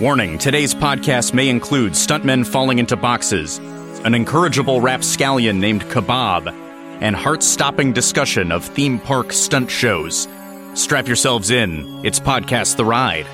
[0.00, 3.58] Warning today's podcast may include stuntmen falling into boxes,
[4.04, 6.52] an incorrigible rapscallion named Kebab,
[7.00, 10.28] and heart stopping discussion of theme park stunt shows.
[10.74, 12.00] Strap yourselves in.
[12.04, 13.26] It's Podcast The Ride.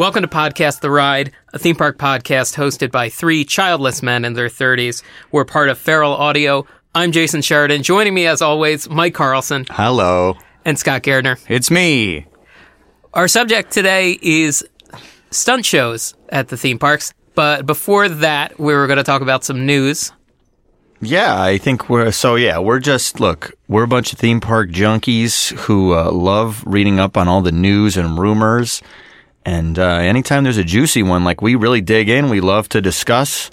[0.00, 4.32] Welcome to Podcast The Ride, a theme park podcast hosted by three childless men in
[4.32, 5.02] their 30s.
[5.30, 6.66] We're part of Feral Audio.
[6.94, 7.82] I'm Jason Sheridan.
[7.82, 10.38] Joining me, as always, Mike Carlson Hello.
[10.64, 11.38] and Scott Gairdner.
[11.50, 12.24] It's me.
[13.12, 14.66] Our subject today is
[15.30, 17.12] stunt shows at the theme parks.
[17.34, 20.12] But before that, we were going to talk about some news.
[21.02, 22.36] Yeah, I think we're so.
[22.36, 23.52] Yeah, we're just look.
[23.68, 27.52] We're a bunch of theme park junkies who uh, love reading up on all the
[27.52, 28.80] news and rumors.
[29.44, 32.80] And uh, anytime there's a juicy one, like we really dig in, we love to
[32.80, 33.50] discuss.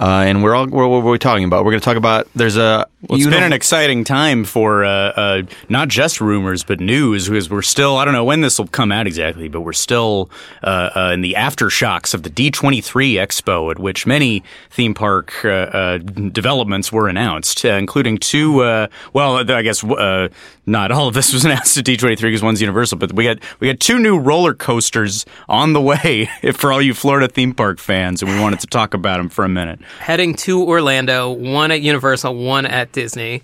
[0.00, 1.64] Uh, and we're all we're, what are we talking about?
[1.64, 2.28] We're going to talk about.
[2.34, 2.86] There's a.
[3.08, 7.48] Well, it's been an exciting time for uh, uh, not just rumors, but news, because
[7.48, 10.30] we're still, I don't know when this will come out exactly, but we're still
[10.64, 15.48] uh, uh, in the aftershocks of the D23 Expo, at which many theme park uh,
[15.48, 20.28] uh, developments were announced, uh, including two, uh, well, I guess uh,
[20.66, 23.68] not all of this was announced at D23 because one's Universal, but we got, we
[23.68, 28.22] got two new roller coasters on the way for all you Florida theme park fans,
[28.22, 29.78] and we wanted to talk about them for a minute.
[29.98, 33.42] Heading to Orlando, one at Universal, one at Disney.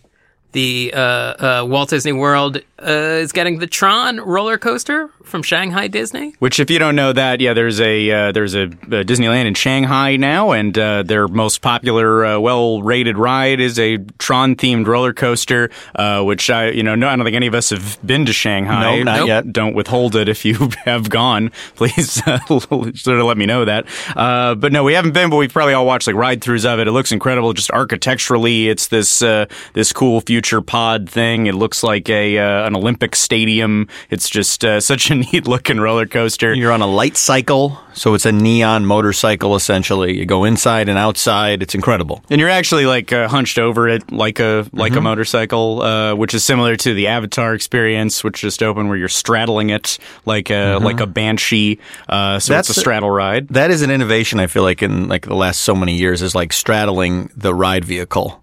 [0.55, 5.89] The uh, uh, Walt Disney World uh, is getting the Tron roller coaster from Shanghai
[5.89, 6.35] Disney.
[6.39, 9.55] Which, if you don't know that, yeah, there's a uh, there's a, uh Disneyland in
[9.55, 15.71] Shanghai now, and uh, their most popular, uh, well-rated ride is a Tron-themed roller coaster.
[15.93, 18.33] Uh, which I, you know, no, I don't think any of us have been to
[18.33, 18.99] Shanghai.
[18.99, 19.27] No, not Nope.
[19.29, 19.53] yet.
[19.53, 21.51] Don't withhold it if you have gone.
[21.75, 23.87] Please uh, sort of let me know that.
[24.15, 26.87] Uh, but no, we haven't been, but we've probably all watched like ride-throughs of it.
[26.87, 28.69] It looks incredible, just architecturally.
[28.69, 31.47] It's this uh, this cool future pod thing.
[31.47, 33.89] It looks like a uh, an Olympic stadium.
[34.11, 36.55] It's just uh, such a neat looking roller coaster.
[36.55, 40.17] You're on a light cycle, so it's a neon motorcycle essentially.
[40.19, 41.63] You go inside and outside.
[41.63, 42.23] It's incredible.
[42.31, 44.99] And you're actually like uh, hunched over it like a like Mm-hmm.
[44.99, 49.09] a motorcycle, uh, which is similar to the Avatar experience, which just opened where you're
[49.09, 51.79] straddling it like a like a banshee.
[52.09, 52.57] Uh, so Mm-hmm.
[52.57, 53.49] That's it's a a- straddle ride.
[53.49, 54.39] That is an innovation.
[54.41, 57.85] I feel like in like the last so many years is like straddling the ride
[57.85, 58.41] vehicle.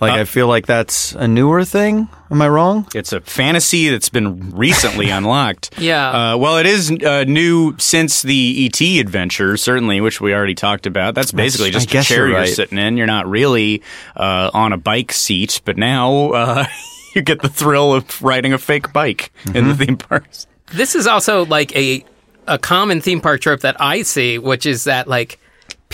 [0.00, 2.08] Like Uh, I feel like that's a newer thing.
[2.30, 2.86] Am I wrong?
[2.94, 5.70] It's a fantasy that's been recently unlocked.
[5.78, 6.32] Yeah.
[6.32, 10.86] Uh, well, it is uh, new since the ET adventure, certainly, which we already talked
[10.86, 11.14] about.
[11.14, 12.96] That's basically That's- just I a chair you're you're sitting in.
[12.96, 13.82] You're not really
[14.16, 16.66] uh, on a bike seat, but now uh,
[17.14, 19.68] you get the thrill of riding a fake bike in Mm-hmm.
[19.68, 20.46] the theme parks.
[20.72, 22.04] this is also like a
[22.46, 25.38] a common theme park trope that I see, which is that like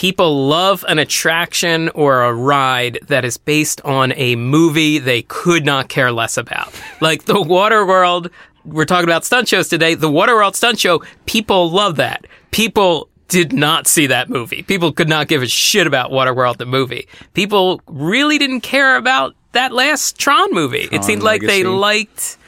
[0.00, 5.66] people love an attraction or a ride that is based on a movie they could
[5.66, 6.72] not care less about.
[7.02, 8.30] Like the Water World,
[8.64, 9.94] we're talking about stunt shows today.
[9.94, 12.26] The Water World stunt show, people love that.
[12.50, 14.62] People did not see that movie.
[14.62, 17.06] People could not give a shit about Waterworld the movie.
[17.34, 20.88] People really didn't care about that last Tron movie.
[20.90, 22.38] it seemed like they liked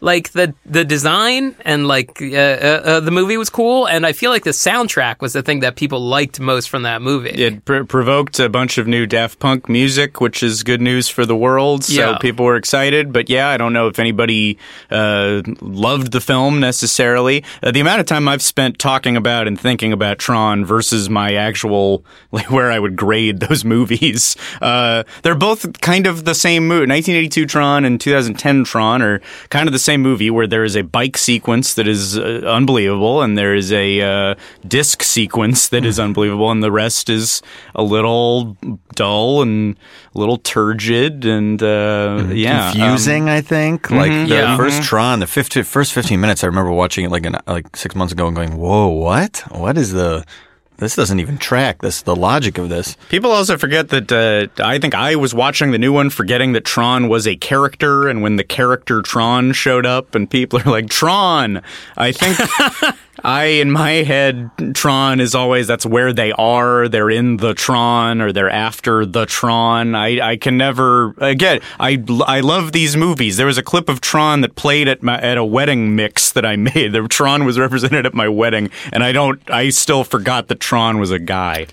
[0.00, 4.12] like the the design and like uh, uh, uh, the movie was cool and i
[4.12, 7.64] feel like the soundtrack was the thing that people liked most from that movie It
[7.64, 11.36] pr- provoked a bunch of new Daft Punk music, which is good news for the
[11.36, 11.84] world.
[11.84, 12.18] So Yeah.
[12.18, 13.12] people were excited.
[13.12, 14.58] But yeah, I don't know if anybody
[14.90, 17.44] uh, loved the film necessarily.
[17.62, 21.34] Uh, the amount of time I've spent talking about and thinking about Tron versus my
[21.34, 26.66] actual, like, where I would grade those movies, uh, they're both kind of the same
[26.66, 26.88] mood.
[26.88, 30.82] 1982 Tron and 2010 Tron are kind of the same movie where there is a
[30.82, 34.34] bike sequence that is uh, unbelievable and there is a uh,
[34.66, 37.42] disc sequence that is unbelievable and the rest is
[37.74, 38.56] a little
[38.94, 39.76] dull and
[40.14, 43.28] a little turgid and uh, yeah um, confusing.
[43.28, 44.56] I think like the Yeah.
[44.56, 46.42] first Tron, the 50, first fifteen minutes.
[46.44, 49.42] I remember watching it like an, like six months ago and going, "Whoa, what?
[49.50, 50.24] What is the?
[50.78, 51.82] This doesn't even track.
[51.82, 55.70] This the logic of this." People also forget that uh, I think I was watching
[55.70, 59.86] the new one, forgetting that Tron was a character, and when the character Tron showed
[59.86, 61.62] up, and people are like, Tron!
[61.96, 62.38] I think
[63.24, 66.88] I, in my head, Tron is always that's where they are.
[66.88, 69.94] They're in the Tron, or they're after the Tron.
[69.94, 71.60] I, I can never again.
[71.80, 73.38] I, I love these movies.
[73.38, 76.44] There was a clip of Tron that played at my at a wedding mix that
[76.44, 76.92] I made.
[76.92, 79.40] The Tron was represented at my wedding, and I don't.
[79.50, 81.66] I still forgot that Tron was a guy.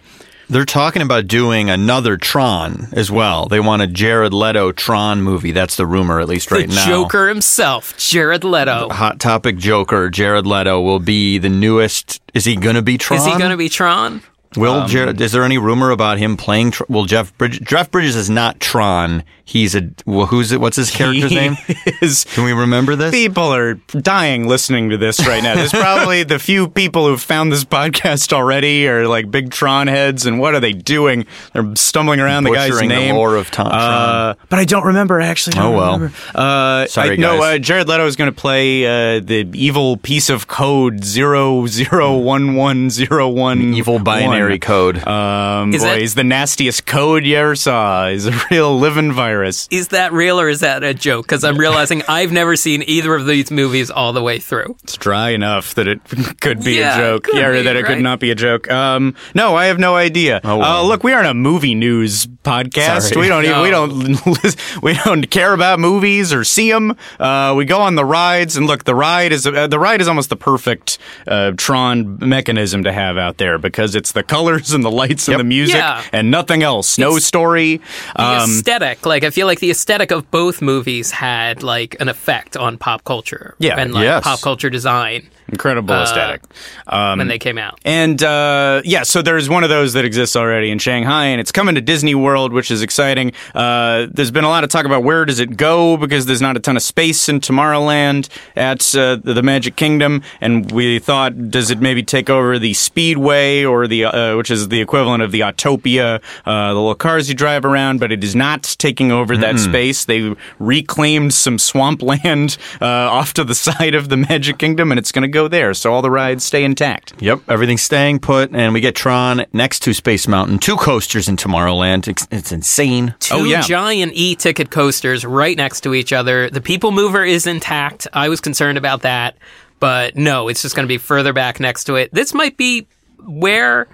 [0.51, 3.45] They're talking about doing another Tron as well.
[3.45, 5.53] They want a Jared Leto Tron movie.
[5.53, 6.85] That's the rumor, at least right the now.
[6.85, 8.89] Joker himself, Jared Leto.
[8.89, 12.21] Hot topic Joker, Jared Leto will be the newest.
[12.33, 13.21] Is he going to be Tron?
[13.21, 14.21] Is he going to be Tron?
[14.57, 16.71] Will Jared, is there any rumor about him playing?
[16.71, 19.23] Tr- well, Jeff Bridges, Jeff Bridges is not Tron.
[19.45, 20.61] He's a well, who's it?
[20.61, 21.55] What's his character's name?
[22.01, 23.11] is- Can we remember this?
[23.11, 25.55] People are dying listening to this right now.
[25.55, 30.25] There's probably the few people who've found this podcast already are like big Tron heads,
[30.25, 31.25] and what are they doing?
[31.53, 33.15] They're stumbling around the guy's Butchering the name.
[33.15, 35.53] lore of Uh, but I don't remember actually.
[35.53, 35.93] Don't Oh, well.
[35.93, 36.15] remember.
[36.35, 40.29] Uh, Sorry, I, no, uh, Jared Leto is going to play uh, the evil piece
[40.29, 43.73] of code zero zero one one zero one.
[43.73, 44.97] Evil binary code.
[45.07, 48.09] Um, Is boy, that- he's the nastiest code you ever saw.
[48.09, 49.67] He's a real living virus.
[49.71, 51.25] Is that real or is that a joke?
[51.25, 54.77] Because I'm realizing I've never seen either of these movies all the way through.
[54.83, 55.99] It's dry enough that it
[56.41, 57.27] could be Yeah, a joke.
[57.33, 58.69] yeah, or be, that it could not be a joke.
[58.71, 60.41] Um, no, I have no idea.
[60.43, 60.81] Oh, wow.
[60.81, 63.09] uh, look, we aren't a movie news podcast.
[63.13, 63.21] Sorry.
[63.21, 66.95] We don't even, we don't we don't care about movies or see them.
[67.19, 68.83] Uh, we go on the rides and look.
[68.83, 70.97] The ride is uh, the ride is almost the perfect
[71.27, 75.39] uh, Tron mechanism to have out there because it's the colors and the lights and
[75.39, 76.01] the music Yeah.
[76.13, 76.97] and nothing else.
[76.97, 77.81] No It's- story.
[78.15, 82.07] The Um, aesthetic, like I feel like the aesthetic of both movies had like an
[82.09, 83.55] effect on pop culture.
[83.59, 84.23] Yeah, and like yes.
[84.23, 86.41] pop culture design incredible aesthetic.
[86.87, 87.79] Um, when they came out.
[87.85, 91.51] And uh, yeah, so there's one of those that exists already in Shanghai, and it's
[91.51, 93.33] coming to Disney World, which is exciting.
[93.53, 96.57] Uh, there's been a lot of talk about where does it go because there's not
[96.57, 101.69] a ton of space in Tomorrowland at uh, the Magic Kingdom, and we thought, does
[101.69, 105.41] it maybe take over the Speedway or the uh, which is the equivalent of the
[105.41, 109.59] Autopia, uh, the little cars you drive around, but it is not taking over that
[109.59, 110.05] space.
[110.05, 115.11] They reclaimed some swampland uh, off to the side of the Magic Kingdom, and it's
[115.11, 117.13] going to go there, so all the rides stay intact.
[117.19, 120.59] Yep, everything's staying put, and we get Tron next to Space Mountain.
[120.59, 122.07] Two coasters in Tomorrowland.
[122.07, 123.15] It's, it's insane.
[123.19, 123.61] Two Oh, yeah.
[123.61, 126.49] giant e-ticket coasters right next to each other.
[126.49, 128.07] The People Mover is intact.
[128.13, 129.37] I was concerned about that,
[129.79, 132.13] but no, it's just going to be further back next to it.
[132.13, 132.87] This might be
[133.25, 133.87] where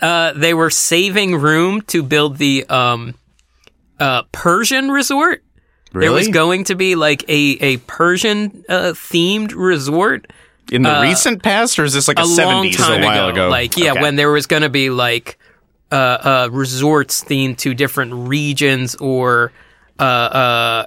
[0.00, 3.14] uh, they were saving room to build the um,
[3.98, 5.44] uh, Persian resort.
[5.92, 10.32] There was going to be like a a Persian uh, themed resort
[10.70, 13.44] In the recent past, or is this like a, a 70s time a while ago.
[13.46, 13.48] ago?
[13.50, 14.02] Like yeah, Okay.
[14.02, 15.38] when there was going to be like
[15.90, 19.52] uh, uh, resorts themed to different regions or
[19.98, 20.86] uh, uh,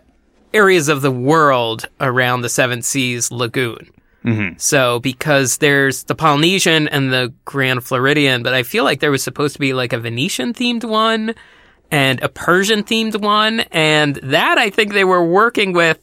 [0.54, 3.90] areas of the world around the Seven Seas Lagoon.
[4.24, 4.58] Mm-hmm.
[4.58, 9.22] So because there's the Polynesian and the Grand Floridian, but I feel like there was
[9.22, 11.36] supposed to be like a Venetian themed one
[11.92, 16.00] and a Persian themed one, and that I think they were working with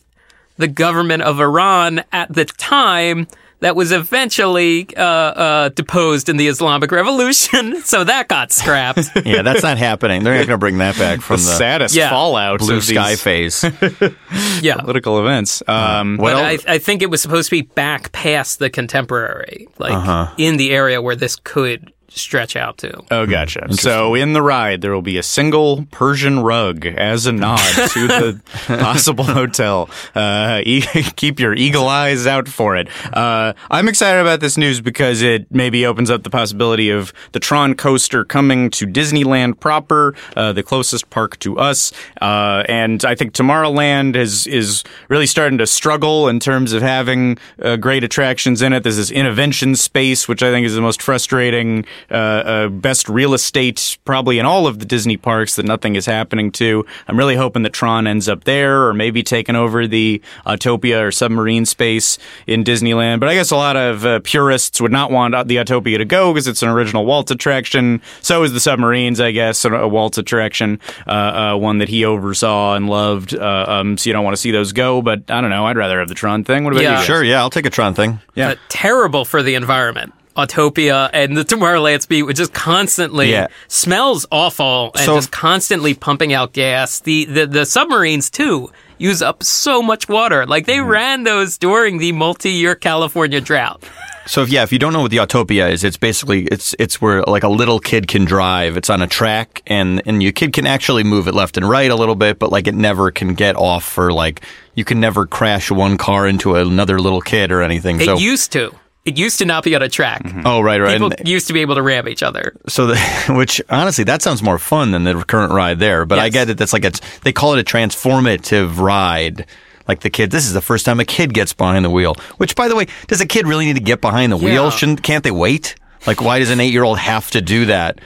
[0.58, 3.26] the government of Iran at the time
[3.60, 7.80] that was eventually uh, uh, deposed in the Islamic Revolution.
[7.84, 9.00] so that got scrapped.
[9.24, 10.24] Yeah, that's not happening.
[10.24, 12.10] They're not going to bring that back from the the, saddest Yeah.
[12.10, 13.64] fallout blue of sky these phase.
[14.62, 14.76] yeah.
[14.76, 15.62] political events.
[15.68, 16.64] Um, But else?
[16.66, 20.34] I, I think it was supposed to be back past the contemporary, like Uh-huh.
[20.38, 23.02] in the area where this could stretch out to.
[23.10, 23.72] Oh, gotcha.
[23.72, 27.58] So in the ride, there will be a single Persian rug as a nod
[27.92, 29.88] to the possible hotel.
[30.14, 30.80] Uh, e-
[31.16, 32.88] keep your eagle eyes out for it.
[33.12, 37.40] Uh, I'm excited about this news because it maybe opens up the possibility of the
[37.40, 41.92] Tron coaster coming to Disneyland proper, uh, the closest park to us.
[42.20, 47.38] Uh, and I think Tomorrowland is is really starting to struggle in terms of having
[47.62, 48.82] uh, great attractions in it.
[48.82, 53.34] There's this Innoventions space, which I think is the most frustrating, uh, uh, best real
[53.34, 56.84] estate probably in all of the Disney parks that nothing is happening to.
[57.08, 61.12] I'm really hoping that Tron ends up there, or maybe taking over the Autopia or
[61.12, 63.20] submarine space in Disneyland.
[63.20, 66.32] But I guess a lot of uh, purists would not want the Autopia to go
[66.32, 68.00] because it's an original Walt attraction.
[68.20, 72.04] So is the submarines, I guess, a, a Walt attraction, uh, uh, one that he
[72.04, 73.34] oversaw and loved.
[73.34, 75.02] Uh, um, so you don't want to see those go.
[75.02, 75.66] But I don't know.
[75.66, 76.64] I'd rather have the Tron thing.
[76.64, 76.90] What about Yeah.
[76.90, 76.96] you?
[76.98, 77.06] guys?
[77.06, 78.20] sure, yeah, I'll take a Tron thing.
[78.34, 78.50] Yeah.
[78.50, 80.12] Uh, terrible for the environment.
[80.36, 83.48] Autopia and the Tomorrowland Speed, which just constantly Yeah.
[83.68, 87.00] smells awful and So- just constantly pumping out gas.
[87.00, 90.46] The, the the submarines too use up so much water.
[90.46, 90.88] Like they mm-hmm.
[90.88, 93.82] ran those during the multi-year California drought.
[94.26, 97.00] So if yeah, if you don't know what the Autopia is, it's basically it's it's
[97.00, 98.76] where like a little kid can drive.
[98.76, 101.90] It's on a track and and your kid can actually move it left and right
[101.90, 104.42] a little bit, but like it never can get off for like
[104.74, 108.00] you can never crash one car into another little kid or anything.
[108.00, 108.72] It so used to.
[109.10, 110.22] It used to not be on a track.
[110.22, 110.42] Mm-hmm.
[110.46, 110.92] oh right right.
[110.92, 112.54] People And- used to be able to ram each other.
[112.68, 112.96] so the,
[113.30, 116.04] which honestly that sounds more fun than the current ride there.
[116.06, 116.58] But I get it.
[116.58, 119.46] That's like it's they call it a transformative ride.
[119.88, 122.14] Like the kid, this is the first time a kid gets behind the wheel.
[122.36, 124.70] Which, by the way, does a kid really need to get behind the wheel?
[124.70, 125.74] Shouldn't can't they wait?
[126.06, 127.98] Like, why does an eight year old have to do that?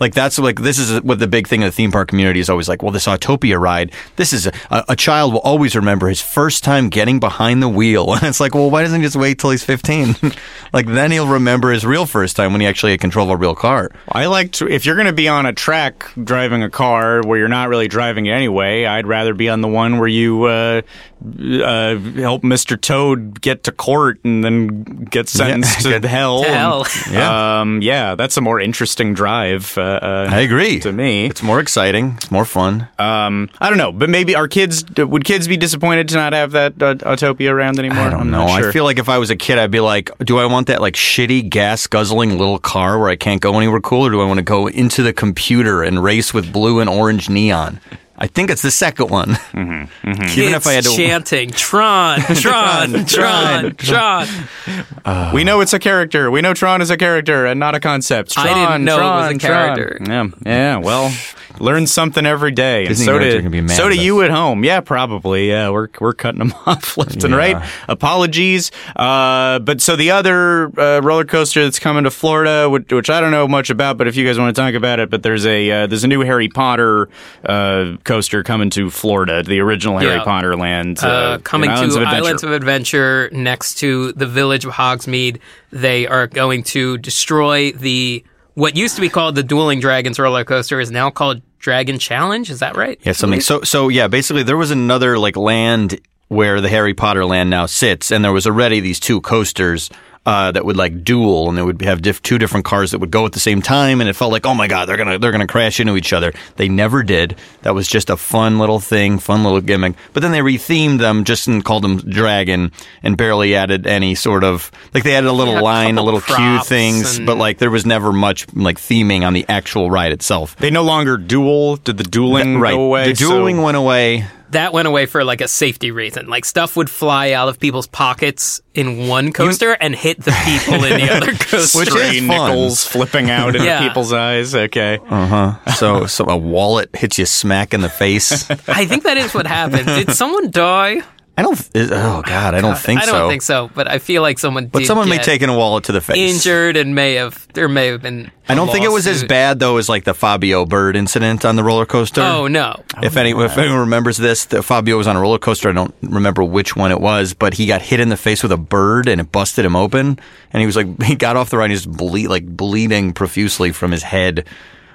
[0.00, 2.48] Like that's like this is what the big thing in the theme park community is
[2.50, 2.82] always like.
[2.82, 6.64] Well, this Autopia ride, this is a, a, a child will always remember his first
[6.64, 9.50] time getting behind the wheel, and it's like, well, why doesn't he just wait till
[9.50, 10.16] he's 15?
[10.72, 13.36] like then he'll remember his real first time when he actually had control of a
[13.36, 13.90] real car.
[14.08, 17.38] I like to, if you're going to be on a track driving a car where
[17.38, 20.82] you're not really driving it anyway, I'd rather be on the one where you uh,
[21.22, 22.80] uh, help Mr.
[22.80, 25.98] Toad get to court and then get sentenced Yeah.
[26.00, 26.42] to hell.
[26.44, 26.86] To hell.
[27.10, 27.60] Yeah.
[27.60, 29.76] Um, yeah, that's a more interesting drive.
[29.76, 30.80] Uh, uh, I agree.
[30.80, 32.14] To me, it's more exciting.
[32.16, 32.88] It's more fun.
[32.98, 36.52] um, I don't know, but maybe our kids would kids be disappointed to not have
[36.52, 38.04] that uh, Autopia around anymore?
[38.04, 38.46] I don't am know.
[38.46, 38.68] Not sure.
[38.68, 40.80] I feel like if I was a kid, I'd be like, do I want that
[40.80, 44.26] like shitty gas guzzling little car where I can't go anywhere cool, or do I
[44.26, 47.80] want to go into the computer and race with blue and orange neon?
[48.22, 49.30] I think it's the second one.
[49.30, 54.26] Mm-hmm, Even Kids if I had to, chanting Tron, Tron, Tron, Tron.
[55.34, 56.30] we know it's a character.
[56.30, 58.36] We know Tron is a character and not a concept.
[58.36, 59.76] I Tron, didn't know it was Tron, a Tron.
[59.76, 59.98] character.
[60.06, 60.76] Yeah, yeah.
[60.76, 61.12] Well,
[61.58, 62.86] learn something every day.
[62.86, 64.64] Disney and so nerds do be mad so do you at home.
[64.64, 65.48] Yeah, probably.
[65.48, 67.56] Yeah, we're we're cutting them off left and right.
[67.88, 68.70] Apologies.
[68.96, 73.20] Uh, but so the other uh, roller coaster that's coming to Florida, which, which I
[73.20, 75.46] don't know much about, but if you guys want to talk about it, but there's
[75.46, 77.08] a uh, there's a new Harry Potter
[77.44, 80.24] uh, coaster coming to Florida, the original Harry Yeah.
[80.24, 82.24] Potter land, Uh, coming in to Islands of Adventure.
[82.24, 85.38] Islands of Adventure next to the village of Hogsmeade.
[85.72, 88.24] They are going to destroy the
[88.60, 92.50] what used to be called the Dueling Dragons roller coaster is now called Dragon Challenge.
[92.50, 93.00] Is that right?
[93.02, 93.40] yeah, something.
[93.40, 95.98] So, so yeah, basically, there was another like land
[96.28, 99.88] where the Harry Potter land now sits, and there was already these two coasters.
[100.26, 103.10] Uh, that would like duel, and they would have diff- two different cars that would
[103.10, 105.32] go at the same time, and it felt like, oh my god, they're gonna they're
[105.32, 106.30] gonna crash into each other.
[106.56, 107.36] They never did.
[107.62, 109.94] That was just a fun little thing, fun little gimmick.
[110.12, 112.70] But then they rethemed them, just and called them Dragon,
[113.02, 116.04] and barely added any sort of like they added a little Yeah, line, a couple
[116.12, 119.90] little cue things, and- but like there was never much like theming on the actual
[119.90, 120.54] ride itself.
[120.56, 121.76] They no longer duel.
[121.76, 123.06] Did the dueling right, go away?
[123.08, 124.26] the dueling So- went away.
[124.52, 126.26] That went away for like a safety reason.
[126.28, 130.84] Like stuff would fly out of people's pockets in one coaster and hit the people
[130.84, 131.78] in the other coaster.
[131.78, 132.50] Which stray is fun.
[132.50, 133.86] nickels flipping out into Yeah.
[133.86, 134.54] people's eyes.
[134.54, 134.98] Okay.
[135.08, 135.26] Uh
[135.56, 135.70] huh.
[135.74, 138.50] So, so a wallet hits you smack in the face.
[138.68, 139.86] I think that is what happened.
[139.86, 141.02] Did someone die?
[141.38, 141.70] I don't.
[141.74, 143.14] Oh God, I don't think so.
[143.14, 145.48] I don't think so, but I feel like someone But someone may get take in
[145.48, 146.36] a wallet to the face.
[146.36, 148.30] injured and may have there may have been.
[148.48, 151.56] I don't think it was as bad though as like the Fabio Bird incident on
[151.56, 152.20] the roller coaster.
[152.20, 152.82] Oh no.
[153.02, 155.70] If any, if anyone remembers this, the Fabio was on a roller coaster.
[155.70, 158.52] I don't remember which one it was, but he got hit in the face with
[158.52, 160.18] a bird and it busted him open.
[160.52, 163.12] And he was like, he got off the ride, and he was bleed, like bleeding
[163.14, 164.46] profusely from his head.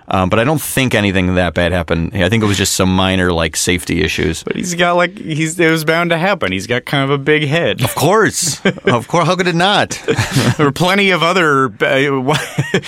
[0.07, 2.11] Um, but I don't think anything that bad happened.
[2.13, 4.43] I think it was just some minor like safety issues.
[4.43, 6.51] But he's got like he's it was bound to happen.
[6.51, 7.81] He's got kind of a big head.
[7.83, 9.25] Of course, of course.
[9.25, 9.89] How could it not?
[10.57, 11.65] there are plenty of other.
[11.67, 12.35] Uh,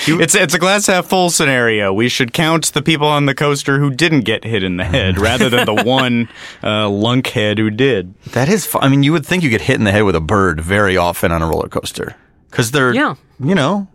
[0.06, 1.92] it's it's a glass half full scenario.
[1.92, 5.18] We should count the people on the coaster who didn't get hit in the head,
[5.20, 6.30] rather than the one
[6.62, 8.14] uh, lunkhead who did.
[8.34, 8.66] That is.
[8.66, 10.62] Fu- I mean, you would think you get hit in the head with a bird
[10.62, 12.16] very often on a roller coaster
[12.52, 13.16] because they're, Yeah.
[13.40, 13.88] you know,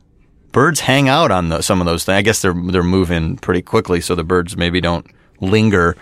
[0.53, 2.17] birds hang out on the, some of those things.
[2.17, 5.07] I guess they're they're moving pretty quickly, so the birds maybe don't
[5.41, 5.97] linger.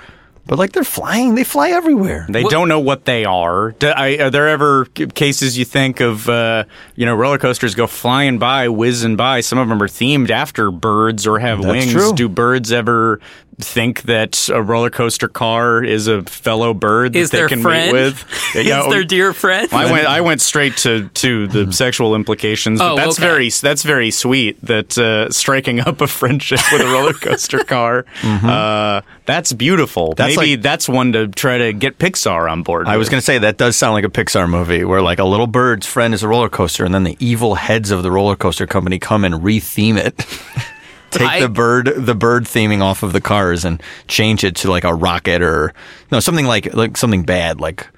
[0.47, 2.26] But like they're flying, they fly everywhere.
[2.28, 3.70] They don't know what they are.
[3.78, 6.64] Do, I, are there ever cases you think of, uh,
[6.97, 9.42] you know, roller coasters go flying by, whizzing by?
[9.42, 11.92] Some of them are themed after birds or have That's wings.
[11.92, 12.12] true.
[12.14, 13.20] Do birds ever
[13.61, 17.92] think that a roller coaster car is a fellow bird that Is they can friend?
[17.92, 18.25] meet with?
[18.56, 19.68] Is Yeah, their dear friend?
[19.70, 20.06] I went.
[20.06, 22.78] I went straight to, to the sexual implications.
[22.78, 23.28] But Oh, that's okay.
[23.28, 24.59] very that's very sweet.
[24.62, 28.06] That uh, striking up a friendship with a roller coaster car.
[28.25, 30.14] Uh, that's beautiful.
[30.16, 32.87] That's Maybe like- that's one to try to get Pixar on board.
[32.88, 35.25] I was going to say that does sound like a Pixar movie where like a
[35.25, 38.37] little bird's friend is a roller coaster, and then the evil heads of the roller
[38.37, 40.16] coaster company come and retheme it.
[41.10, 44.70] Take I- the bird, the bird theming off of the cars and change it to
[44.70, 45.75] like a rocket or
[46.12, 47.88] no something like like something bad like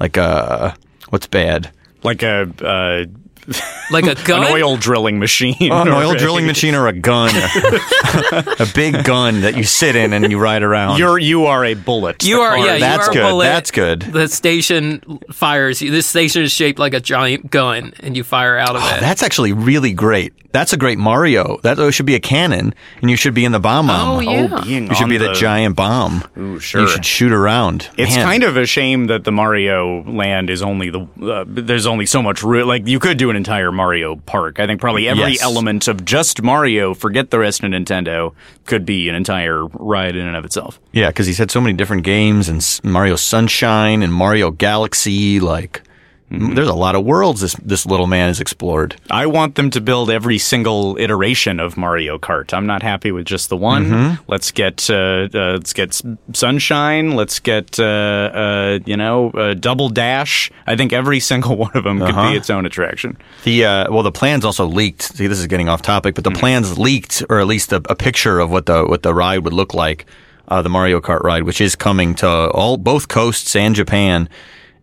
[0.00, 0.72] like uh
[1.10, 1.70] what's bad
[2.02, 2.50] like a.
[2.60, 3.04] Uh,
[3.90, 4.44] like a gun.
[4.44, 5.56] an oil drilling machine.
[5.70, 9.64] Oh, an or oil a- drilling machine or a gun, a big gun that you
[9.64, 10.98] sit in and you ride around.
[10.98, 12.24] You're you are a bullet.
[12.24, 12.78] You are, car- yeah.
[12.78, 13.44] That's you are good, a bullet.
[13.44, 14.00] that's good.
[14.02, 15.90] The station fires you.
[15.90, 19.00] This station is shaped like a giant gun, and you fire out of it.
[19.00, 20.32] That's actually really great.
[20.52, 21.58] That's a great Mario.
[21.62, 24.16] That should be a cannon, and you should be in the Bob-omb.
[24.16, 24.48] Oh, yeah.
[24.50, 26.24] Oh, being You should on be the, giant bomb.
[26.36, 26.80] Ooh, sure.
[26.82, 27.88] You should shoot around.
[27.96, 31.86] It's Man, kind of a shame that the Mario Land is only the uh, there's
[31.86, 32.66] only so much room.
[32.66, 34.60] Like you could do an entire Mario Park.
[34.60, 35.42] I think probably every Yes.
[35.42, 38.32] element of just Mario, forget the rest of Nintendo,
[38.66, 40.78] could be an entire ride in and of itself.
[40.92, 45.40] yeah, because he's had so many different games and Mario Sunshine and Mario Galaxy.
[45.40, 45.82] Like,
[46.30, 48.94] M- There's a lot of worlds this this little man has explored.
[49.10, 52.54] I want them to build every single iteration of Mario Kart.
[52.54, 53.86] I'm not happy with just the one.
[53.86, 54.22] Mm-hmm.
[54.28, 56.00] Let's get uh, uh, let's get
[56.32, 57.12] Sunshine.
[57.16, 60.50] Let's get uh, uh, you know uh, Double Dash.
[60.66, 62.30] I think every single one of them could Uh-huh.
[62.30, 63.16] be its own attraction.
[63.44, 65.02] The uh, well, the plans also leaked.
[65.02, 67.94] See, this is getting off topic, but the plans leaked, or at least a, a
[67.96, 70.06] picture of what the what the ride would look like,
[70.48, 74.28] uh, the Mario Kart ride, which is coming to all both coasts and Japan,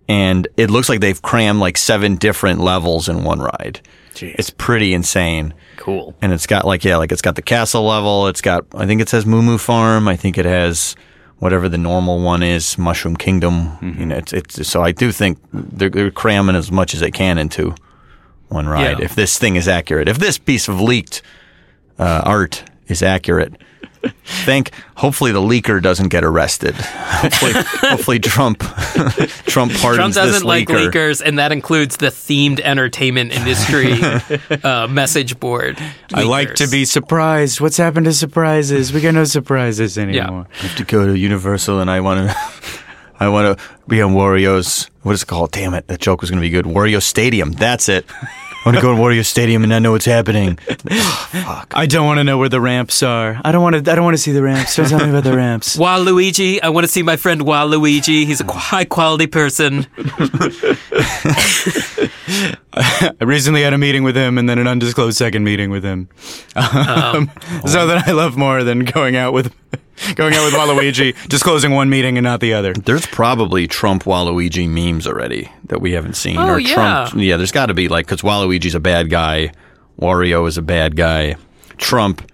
[0.08, 3.82] and it looks like they've crammed like seven different levels in one ride.
[4.14, 4.36] Jeez.
[4.38, 5.54] It's pretty insane.
[5.78, 6.16] Cool.
[6.22, 8.28] and it's got like yeah, like it's got the castle level.
[8.28, 10.08] It's got I think it says Moo Moo Farm.
[10.08, 10.96] I think it has
[11.40, 13.78] whatever the normal one is, Mushroom Kingdom.
[13.82, 17.12] You know, it's it's so I do think they're, they're cramming as much as they
[17.12, 17.76] can into
[18.50, 19.00] one ride.
[19.00, 19.06] Yeah.
[19.06, 21.22] If this thing is accurate, if this piece of leaked
[22.00, 23.54] uh, art is accurate.
[24.26, 24.72] Think.
[24.96, 26.76] Hopefully, the leaker doesn't get arrested.
[26.76, 28.60] Hopefully, hopefully Trump
[29.46, 30.92] Trump pardons Trump doesn't like leaker.
[30.92, 33.94] leakers, and that includes the themed entertainment industry
[34.64, 35.78] uh, message board.
[36.14, 37.62] I like to be surprised.
[37.62, 38.92] What's happened to surprises?
[38.94, 40.48] We got no surprises anymore.
[40.52, 42.38] I have to go to Universal and I want to.
[43.20, 44.92] I want to be on Wario's.
[45.02, 45.52] What is it called?
[45.52, 45.88] Damn it!
[45.88, 46.66] That joke was going to be good.
[46.66, 47.52] Wario Stadium.
[47.52, 48.06] That's it.
[48.68, 50.58] I want to go to Wario Stadium and not know what's happening.
[50.58, 51.72] Fuck.
[51.74, 53.40] I don't want to know where the ramps are.
[53.46, 53.90] I don't want to.
[53.90, 54.76] I don't want to see the ramps.
[54.76, 55.78] Don't tell me about the ramps.
[55.78, 56.60] Waluigi.
[56.62, 58.26] I want to see my friend Waluigi.
[58.26, 59.88] He's a high quality person.
[62.80, 66.10] I recently had a meeting with him, and then an undisclosed second meeting with him.
[66.58, 67.32] Um,
[67.66, 69.54] so that I love more than going out with
[70.16, 72.74] going out with Waluigi, disclosing one meeting and not the other.
[72.74, 76.38] There's probably Trump Waluigi memes already that we haven't seen.
[76.38, 76.74] Oh, or yeah.
[76.74, 77.24] Trump.
[77.24, 79.52] Yeah, there's got to be like because Waluigi's a bad guy,
[80.00, 81.36] Wario is a bad guy,
[81.78, 82.30] Trump,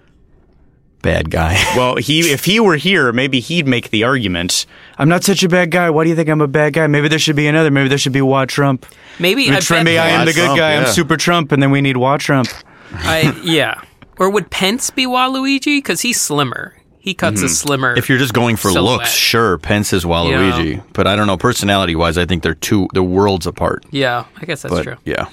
[1.04, 1.54] bad guy.
[1.76, 4.66] Well, he if he were here, maybe he'd make the argument.
[4.98, 5.90] I'm not such a bad guy.
[5.90, 6.86] Why do you think I'm a bad guy?
[6.88, 7.70] Maybe there should be another.
[7.70, 8.86] Maybe there should be Wa Trump.
[9.18, 10.76] Maybe I Which for bet me, I am Wa the good Trump, guy.
[10.76, 12.48] I'm super Trump, and then we need Wa Trump.
[12.92, 13.80] I yeah.
[14.18, 15.78] Or would Pence be Waluigi?
[15.78, 16.74] Because he's slimmer.
[17.00, 17.90] He cuts a slimmer.
[17.90, 17.98] Mm-hmm.
[17.98, 18.98] If you're just going for Silhouette.
[19.00, 22.16] looks, sure, Pence is Waluigi, but I don't know personality wise.
[22.16, 23.84] I think they're two they're worlds apart.
[23.90, 24.96] yeah, I guess that's But true.
[25.04, 25.28] yeah,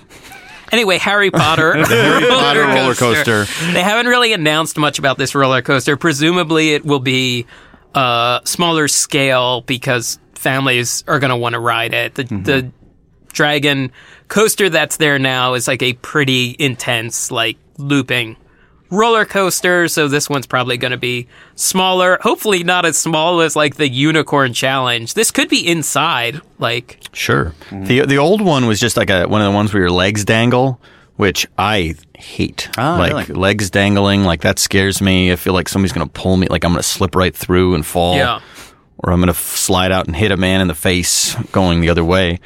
[0.71, 1.73] Anyway, Harry Potter.
[1.85, 3.45] Harry Potter roller coaster.
[3.73, 5.97] They haven't really announced much about this roller coaster.
[5.97, 7.45] Presumably, it will be
[7.93, 12.15] uh, smaller scale because families are going to want to ride it.
[12.15, 12.43] The, Mm-hmm.
[12.43, 12.71] the
[13.33, 13.91] dragon
[14.27, 18.35] coaster that's there now is like a pretty intense, like looping
[18.91, 19.87] roller coaster.
[19.87, 22.19] So this one's probably going to be smaller.
[22.21, 25.13] Hopefully, not as small as like the Unicorn Challenge.
[25.15, 26.99] This could be inside, like.
[27.13, 27.53] sure.
[27.71, 30.23] The the old one was just like a one of the ones where your legs
[30.23, 30.79] dangle,
[31.15, 32.69] which I hate.
[32.77, 33.39] Ah, like really?
[33.39, 35.31] legs dangling, like that scares me.
[35.31, 38.15] I feel like somebody's gonna pull me, like I'm gonna slip right through and fall.
[38.15, 38.41] Yeah.
[39.03, 41.89] or I'm going to slide out and hit a man in the face going the
[41.89, 42.39] other way.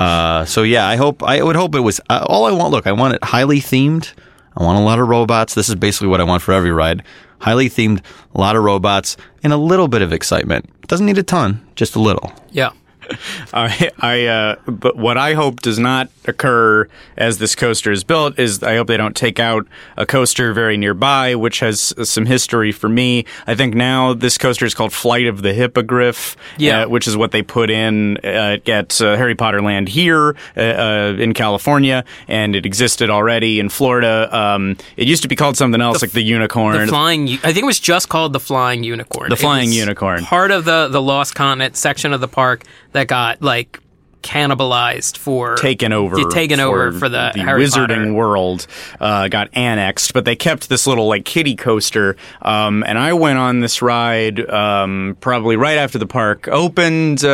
[0.00, 2.72] Uh, so yeah, I hope I would hope it was uh, all I want.
[2.72, 4.12] Look, I want it highly themed.
[4.56, 5.54] I want a lot of robots.
[5.54, 7.02] This is basically what I want for every ride.
[7.40, 8.02] Highly themed,
[8.34, 10.70] a lot of robots, and a little bit of excitement.
[10.88, 12.32] Doesn't need a ton, just a little.
[12.50, 12.70] Yeah.
[13.52, 18.38] I, I, uh, but what I hope does not occur as this coaster is built
[18.38, 19.66] is I hope they don't take out
[19.96, 23.24] a coaster very nearby, which has some history for me.
[23.46, 26.82] I think now this coaster is called Flight of the Hippogriff, Yeah.
[26.84, 30.60] uh, which is what they put in uh, at uh, Harry Potter Land here uh,
[30.60, 34.28] uh, in California, and it existed already in Florida.
[34.36, 36.78] Um, it used to be called something else, like the Unicorn.
[36.78, 39.30] The flying, I think it was just called the Flying Unicorn.
[39.30, 40.24] The Flying Unicorn.
[40.24, 42.64] Part of the the Lost Continent section of the park
[42.96, 43.80] that got like
[44.26, 48.12] cannibalized for taken over, Yeah, taken over for the, Harry wizarding Potter.
[48.14, 48.66] world.
[49.00, 52.16] Uh, got annexed, but they kept this little like kiddie coaster.
[52.42, 57.28] Um, and I went on this ride um, probably right after the park opened uh,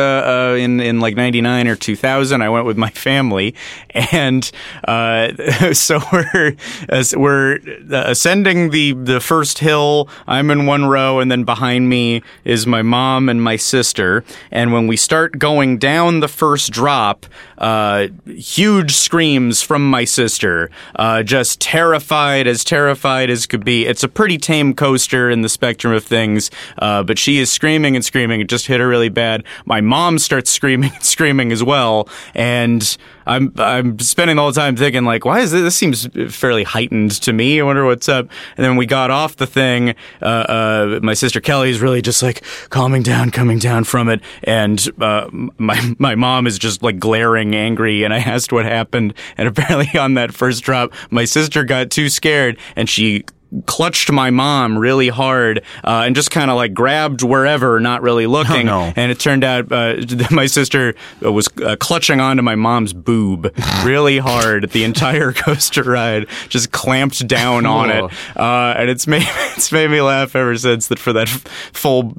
[0.51, 2.41] uh, in in like '99 or 2000.
[2.41, 3.55] I went with my family,
[3.89, 4.49] and
[4.87, 6.55] uh, so we're
[6.89, 7.59] as we're
[7.91, 10.07] uh, ascending the the first hill.
[10.27, 14.23] I'm in one row, and then behind me is my mom and my sister.
[14.51, 17.25] And when we start going down the first drop,
[17.59, 23.85] uh, huge screams from my sister, uh, just terrified as terrified as could be.
[23.85, 27.95] It's a pretty tame coaster in the spectrum of things, uh, but she is screaming
[27.95, 28.41] and screaming.
[28.41, 29.45] It just hit her really bad.
[29.63, 34.75] My mom starts screaming and screaming as well, and I'm I'm spending all the time
[34.75, 35.61] thinking like, why is this?
[35.61, 37.59] This seems fairly heightened to me.
[37.59, 38.27] I wonder what's up.
[38.57, 39.95] And then we got off the thing.
[40.21, 44.89] Uh, uh, my sister Kelly's really just like calming down, coming down from it, and
[45.01, 48.03] uh, my my mom is just like glaring, angry.
[48.03, 52.09] And I asked what happened, and apparently on that first drop, my sister got too
[52.09, 53.23] scared and she
[53.65, 58.27] clutched my mom really hard uh, and just kind of like grabbed wherever, not really
[58.27, 58.65] looking.
[58.65, 58.93] no.
[58.95, 59.95] And it turned out uh,
[60.31, 66.27] my sister was uh, clutching onto my mom's boob really hard the entire coaster ride,
[66.49, 68.03] just clamped down on it.
[68.35, 69.23] Uh, and it's made
[69.55, 72.13] it's made me laugh ever since that for that full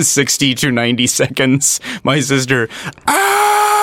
[0.00, 2.68] 60 to 90 seconds, my sister
[3.06, 3.27] ah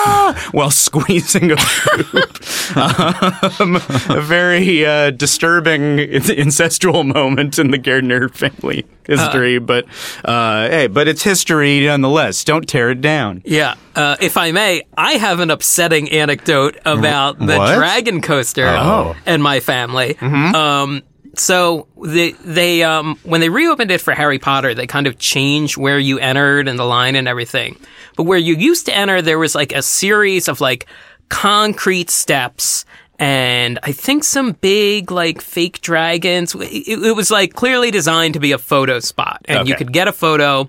[0.52, 2.42] while squeezing a boob.
[3.60, 3.76] um,
[4.08, 9.84] a very uh, disturbing incestual moment in the Gairdner family history, but
[10.24, 12.42] uh, hey, but it's history nonetheless.
[12.44, 13.42] Don't tear it down.
[13.44, 13.74] Yeah.
[13.94, 17.76] Uh, if I may, I have an upsetting anecdote about the What?
[17.76, 19.16] dragon coaster Oh.
[19.24, 20.16] and my family.
[20.20, 21.02] Um,
[21.38, 25.76] so they they um, when they reopened it for Harry Potter, they kind of changed
[25.76, 27.78] where you entered and the line and everything.
[28.16, 30.86] But where you used to enter, there was like a series of like
[31.28, 32.84] concrete steps.
[33.18, 36.54] And I think some big, like, fake dragons.
[36.54, 39.40] It, it was, like, clearly designed to be a photo spot.
[39.46, 40.68] And you could get a photo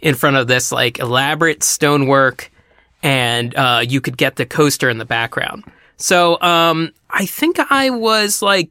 [0.00, 2.52] in front of this, like, elaborate stonework
[3.02, 5.64] and uh, you could get the coaster in the background.
[5.96, 8.70] So um, I think I was like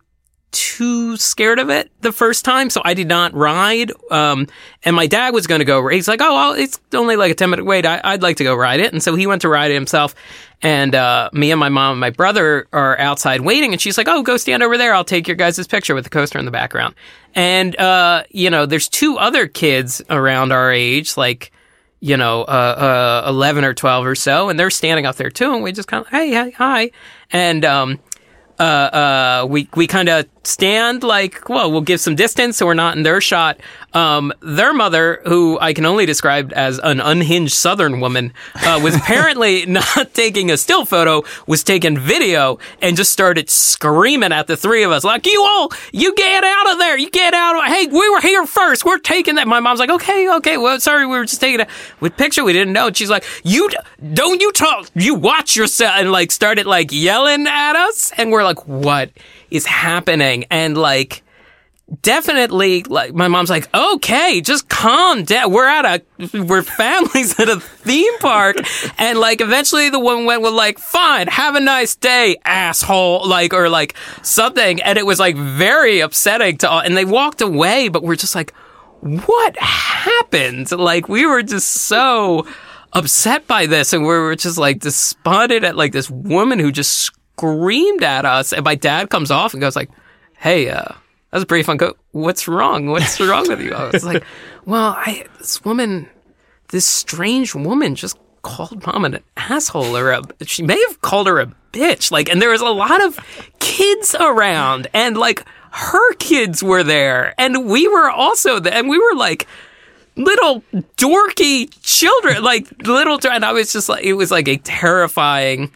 [0.52, 3.92] too scared of it the first time, so I did not ride.
[4.10, 4.48] Um,
[4.84, 5.88] and my dad was going to go.
[5.88, 7.86] He's like, "Oh, well, it's only like a ten minute wait.
[7.86, 10.16] I- I'd like to go ride it." And so he went to ride it himself.
[10.62, 14.08] And uh, me and my mom and my brother are outside waiting, and she's like,
[14.08, 14.94] "Oh, go stand over there.
[14.94, 16.96] I'll take your guys' picture with the coaster in the background."
[17.36, 21.52] And uh, you know, there's two other kids around our age, like
[22.00, 25.54] you know, uh, uh, 11 or 12 or so, and they're standing up there too,
[25.56, 26.92] and we just kind of, hey, hi, hi.
[27.32, 28.00] And, um,
[28.60, 32.74] uh, uh, we, we kind of stand like, well, we'll give some distance so we're
[32.74, 33.60] not in their shot.
[33.94, 38.96] Um, their mother, who I can only describe as an unhinged southern woman, uh, was
[39.02, 44.58] apparently not taking a still photo, was taking video and just started screaming at the
[44.58, 47.58] three of us, like, you all, you get out of there, you get out.
[47.58, 48.86] Of, hey, we were here first.
[48.86, 49.48] We're taking that.
[49.48, 51.68] My mom's like, okay, okay, well, sorry, we were just taking a
[52.00, 52.44] with picture.
[52.44, 52.88] We didn't know.
[52.88, 53.70] And she's like, you
[54.14, 58.44] don't you talk, you watch yourself, and like started like yelling at us, and we're
[58.48, 59.12] like, what
[59.52, 60.46] is happening?
[60.50, 61.24] And like
[62.02, 65.52] definitely like my mom's like okay just calm down.
[65.52, 68.58] We're at a we're families at a theme park.
[69.00, 73.54] And like eventually the woman went with like fine have a nice day asshole like
[73.54, 74.82] or like something.
[74.82, 78.36] And it was like very upsetting to all and they walked away but we're just
[78.36, 78.54] like
[79.02, 80.72] what happened?
[80.72, 82.48] Like we were just so
[82.94, 83.94] upset by this.
[83.94, 88.52] And we were just like despondent at like this woman who just screamed at us
[88.52, 89.90] and my dad comes off and goes like
[90.38, 90.94] hey uh
[91.32, 91.78] that was pretty fun.
[91.78, 92.88] Go, what's wrong?
[92.88, 93.74] What's wrong with you?
[93.74, 94.24] I was like,
[94.66, 96.08] well, I this woman,
[96.70, 100.22] this strange woman, just called mom an asshole or a.
[100.46, 102.12] She may have called her a bitch.
[102.12, 103.20] Like, and there was a lot of
[103.60, 108.98] kids around, and like her kids were there, and we were also there, and we
[108.98, 109.48] were like
[110.16, 110.64] little
[110.96, 113.20] dorky children, like little.
[113.30, 115.74] And I was just like, it was like a terrifying,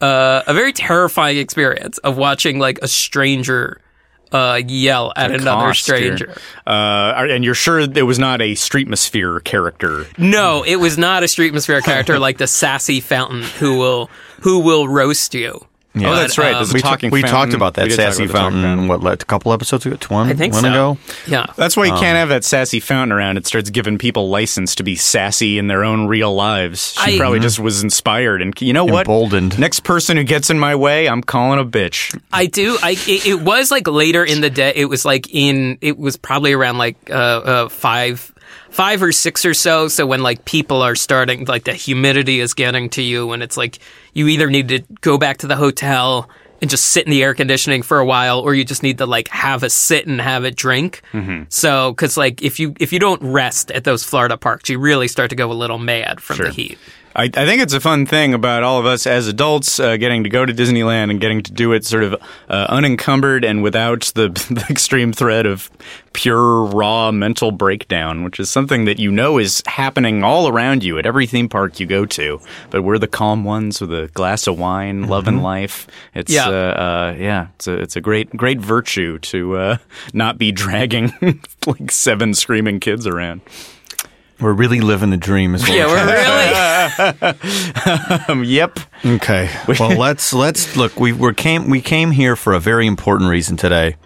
[0.00, 3.80] uh, a very terrifying experience of watching like a stranger
[4.32, 6.34] uh, yell at another stranger.
[6.66, 10.06] Uh, and you're sure it was not a Streetmosphere character?
[10.18, 14.88] No, it was not a Streetmosphere character like the sassy fountain who will who will
[14.88, 15.64] roast you.
[15.94, 16.10] Yeah.
[16.10, 16.54] Oh, that's right.
[16.54, 18.88] There's a we, ta- talking we talked about that We sassy about the talking fountain,
[18.88, 19.96] what, like, a couple episodes ago?
[20.08, 20.68] One, I think one so.
[20.68, 20.98] ago?
[21.28, 21.46] Yeah.
[21.56, 23.36] That's why you Um, can't have that sassy fountain around.
[23.36, 26.94] It starts giving people license to be sassy in their own real lives.
[27.04, 29.06] She I- probably just was inspired, and you know what?
[29.06, 29.56] Emboldened.
[29.58, 32.20] Next person who gets in my way, I'm calling a bitch.
[32.32, 32.76] I do.
[32.82, 34.72] I it, it was like later in the day.
[34.74, 35.78] It was like in.
[35.80, 38.32] It was probably around like uh, uh five.
[38.70, 39.88] Five or six or so.
[39.88, 43.56] So when like people are starting, like the humidity is getting to you, and it's
[43.56, 43.78] like
[44.12, 46.28] you either need to go back to the hotel
[46.60, 49.06] and just sit in the air conditioning for a while, or you just need to
[49.06, 51.02] like have a sit and have a drink.
[51.12, 51.44] Mm-hmm.
[51.48, 55.08] So because like if you if you don't rest at those Florida parks, you really
[55.08, 56.78] start to go a little mad from the heat.
[57.16, 60.24] I, I think it's a fun thing about all of us as adults uh, getting
[60.24, 62.14] to go to Disneyland and getting to do it sort of
[62.48, 65.70] uh, unencumbered and without the, the extreme threat of
[66.12, 70.98] pure raw mental breakdown, which is something that you know is happening all around you
[70.98, 72.40] at every theme park you go to.
[72.70, 75.86] But we're the calm ones with a glass of wine, love, and life.
[76.14, 76.48] It's Yeah.
[76.48, 79.76] uh, uh, yeah, it's a it's a great great virtue to uh,
[80.12, 81.12] not be dragging
[81.66, 83.40] like seven screaming kids around.
[84.44, 85.74] We're really living the dream as well.
[85.74, 86.04] Yeah, we're
[87.24, 87.34] really.
[88.28, 88.78] Um, yep.
[89.02, 89.48] Okay.
[89.80, 91.00] Well, let's let's look.
[91.00, 93.96] We were came we came here for a very important reason today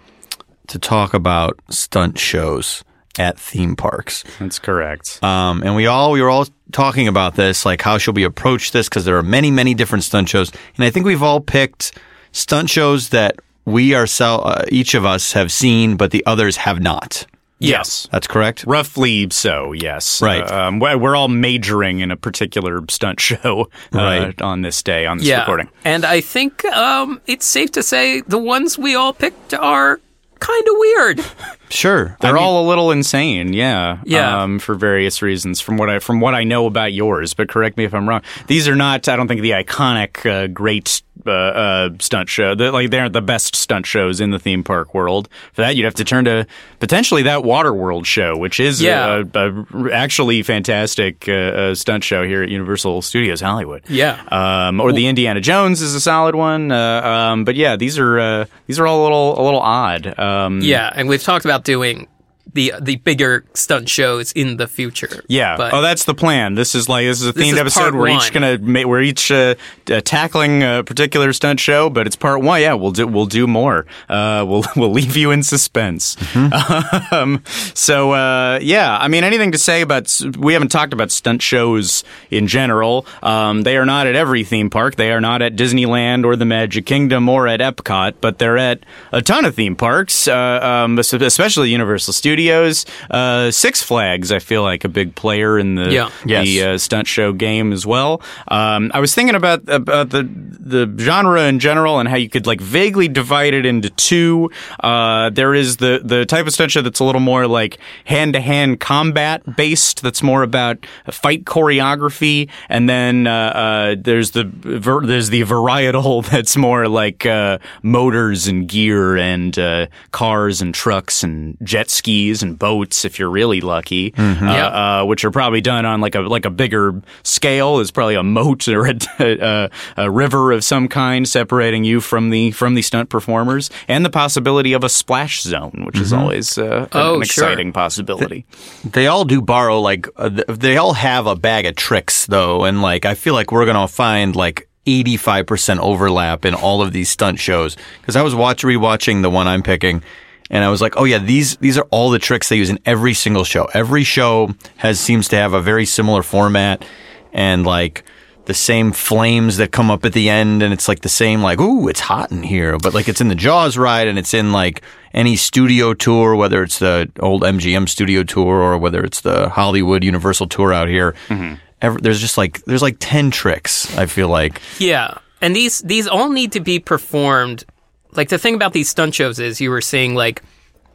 [0.67, 2.85] to talk about stunt shows
[3.17, 4.23] at theme parks.
[4.39, 5.21] That's correct.
[5.21, 8.71] Um, and we all we were all talking about this, like how should we approach
[8.71, 8.87] this?
[8.87, 11.99] Because there are many many different stunt shows, and I think we've all picked
[12.31, 16.79] stunt shows that we ourselves, uh, each of us have seen, but the others have
[16.79, 17.25] not.
[17.59, 18.07] Yes.
[18.11, 18.63] That's correct.
[18.65, 20.21] Roughly so, yes.
[20.21, 20.49] Right.
[20.49, 24.41] Uh, um, we're all majoring in a particular stunt show uh, Right.
[24.41, 25.41] on this day, on this yeah.
[25.41, 25.69] recording.
[25.83, 29.99] And I think um, it's safe to say the ones we all picked are
[30.39, 31.19] kind of weird.
[31.69, 32.17] Sure.
[32.19, 33.99] They're I mean, all a little insane, yeah.
[34.03, 34.41] Yeah.
[34.43, 37.33] Um, for various reasons, from what I from what I know about yours.
[37.33, 38.21] But correct me if I'm wrong.
[38.47, 39.07] These are not.
[39.07, 42.55] I don't think the iconic, uh, great uh, uh, stunt show.
[42.55, 45.27] They're, like they aren't the best stunt shows in the theme park world.
[45.53, 46.47] For that, you'd have to turn to
[46.79, 49.23] potentially that Waterworld show, which is Yeah.
[49.35, 53.83] a, a actually fantastic uh, uh, stunt show here at Universal Studios Hollywood.
[53.89, 54.21] Yeah.
[54.29, 56.71] Um, or the Indiana Jones is a solid one.
[56.71, 60.17] Uh, um, but yeah, these are uh, these are all a little a little odd.
[60.17, 62.07] Um, Yeah, and we've talked about doing
[62.53, 65.23] the the bigger stunt shows in the future.
[65.27, 65.57] Yeah.
[65.57, 66.55] but oh, that's the plan.
[66.55, 67.81] This is like this is a themed is episode.
[67.81, 69.55] part We're each gonna ma- we're each uh,
[69.89, 72.61] uh, tackling a particular stunt show, but it's part one.
[72.61, 73.85] Yeah, we'll do we'll do more.
[74.07, 76.15] Uh, we'll we'll leave you in suspense.
[76.15, 77.13] Mm-hmm.
[77.15, 80.19] um, so uh, yeah, I mean, anything to say about?
[80.37, 83.05] We haven't talked about stunt shows in general.
[83.21, 84.95] Um, they are not at every theme park.
[84.95, 88.83] They are not at Disneyland or the Magic Kingdom or at Epcot, but they're at
[89.11, 92.38] a ton of theme parks, uh, um, especially Universal Studios.
[92.47, 96.09] Uh, Six Flags, I feel like a big player in the Yeah.
[96.43, 98.21] the uh, stunt show game as well.
[98.47, 100.23] Um, I was thinking about about the
[100.59, 104.51] the genre in general and how you could like vaguely divide it into two.
[104.83, 108.33] Uh, there is the the type of stunt show that's a little more like hand
[108.33, 110.01] to hand combat based.
[110.03, 116.25] That's more about fight choreography, and then uh, uh, there's the ver- there's the varietal
[116.29, 122.28] that's more like uh, motors and gear and uh, cars and trucks and jet skis
[122.43, 124.67] and boats if you're really lucky, uh, Yeah.
[125.01, 127.79] uh, which are probably done on like a like a bigger scale.
[127.79, 132.29] Is probably a moat or a, a, a river of some kind separating you from
[132.29, 136.57] the from the stunt performers, and the possibility of a splash zone, which is always
[136.57, 137.43] uh, Oh, an sure.
[137.45, 138.45] exciting possibility.
[138.83, 142.81] They all do borrow like uh, they all have a bag of tricks though, and
[142.81, 144.65] like I feel like we're gonna find like.
[144.87, 149.45] 85% overlap in all of these stunt shows because I was watch rewatching the one
[149.47, 150.01] I'm picking
[150.49, 152.79] and I was like, "Oh yeah, these these are all the tricks they use in
[152.85, 153.69] every single show.
[153.73, 156.83] Every show has seems to have a very similar format
[157.31, 158.03] and like
[158.45, 161.59] the same flames that come up at the end and it's like the same like,
[161.59, 164.51] "Ooh, it's hot in here." But like it's in the Jaws ride and it's in
[164.51, 164.81] like
[165.13, 170.03] any studio tour, whether it's the old MGM studio tour or whether it's the Hollywood
[170.03, 171.13] Universal tour out here.
[171.27, 171.55] Mm-hmm.
[171.81, 174.61] Every, there's just like there's like 10 tricks, I feel like.
[174.79, 177.65] Yeah, and these these all need to be performed.
[178.13, 180.41] Like the thing about these stunt shows is you were seeing like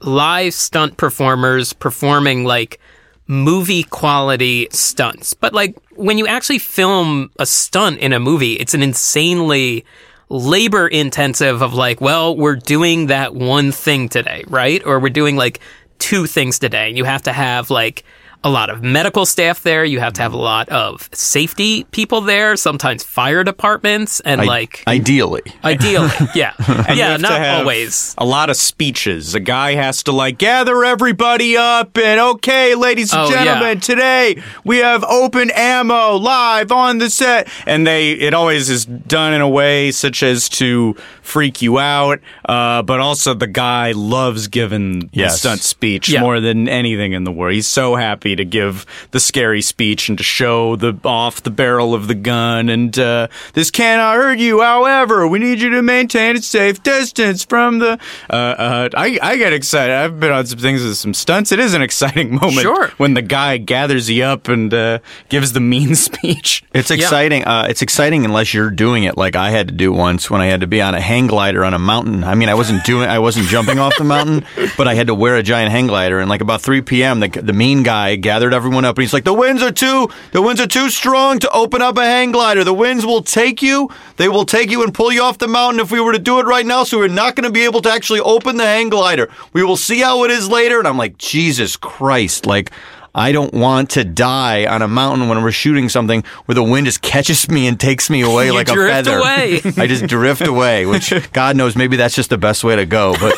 [0.01, 2.81] live stunt performers performing like
[3.27, 5.35] movie quality stunts.
[5.35, 9.85] But like when you actually film a stunt in a movie, it's an insanely
[10.29, 14.85] labor intensive of like, well, we're doing that one thing today, right?
[14.85, 15.61] Or we're doing like
[15.99, 16.89] two things today.
[16.89, 18.05] And you have to have like
[18.45, 19.85] a lot of medical staff there.
[19.85, 24.45] You have to have a lot of safety people there, sometimes fire departments, and I-
[24.45, 25.43] like ideally.
[25.65, 28.15] ideally, yeah, And you yeah, have to not have always.
[28.19, 29.35] A lot of speeches.
[29.35, 33.45] A guy has to like gather everybody up and okay, ladies and Oh, yeah.
[33.45, 37.49] gentlemen, today we have open ammo live on the set.
[37.67, 42.21] And they it always is done in a way such as to freak you out,
[42.47, 46.21] uh, but also the guy loves giving the stunt speech Yeah.
[46.21, 47.55] more than anything in the world.
[47.55, 51.95] He's so happy to give the scary speech and to show the off the barrel
[51.95, 54.61] of the gun and uh, this cannot hurt you.
[54.61, 57.99] However, we need you to maintain a safe distance from the.
[58.31, 59.95] Uh, uh, I I get excited.
[59.95, 61.53] I've been on some things with some stunts.
[61.53, 62.89] It is an exciting moment Sure.
[62.97, 66.63] when the guy gathers you up and uh, gives the mean speech.
[66.73, 67.45] It's exciting.
[67.45, 70.47] Uh, it's exciting unless you're doing it like I had to do once when I
[70.47, 72.25] had to be on a hang glider on a mountain.
[72.25, 74.45] I mean, I wasn't doing, I wasn't jumping off the mountain,
[74.77, 76.19] but I had to wear a giant hang glider.
[76.21, 79.25] And like about 3 p.m., the, the mean guy gathered everyone up and he's like,
[79.25, 82.65] "The winds are too, the winds are too strong to open up a hang glider.
[82.65, 83.91] The winds will take you.
[84.17, 86.41] They will take you and pull you off the mountain if we were to do
[86.41, 86.83] it right now.
[86.83, 89.31] So we're not going to be able to actually open the hang glider.
[89.53, 92.73] We will see how it is later." And I'm like, Jesus Christ, like.
[93.15, 96.87] I don't want to die on a mountain when we're shooting something where the wind
[96.87, 99.19] just catches me and takes me away like a feather.
[99.19, 99.61] away.
[99.77, 103.15] I just drift away, which God knows maybe that's just the best way to go,
[103.21, 103.35] but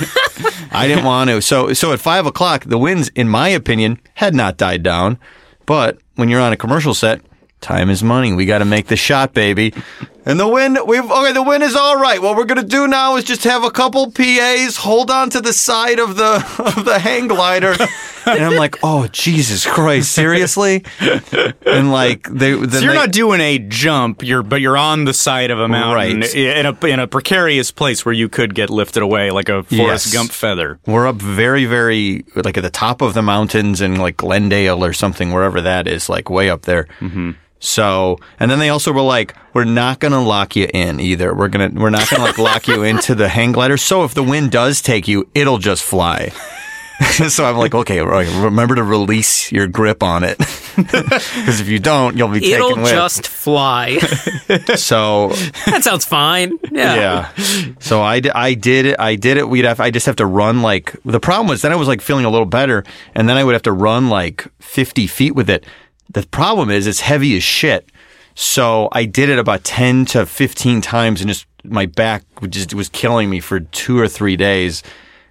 [0.73, 1.43] I didn't want to.
[1.43, 5.19] So, so at five o'clock, the winds, in my opinion, had not died down.
[5.67, 7.21] But when you're on a commercial set,
[7.61, 8.33] time is money.
[8.33, 9.75] We got to make the shot, baby.
[10.29, 11.33] And the wind, we've okay.
[11.33, 12.21] The wind is all right.
[12.21, 15.53] What we're gonna do now is just have a couple PAs hold on to the
[15.53, 16.45] side of the
[16.77, 17.77] of the hang glider,
[18.27, 20.85] and I'm like, oh Jesus Christ, seriously?
[21.65, 25.15] And like they, So you're they- not doing a jump, you're but you're on the
[25.15, 26.35] side of a mountain Right.
[26.35, 30.07] in a in a precarious place where you could get lifted away like a Forrest
[30.07, 30.13] Yes.
[30.13, 30.81] Gump feather.
[30.87, 34.93] We're up very, very like at the top of the mountains in like Glendale or
[34.93, 36.89] something, wherever that is, like way up there.
[37.01, 37.31] Mm-hmm.
[37.59, 41.35] So, and then they also were like, "We're not going to lock you in either.
[41.35, 43.77] We're gonna, we're not going to like lock you into the hang glider.
[43.77, 46.33] So if the wind does take you, it'll just fly."
[47.29, 50.39] so I'm like, "Okay, remember to release your grip on it,
[50.77, 53.99] because if you don't, you'll be It'll taken with." just fly.
[54.77, 55.29] so
[55.67, 56.59] that sounds fine.
[56.73, 56.95] Yeah.
[56.95, 57.75] yeah.
[57.81, 58.97] So I, d- I did it.
[58.99, 59.49] I did it.
[59.49, 59.81] We'd have.
[59.81, 60.95] I just have to run like.
[61.05, 63.55] The problem was then I was like feeling a little better, and then I would
[63.55, 65.67] have to run like 50 feet with it.
[66.11, 67.91] The problem is it's heavy as shit.
[68.35, 72.89] So I did it about 10 to 15 times, and just my back just was
[72.89, 74.83] killing me for two or three days.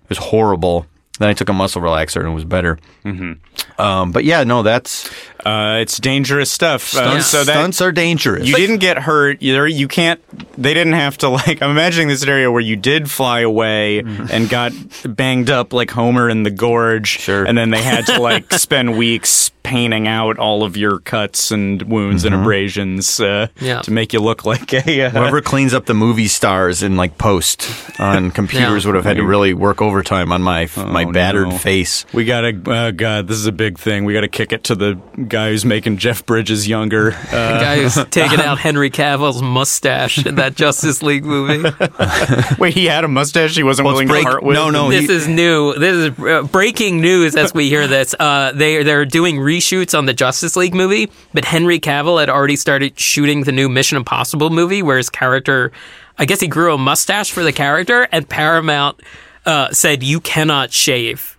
[0.04, 0.88] It was horrible.
[1.20, 2.78] Then I took a muscle relaxer and it was better.
[3.06, 3.82] Mm-hmm.
[3.82, 5.10] Um, but yeah, no, that's
[5.46, 6.94] Uh, it's dangerous stuff.
[6.96, 8.48] Uh, stunts, so that stunts are dangerous.
[8.48, 9.38] you didn't get hurt.
[9.42, 10.20] Either you can't.
[10.62, 11.62] They didn't have to like.
[11.62, 14.72] I'm imagining this scenario where you did fly away and got
[15.08, 17.08] banged up like Homer in the gorge.
[17.20, 17.44] Sure.
[17.46, 21.82] And then they had to like spend weeks painting out all of your cuts and
[21.84, 23.82] wounds and abrasions uh, Yeah.
[23.82, 25.02] to make you look like a.
[25.06, 28.90] Uh, Whoever cleans up the movie stars in like post on computers Yeah.
[28.90, 31.58] would have had to really work overtime on my my Oh, battered no.
[31.58, 32.06] face.
[32.14, 34.06] We gotta, oh god, this is a big thing.
[34.06, 34.96] We gotta kick it to the
[35.28, 37.12] guy who's making Jeff Bridges younger.
[37.32, 41.70] The Uh, guy who's taking out Henry Cavill's mustache in that Justice League movie.
[42.60, 43.56] wait, he had a mustache.
[43.56, 44.56] He wasn't Well, it's willing break- to part with.
[44.56, 45.74] no, no, this he- is new.
[45.78, 48.16] This is uh, breaking news as we hear this.
[48.20, 52.56] Uh, they they're doing reshoots on the Justice League movie, but Henry Cavill had already
[52.56, 55.72] started shooting the new Mission Impossible movie, where his character,
[56.18, 59.02] I guess he grew a mustache for the character, and Paramount
[59.46, 61.38] uh, said you cannot shave.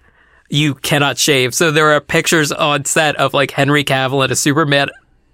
[0.48, 1.54] You cannot shave.
[1.54, 4.90] So there are pictures on set of like Henry Cavill in a Superman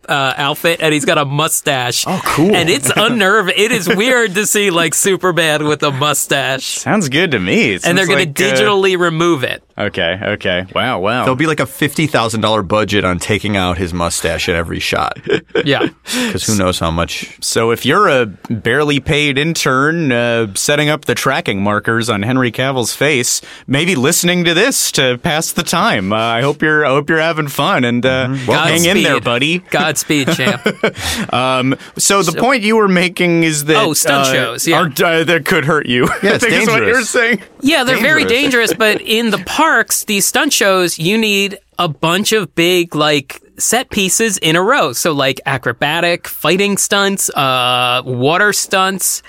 [0.08, 2.04] uh, outfit, and he's got a mustache.
[2.06, 2.54] Oh, cool.
[2.54, 3.54] And it's unnerving.
[3.56, 7.74] It is weird to see like Superman with a mustache Sounds good to me.
[7.74, 9.62] And they're seems going like, to uh, digitally remove it.
[9.78, 10.66] Okay, okay.
[10.74, 11.22] Wow, wow.
[11.24, 14.80] There'll be like a fifty thousand dollar budget on taking out his mustache in every
[14.80, 15.18] shot
[15.64, 15.88] Yeah.
[16.04, 17.36] because who knows how much.
[17.42, 22.50] so if you're a barely paid intern uh, setting up the tracking markers on Henry
[22.50, 26.12] Cavill's face, maybe listening to this to pass the time.
[26.12, 26.84] Uh, I hope you're.
[26.84, 29.58] I hope you're having fun and uh, well, hang in there, buddy.
[29.70, 30.62] Godspeed, champ.
[31.32, 34.80] Um, so the point you were making is that Oh, stunt uh, shows, yeah.
[34.80, 36.04] are, uh, that could hurt you.
[36.22, 37.10] Yeah, I it's think is what you were dangerous.
[37.10, 37.42] saying.
[37.60, 38.70] Yeah, they're very Dangerous.
[38.70, 43.40] dangerous, but in the parks, these stunt shows, you need a bunch of big, like,
[43.58, 44.92] set pieces in a row.
[44.92, 49.22] So, like, acrobatic, fighting stunts, uh, water stunts,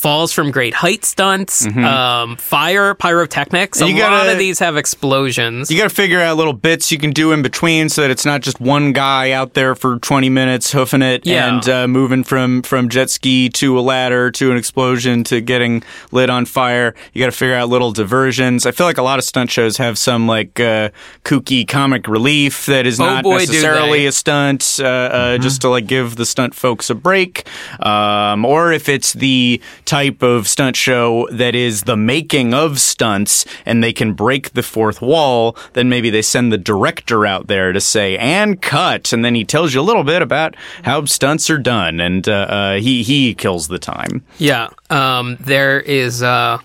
[0.00, 3.80] falls from great height stunts, um, fire, pyrotechnics.
[3.82, 5.70] A You lot gotta- of these have explosions.
[5.70, 8.24] You got to figure out little bits you can do in between so that it's
[8.24, 11.48] not just one guy out there for 20 minutes hoofing it Yeah.
[11.54, 15.82] and uh, moving from, from jet ski to a ladder to an explosion to getting
[16.12, 16.94] lit on fire.
[17.12, 18.64] You got to figure out little diversions.
[18.66, 20.90] I feel like a lot of stunt shows have some like uh,
[21.24, 25.68] kooky comic relief that is Oh not boy, necessarily a stunt, uh, uh, just to
[25.68, 27.46] like give the stunt folks a break.
[27.80, 29.60] Um, or if it's the
[29.90, 34.62] type of stunt show that is the making of stunts and they can break the
[34.62, 39.12] fourth wall, then maybe they send the director out there to say, and cut.
[39.12, 42.32] And then he tells you a little bit about how stunts are done and uh,
[42.32, 44.24] uh, he, he kills the time.
[44.38, 44.68] Yeah.
[44.90, 46.22] Um, there is.
[46.22, 46.58] Uh...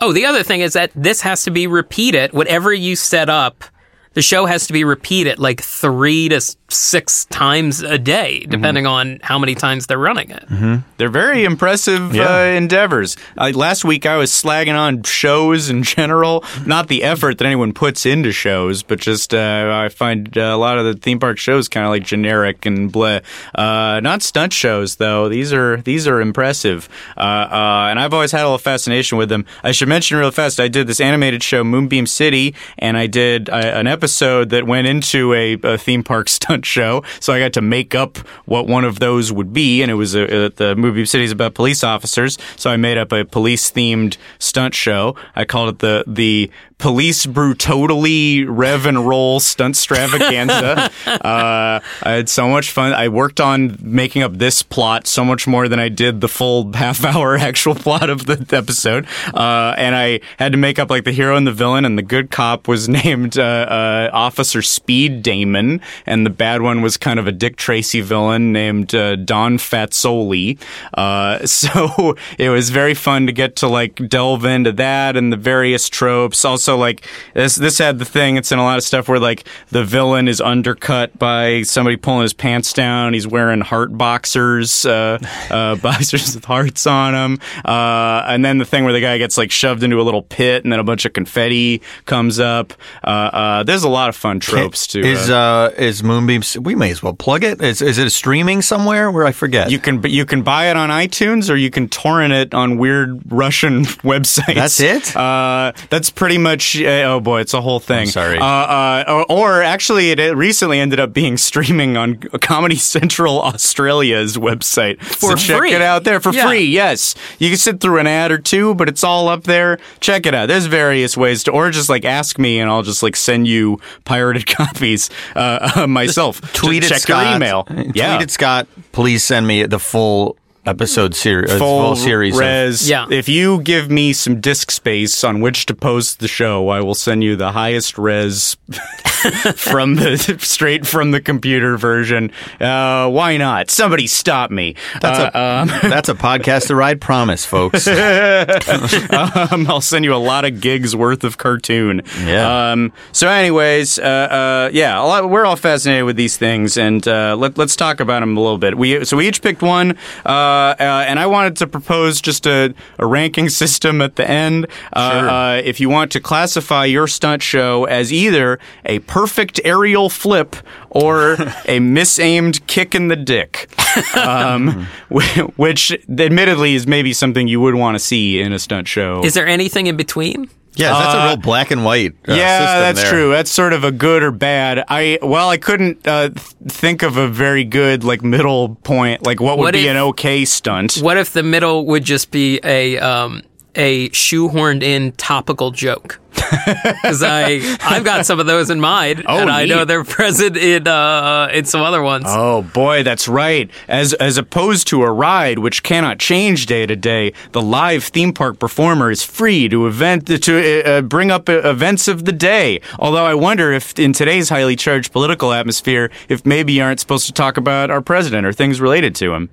[0.00, 2.32] Oh, the other thing is that this has to be repeated.
[2.32, 3.64] Whatever you set up,
[4.14, 9.18] the show has to be repeated like three to six times a day, depending on
[9.22, 10.82] how many times they're running it.
[10.98, 12.28] They're very impressive Yeah.
[12.40, 13.16] uh, endeavors.
[13.38, 17.72] Uh, last week I was slagging on shows in general, not the effort that anyone
[17.72, 21.38] puts into shows, but just uh, I find uh, a lot of the theme park
[21.38, 23.22] shows kind of like generic and bleh.
[23.54, 25.28] Uh, not stunt shows though.
[25.28, 29.28] These are these are impressive, uh, uh, and I've always had a little fascination with
[29.28, 29.44] them.
[29.64, 30.58] I should mention real fast.
[30.60, 34.86] I did this animated show Moonbeam City, and I did uh, an episode that went
[34.86, 37.02] into a, a theme park stunt show.
[37.20, 40.14] So I got to make up what one of those would be, and it was
[40.14, 42.38] uh, a, a, the movie city is about police officers.
[42.56, 45.16] So I made up a police themed stunt show.
[45.34, 50.90] I called it the the police brutally rev and roll stunt stravaganza.
[51.06, 52.92] uh, I had so much fun.
[52.92, 56.72] I worked on making up this plot so much more than I did the full
[56.72, 59.06] half hour actual plot of the episode.
[59.34, 62.02] Uh, and I had to make up like the hero and the villain, and the
[62.02, 67.18] good cop was named uh, uh, Officer Speed Damon, and the bad one was kind
[67.18, 70.58] of a Dick Tracy villain named uh, Don Fatsoli.
[70.94, 75.36] Uh, so it was very fun to get to like delve into that and the
[75.36, 76.44] various tropes.
[76.44, 78.36] Also, like this, this had the thing.
[78.36, 82.22] It's in a lot of stuff where like the villain is undercut by somebody pulling
[82.22, 83.14] his pants down.
[83.14, 85.18] He's wearing heart boxers, uh,
[85.50, 87.38] uh, boxers with hearts on them.
[87.64, 90.64] Uh, and then the thing where the guy gets like shoved into a little pit
[90.64, 92.72] and then a bunch of confetti comes up.
[93.04, 95.00] Uh, uh, there's a lot of fun tropes too.
[95.00, 96.58] Is uh, is Moonbeams?
[96.58, 97.60] We may as well plug it.
[97.62, 99.70] Is is it streaming somewhere where I forget?
[99.70, 103.20] You can you can buy it on iTunes or you can torrent it on weird
[103.30, 104.54] Russian websites.
[104.54, 105.16] That's it?
[105.16, 106.59] Uh, that's pretty much.
[106.76, 108.06] Uh, oh boy, it's a whole thing.
[108.06, 108.38] sorry.
[108.38, 114.36] Uh, uh, or, or actually, it recently ended up being streaming on Comedy Central Australia's
[114.36, 115.00] website.
[115.02, 115.72] For so check free.
[115.72, 116.46] it out there for Yeah.
[116.48, 116.64] free.
[116.64, 119.78] Yes, you can sit through an ad or two, but it's all up there.
[120.00, 120.46] Check it out.
[120.46, 123.80] There's various ways to, or just like ask me, and I'll just like send you
[124.04, 126.40] pirated copies uh, uh, myself.
[126.52, 127.26] tweet Just at check Scott.
[127.26, 127.66] your email.
[127.94, 128.16] Yeah.
[128.16, 128.66] Tweet at Scott.
[128.92, 130.36] Please send me the full
[130.66, 131.50] episode series.
[131.52, 132.34] full, full series.
[132.34, 132.88] of- res.
[132.88, 133.06] Yeah.
[133.10, 136.94] If you give me some disk space on which to post the show, I will
[136.94, 138.56] send you the highest res
[139.56, 142.30] from the straight from the computer version.
[142.60, 143.70] Uh, why not?
[143.70, 144.74] Somebody stop me.
[145.00, 147.00] That's Uh, a that's a podcast to ride.
[147.00, 147.86] Promise, folks.
[147.88, 152.02] um, I'll send you a lot of gigs worth of cartoon.
[152.24, 152.72] Yeah.
[152.72, 157.06] Um, so, anyways, uh, uh, yeah, a lot, we're all fascinated with these things, and
[157.06, 158.76] uh, let, let's talk about them a little bit.
[158.76, 162.74] We so we each picked one, uh, uh, and I wanted to propose just a,
[162.98, 164.66] a ranking system at the end.
[164.92, 165.28] Uh, Sure.
[165.30, 170.56] uh, if you want to classify your stunt show as either a perfect aerial flip
[170.90, 171.32] or
[171.66, 173.68] a misaimed kick in the dick,
[174.16, 174.86] um,
[175.56, 179.24] which admittedly is maybe something you would want to see in a stunt show.
[179.24, 180.48] Is there anything in between?
[180.74, 182.12] Yeah, that's a Uh, real black and white.
[182.28, 183.10] Uh, yeah, system that's there.
[183.10, 183.30] true.
[183.32, 184.84] That's sort of a good or bad.
[184.88, 189.26] I well, I couldn't uh, th- think of a very good like middle point.
[189.26, 190.98] Like what would What be if- an okay stunt?
[191.02, 193.42] What if the middle would just be a um,
[193.74, 196.18] a shoehorned in topical joke?
[196.50, 200.56] Because I I've got some of those in mind, Oh, and I know they're present
[200.56, 202.24] in uh, in some other ones.
[202.28, 203.70] Oh boy, that's right.
[203.88, 208.32] As as opposed to a ride which cannot change day to day, the live theme
[208.32, 212.80] park performer is free to event to uh, bring up uh, events of the day.
[212.98, 217.26] Although I wonder if in today's highly charged political atmosphere, if maybe you aren't supposed
[217.26, 219.50] to talk about our president or things related to him.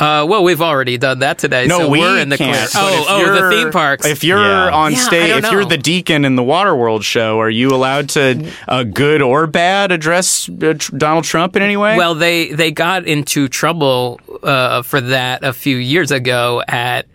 [0.00, 2.70] Uh, well, we've already done that today, No, so we we're in the can't.
[2.70, 2.82] clear.
[2.82, 4.06] Oh, oh, the theme parks.
[4.06, 4.70] If you're Yeah.
[4.70, 8.08] on Yeah, stage, don't if you're the deacon in the Waterworld show, are you allowed
[8.10, 11.96] to, uh, good or bad, address uh, tr- Donald Trump in any way?
[11.98, 17.06] Well, they they got into trouble uh, for that a few years ago at.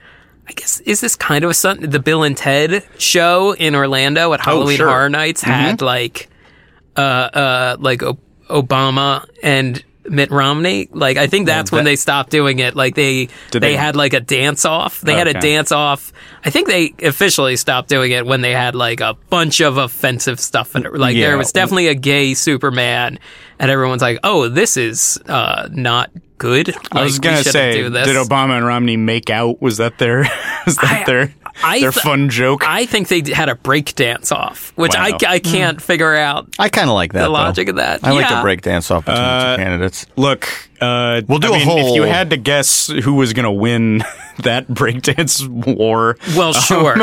[0.47, 1.89] I guess is this kind of a stunt?
[1.89, 4.85] The Bill and Ted show in Orlando at Halloween Oh, sure.
[4.85, 4.93] Mm-hmm.
[4.95, 6.29] Horror Nights had like,
[6.95, 10.87] uh, uh, like o- Obama and Mitt Romney.
[10.91, 12.75] Like I think that's when that- they stopped doing it.
[12.75, 15.01] Like they they, they- had like a dance off.
[15.01, 16.11] They had a dance off.
[16.43, 20.39] I think they officially stopped doing it when they had like a bunch of offensive
[20.39, 20.75] stuff.
[20.75, 20.93] In it.
[20.95, 21.27] Like Yeah.
[21.27, 23.19] there was definitely a gay Superman,
[23.59, 27.89] and everyone's like, "Oh, this is uh, not good." Like, I was gonna say, do
[27.89, 28.05] this.
[28.07, 29.61] did Obama and Romney make out?
[29.61, 30.19] Was that their,
[30.65, 31.33] was that I- their,
[31.63, 32.63] I their th- fun joke?
[32.67, 35.17] I think they had a break dance off, which I, Wow.
[35.27, 36.47] I can't figure out.
[36.59, 37.19] I kind of like that.
[37.19, 37.31] The though.
[37.31, 38.01] logic of that.
[38.03, 38.37] I like Yeah.
[38.37, 40.05] to break dance off between Uh, the two candidates.
[40.15, 40.49] Look,
[40.85, 43.51] uh, We'll do I a mean, If you had to guess who was going to
[43.51, 44.03] win
[44.43, 46.95] that breakdance war, Well, sure,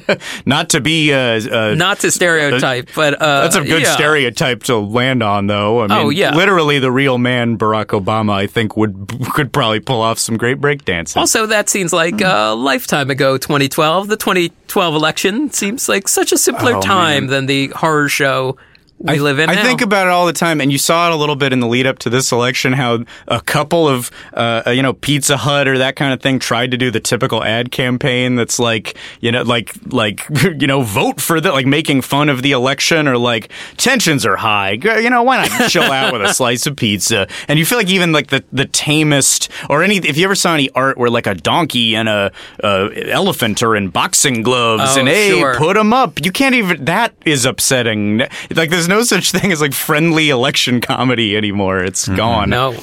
[0.46, 3.92] not to be uh, uh, not to stereotype, but uh, That's a good yeah.
[3.94, 5.80] stereotype to land on, though.
[5.80, 6.34] I mean, Oh, yeah.
[6.34, 10.60] literally, the real man, Barack Obama, I think would could probably pull off some great
[10.60, 11.16] breakdancing.
[11.16, 14.08] Also, that seems like a lifetime ago, 2012.
[14.08, 18.56] The 2012 election seems like such a simpler Oh, time than the horror show
[18.98, 19.62] we live in I now.
[19.62, 21.66] think about it all the time, and you saw it a little bit in the
[21.66, 22.72] lead up to this election.
[22.72, 26.70] How a couple of, uh, you know, Pizza Hut or that kind of thing tried
[26.72, 30.26] to do the typical ad campaign that's like, you know, like, like,
[30.58, 34.36] you know, vote for the, like, making fun of the election or like tensions are
[34.36, 34.72] high.
[34.72, 37.28] You know, why not chill out with a slice of pizza?
[37.46, 40.54] And you feel like even like the the tamest or any, if you ever saw
[40.54, 42.32] any art where like a donkey and a,
[42.64, 45.54] uh elephant are in boxing gloves Oh, and hey, sure.
[45.56, 46.24] put them up.
[46.24, 46.84] You can't even.
[46.84, 48.22] That is upsetting.
[48.54, 51.82] Like, there's no such thing as like friendly election comedy anymore.
[51.82, 52.50] It's gone.
[52.50, 52.76] no.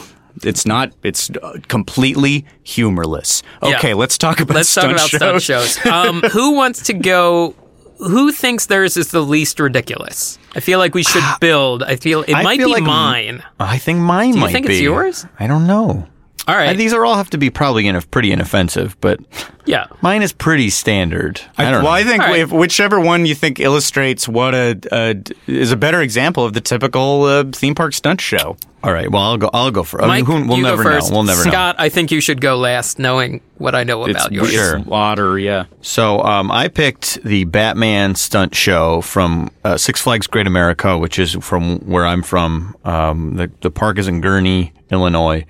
[0.44, 0.94] it's not.
[1.04, 3.44] It's uh, completely humorless.
[3.64, 3.78] Yeah.
[3.78, 5.20] Okay, let's talk about Let's talk about shows.
[5.20, 5.86] stunt shows.
[5.92, 7.56] Um, who wants to go
[7.98, 10.38] who thinks theirs is the least ridiculous?
[10.56, 11.84] I feel like we should build.
[11.84, 13.44] I feel it I might feel be like mine.
[13.60, 14.38] I think mine might be.
[14.38, 14.74] you might think be.
[14.74, 15.26] it's yours?
[15.40, 16.08] I don't know.
[16.48, 16.78] All Uh, right.
[16.78, 19.20] These are all have to be probably in pretty inoffensive, but
[19.66, 19.88] yeah.
[20.02, 21.42] mine is pretty standard.
[21.58, 21.90] I, don't well, know.
[21.90, 22.40] I think All right.
[22.42, 25.16] if whichever one you think illustrates what a, a
[25.48, 28.58] is a better example of the typical uh, theme park stunt show.
[28.84, 29.10] all right.
[29.10, 29.50] Well, I'll go.
[29.54, 30.04] I'll go for.
[30.04, 31.10] I Mike, mean, who, we'll you never go first.
[31.10, 31.16] know.
[31.16, 31.50] We'll never know.
[31.52, 34.52] Scott, I think you should go last, knowing what I know about yours.
[34.52, 34.80] Sure.
[34.82, 35.66] Water, yeah.
[35.82, 41.18] So um, I picked the Batman stunt show from uh, Six Flags Great America, which
[41.18, 42.76] is from where I'm from.
[42.86, 45.46] Um, the the park is in Gurnee, Illinois,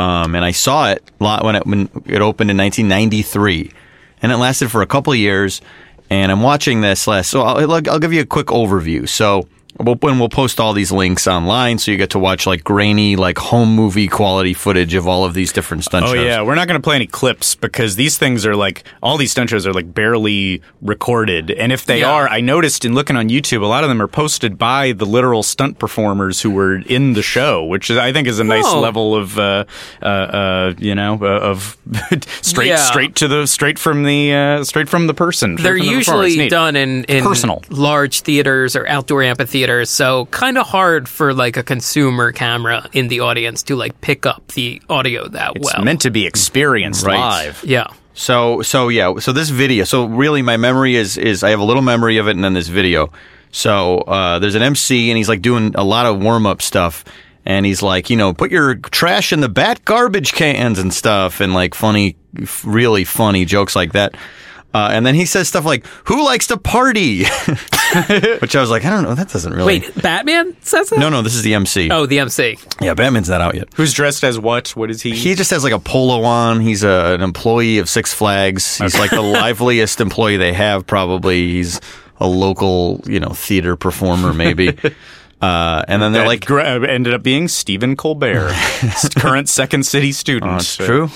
[0.00, 3.70] um, and I saw it a lot when it when it opened in 1993,
[4.22, 5.60] and it lasted for a couple of years.
[6.08, 9.08] And I'm watching this last, so I'll, I'll give you a quick overview.
[9.08, 9.46] So.
[9.82, 13.16] We'll, and we'll post all these links online, so you get to watch like grainy,
[13.16, 16.24] like home movie quality footage of all of these different stunt Oh shows.
[16.26, 19.30] yeah, we're not going to play any clips because these things are like all these
[19.32, 22.10] stunt shows are like barely recorded, and if they Yeah.
[22.12, 25.06] are, I noticed in looking on YouTube, a lot of them are posted by the
[25.06, 28.64] literal stunt performers who were in the show, which is, I think is a nice
[28.66, 28.80] Oh.
[28.80, 29.64] level of uh,
[30.02, 31.76] uh, uh, you know uh, of
[32.42, 32.76] straight Yeah.
[32.76, 35.56] straight to the straight from the uh, straight from the person.
[35.56, 37.62] They're from the usually done in, in Personal.
[37.70, 43.08] large theaters or outdoor amphitheaters, so kind of hard for like a consumer camera in
[43.08, 45.74] the audience to like pick up the audio that It's well.
[45.76, 47.18] It's meant to be experienced Right.
[47.18, 47.62] live.
[47.64, 47.86] yeah.
[48.14, 49.84] So so yeah, so this video.
[49.84, 52.52] So really, my memory is is I have a little memory of it, and then
[52.54, 53.12] this video.
[53.52, 57.04] So uh, there's an MC, and he's like doing a lot of warm up stuff,
[57.46, 61.40] and he's like, you know, put your trash in the bat garbage cans and stuff,
[61.40, 62.16] and like funny,
[62.64, 64.14] really funny jokes like that.
[64.72, 67.24] Uh, and then he says stuff like, "Who likes to party?"
[68.40, 69.14] Which I was like, I don't know.
[69.16, 69.80] That doesn't really.
[69.80, 70.98] Wait, Batman says that?
[71.00, 71.90] No, no, this is the MC.
[71.90, 72.56] Oh, the MC.
[72.80, 73.68] Yeah, Batman's not out yet.
[73.74, 74.68] Who's dressed as what?
[74.76, 75.10] What is he?
[75.16, 76.60] He just has like a polo on.
[76.60, 78.78] He's a, an employee of Six Flags.
[78.78, 81.48] He's like the liveliest employee they have, probably.
[81.50, 81.80] He's
[82.18, 84.78] a local, you know, theater performer, maybe.
[85.42, 88.52] Uh, and then they're That like, gra- uh, ended up being Stephen Colbert,
[89.16, 90.52] current Second City student.
[90.52, 91.08] That's true.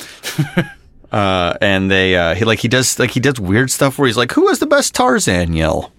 [1.14, 4.16] Uh, and they, uh, he like he does like he does weird stuff where he's
[4.16, 5.92] like, "Who has the best Tarzan yell?"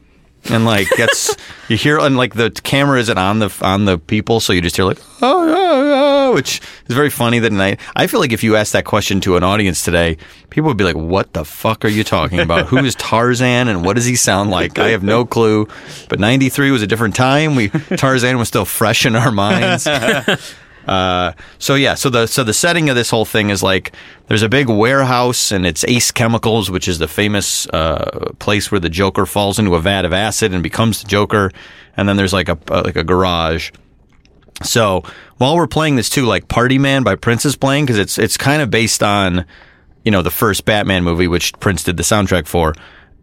[0.50, 1.34] And like gets
[1.70, 4.76] you hear and like the camera isn't on the on the people, so you just
[4.76, 7.40] hear like oh, oh, oh which is very funny.
[7.40, 10.18] That night, I feel like if you asked that question to an audience today,
[10.50, 12.68] people would be like, "What the fuck are you talking about?
[12.68, 15.70] Who is Tarzan and what does he sound like?" I have no clue.
[16.10, 17.56] But '93 was a different time.
[17.56, 19.88] We Tarzan was still fresh in our minds.
[20.88, 23.94] Uh, so yeah, so the so the setting of this whole thing is like
[24.28, 28.80] there's a big warehouse and it's Ace Chemicals, which is the famous uh, place where
[28.80, 31.52] the Joker falls into a vat of acid and becomes the Joker,
[31.98, 33.72] and then there's like a uh, like a garage.
[34.64, 35.04] So
[35.38, 38.38] while we're playing this too, like Party Man by Prince is playing because it's it's
[38.38, 39.46] kind of based on
[40.04, 42.74] you know the first Batman movie, which Prince did the soundtrack for,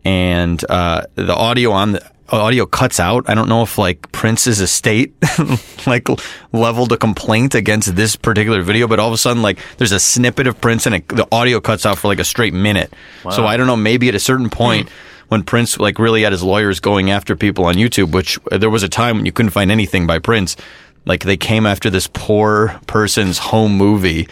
[0.04, 3.28] and uh, the audio on the audio cuts out.
[3.28, 5.14] I don't know if like Prince's estate
[5.86, 6.08] like
[6.52, 10.00] leveled a complaint against this particular video, but all of a sudden like there's a
[10.00, 12.92] snippet of Prince and it, the audio cuts out for like a straight minute.
[13.34, 13.76] So I don't know.
[13.76, 14.88] Maybe at a certain point.
[15.28, 18.68] When Prince like really had his lawyers going after people on YouTube, which uh, there
[18.68, 20.56] was a time when you couldn't find anything by Prince,
[21.06, 24.28] like they came after this poor person's home movie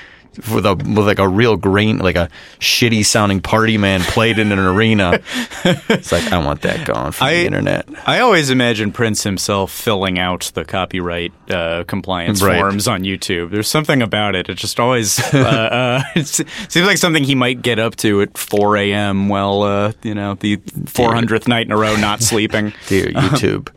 [0.54, 2.28] with a with like a real grain like a
[2.60, 5.20] shitty sounding party man played in an arena
[5.64, 9.70] it's like i want that gone from I- the internet I always imagine Prince himself
[9.70, 12.58] filling out the copyright uh, compliance Right.
[12.58, 13.50] forms on YouTube.
[13.50, 14.48] There's something about it.
[14.48, 18.36] It just always uh, uh, it seems like something he might get up to at
[18.38, 19.28] 4 a.m.
[19.28, 22.72] while uh, you know the 400th night in a row not sleeping.
[22.88, 23.68] dear youtube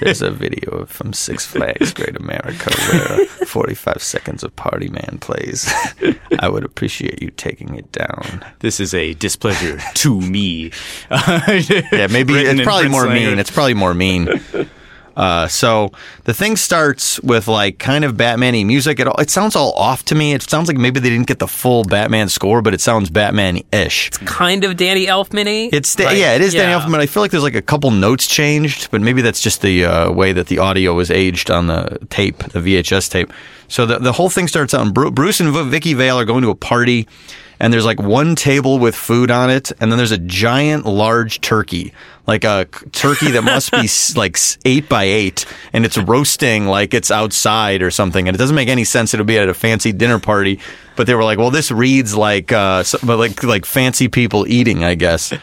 [0.00, 5.70] there's a video from six flags great america where 45 seconds of party man plays
[6.40, 10.72] i would appreciate you taking it down This is a displeasure to me.
[11.10, 13.38] yeah, maybe Written it's probably more mean.
[13.38, 14.28] It's probably more mean.
[15.18, 15.90] Uh, so
[16.24, 19.00] the thing starts with like kind of Batman-y music.
[19.00, 20.32] It all, it sounds all off to me.
[20.32, 24.06] It sounds like maybe they didn't get the full Batman score, but it sounds Batman-ish.
[24.06, 27.00] It's kind of Danny Elfman It's da- yeah, it is Danny Elfman.
[27.00, 30.12] I feel like there's like a couple notes changed, but maybe that's just the uh,
[30.12, 33.32] way that the audio was aged on the tape, the VHS tape.
[33.66, 34.94] So the the whole thing starts out.
[34.94, 37.08] Bruce and V- Vicki Vale are going to a party,
[37.60, 41.40] and there's like one table with food on it, and then there's a giant, large
[41.40, 41.92] turkey,
[42.28, 47.10] like a turkey that must be like eight by eight, and it's roasting like it's
[47.10, 49.12] outside or something, and it doesn't make any sense.
[49.14, 50.60] It'll be at a fancy dinner party.
[50.96, 54.48] But they were like, well, this reads like, uh, so- but like, like fancy people
[54.48, 55.32] eating, I guess.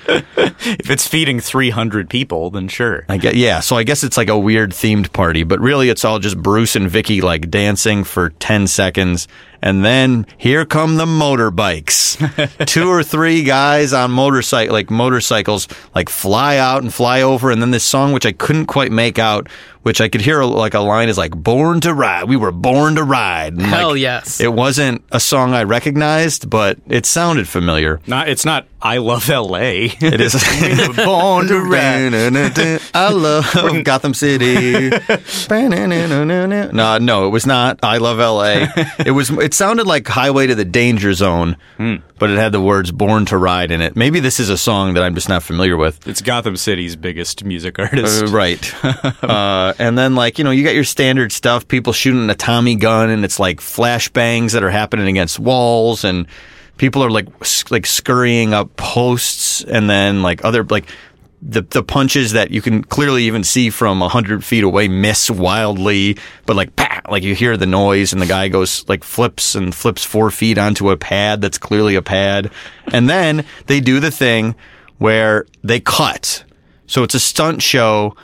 [0.68, 3.06] If it's feeding 300 people, then sure.
[3.08, 3.60] I get yeah.
[3.60, 6.76] So I guess it's like a weird themed party, but really it's all just Bruce
[6.76, 9.28] and Vicki like dancing for ten seconds,
[9.62, 12.18] and then here come the motorbikes.
[12.66, 17.52] Two or three guys on motorcycle like motorcycles like fly out out and fly over,
[17.52, 19.48] and then this song which I couldn't quite make out,
[19.86, 22.96] which I could hear like a line is like "Born to Ride." We were born
[22.96, 23.54] to ride.
[23.54, 24.40] And, Hell like, yes.
[24.42, 28.02] It wasn't a song I recognized, but it sounded familiar.
[28.08, 29.86] Not, it's not I love L.A.
[29.86, 30.34] It is.
[30.96, 32.14] Born to ride.
[32.94, 34.92] I love Gotham City.
[36.72, 37.80] no, no, it was not.
[37.82, 38.68] I love L.A.
[39.04, 39.32] It was.
[39.32, 41.58] It sounded like Highway to the Danger Zone,
[42.20, 43.96] but it had the words "Born to Ride" in it.
[43.96, 46.08] Maybe this is a song that I'm just not familiar with.
[46.08, 48.26] It's Gotham City's biggest music artist.
[48.26, 48.84] Uh, right.
[49.24, 52.76] uh, and then, like, you know, you got your standard stuff people shooting a Tommy
[52.76, 56.28] gun, and it's like flashbangs that are happening against walls, and
[56.78, 57.28] people are like,
[57.72, 60.88] like scurrying up posts, and then, like, other, like,
[61.48, 65.30] the, the punches that you can clearly even see from a hundred feet away miss
[65.30, 69.54] wildly, but like pat, like you hear the noise and the guy goes like flips
[69.54, 72.50] and flips four feet onto a pad that's clearly a pad,
[72.88, 74.56] and then they do the thing
[74.98, 76.44] where they cut.
[76.88, 78.16] So it's a stunt show,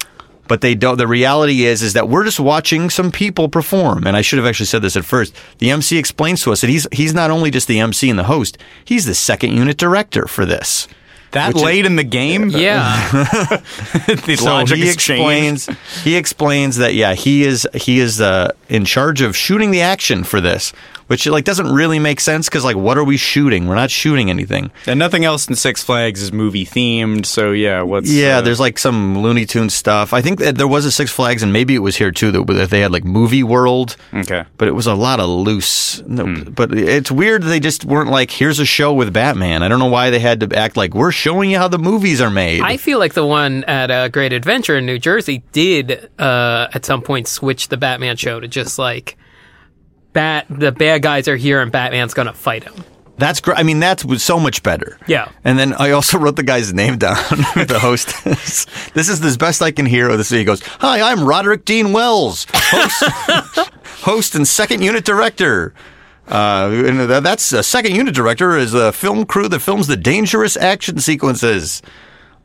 [0.47, 0.97] but they don't.
[0.97, 4.05] The reality is, is that we're just watching some people perform.
[4.05, 5.33] And I should have actually said this at first.
[5.59, 8.25] The MC explains to us that he's he's not only just the MC and the
[8.25, 10.87] host; he's the second unit director for this.
[11.31, 12.49] that late in the game?
[12.49, 13.07] yeah.
[13.11, 15.69] the So logic he has explains.
[16.03, 20.23] He explains that yeah, he is he is uh, in charge of shooting the action
[20.25, 20.73] for this,
[21.11, 23.67] which like doesn't really make sense because like what are we shooting?
[23.67, 24.71] We're not shooting anything.
[24.87, 28.61] And nothing else in Six Flags is movie themed, so yeah, what's Yeah, uh, there's
[28.61, 30.13] like some Looney Tunes stuff.
[30.13, 32.31] I think that there was a Six Flags, and maybe it was here too.
[32.31, 34.45] That that they had like Movie World, Okay.
[34.57, 36.01] but it was a lot of loose.
[36.07, 39.63] No, But it's weird they just weren't like, here's a show with Batman.
[39.63, 42.21] I don't know why they had to act like we're showing you how the movies
[42.21, 42.61] are made.
[42.61, 46.85] I feel like the one at uh, Great Adventure in New Jersey did uh, at
[46.85, 49.17] some point switch the Batman show to just like
[50.13, 52.73] bat the bad guys are here and Batman's gonna fight him.
[53.17, 53.59] That's great.
[53.59, 54.97] I mean, that's was so much better.
[55.07, 55.29] Yeah.
[55.43, 57.15] And then I also wrote the guy's name down,
[57.55, 58.65] the hostess.
[58.93, 60.29] this is the best I can hear of this.
[60.29, 63.69] He goes, Hi, I'm Roderick Dean Wells, host,
[64.01, 65.73] host and second unit director.
[66.27, 69.97] Uh, and that- that's a second unit director is a film crew that films the
[69.97, 71.81] dangerous action sequences.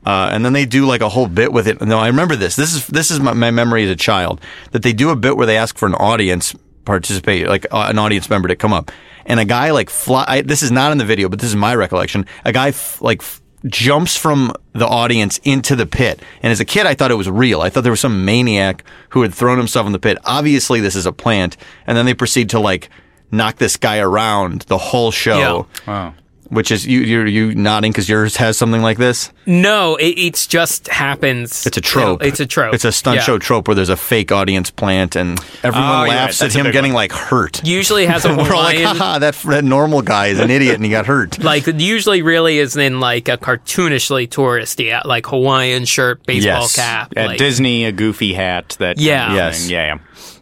[0.04, 1.80] Uh, and then they do like a whole bit with it.
[1.80, 2.54] No, I remember this.
[2.54, 4.40] This is this is my, my memory as a child
[4.70, 6.54] that they do a bit where they ask for an audience
[6.86, 8.90] participate, like uh, an audience member to come up,
[9.26, 10.24] and a guy like fly.
[10.26, 12.24] I, this is not in the video, but this is my recollection.
[12.46, 16.64] A guy f- like f- jumps from the audience into the pit, and as a
[16.64, 17.60] kid, I thought it was real.
[17.60, 20.16] I thought there was some maniac who had thrown himself in the pit.
[20.24, 21.56] Obviously, this is a plant,
[21.86, 22.88] and then they proceed to like
[23.30, 25.66] knock this guy around the whole show.
[25.86, 26.14] Wow.
[26.48, 29.32] Which is you you're you nodding because yours has something like this.
[29.46, 31.66] No, it it's just happens.
[31.66, 32.22] It's a trope.
[32.22, 32.74] It's a trope.
[32.74, 33.22] It's a stunt Yeah.
[33.22, 36.54] show trope where there's a fake audience plant and everyone Oh, laughs right.
[36.54, 37.02] at him getting one.
[37.02, 37.64] like hurt.
[37.64, 38.96] Usually has a We're all like, Hawaiian.
[38.96, 41.38] haha, that, that normal guy is an idiot and he got hurt.
[41.42, 46.76] like usually really is in like a cartoonishly touristy uh, like Hawaiian shirt, baseball Yes.
[46.76, 47.12] cap.
[47.16, 48.76] At like, Disney, a goofy hat.
[48.78, 49.34] That Yeah.
[49.34, 49.68] Yes.
[49.68, 49.98] yeah, yeah.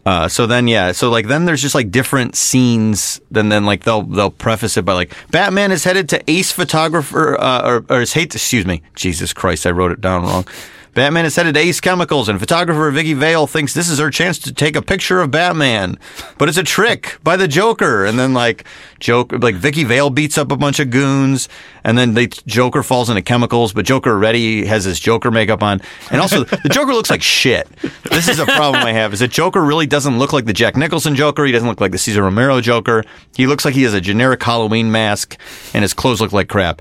[0.06, 3.20] Uh, so then, yeah, so like then there's just like different scenes.
[3.30, 7.40] Then then like they'll they'll preface it by like Batman is headed to Ace Photographer
[7.40, 8.34] uh, or, or is hate.
[8.34, 10.46] Excuse me, Jesus Christ, I wrote it down wrong.
[10.94, 14.38] Batman is headed to Ace Chemicals, and photographer Vicki Vale thinks this is her chance
[14.38, 15.98] to take a picture of Batman,
[16.38, 18.04] but it's a trick by the Joker.
[18.04, 18.64] And then like
[19.00, 21.48] Joker, like Vicki Vale beats up a bunch of goons,
[21.82, 25.80] and then the Joker falls into chemicals, but Joker already has his Joker makeup on,
[26.12, 27.68] and also the Joker looks like shit.
[28.04, 30.76] This is a problem I have: is that Joker really doesn't look like the Jack
[30.76, 31.44] Nicholson Joker.
[31.44, 33.02] He doesn't look like the Cesar Romero Joker.
[33.36, 35.36] He looks like he has a generic Halloween mask,
[35.74, 36.80] and his clothes look like crap.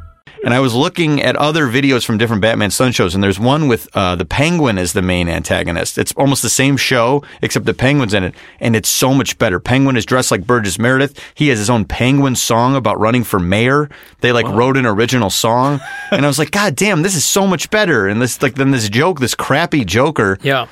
[0.43, 3.67] And I was looking at other videos from different Batman stunt shows, and there's one
[3.67, 5.99] with uh, the Penguin as the main antagonist.
[5.99, 9.59] It's almost the same show, except the Penguin's in it, and it's so much better.
[9.59, 11.19] Penguin is dressed like Burgess Meredith.
[11.35, 13.87] He has his own Penguin song about running for mayor.
[14.21, 15.79] They like wrote an original song,
[16.11, 18.07] and I was like, God damn, this is so much better.
[18.07, 20.63] And this like then this joke, this crappy Joker, Yeah.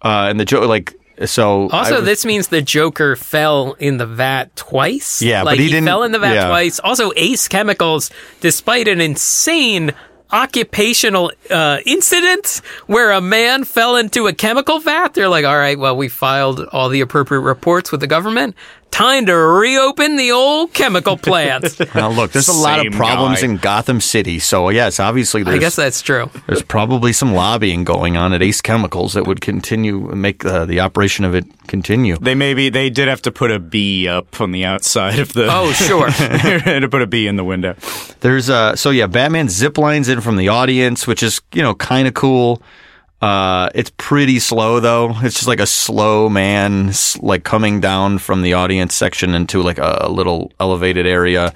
[0.00, 0.94] uh, and the joke like
[1.26, 1.68] so.
[1.70, 5.20] Also, I- this means the Joker fell in the vat twice.
[5.22, 6.48] Yeah, like but he didn't- fell in the vat yeah.
[6.48, 6.78] twice.
[6.80, 8.10] Also, Ace Chemicals,
[8.40, 9.92] despite an insane
[10.30, 15.78] occupational uh, incident where a man fell into a chemical vat, they're like, "All right,
[15.78, 18.54] well, we filed all the appropriate reports with the government."
[18.90, 21.78] Time to reopen the old chemical plant.
[21.94, 23.46] Now, look, there's a lot of Same problems guy.
[23.46, 24.38] in Gotham City.
[24.38, 26.30] So, yes, obviously I guess that's true.
[26.46, 30.80] there's probably some lobbying going on at Ace Chemicals that would continue, make uh, the
[30.80, 32.16] operation of it continue.
[32.18, 35.48] They maybe they did have to put a B up on the outside of the.
[35.50, 36.08] Oh, sure.
[36.10, 37.74] to put a B in the window.
[38.20, 41.74] There's uh so yeah, Batman zip lines in from the audience, which is you know
[41.74, 42.62] kind of cool.
[43.20, 45.10] Uh, it's pretty slow though.
[45.22, 49.78] It's just like a slow man, like coming down from the audience section into like
[49.78, 51.52] a, a little elevated area,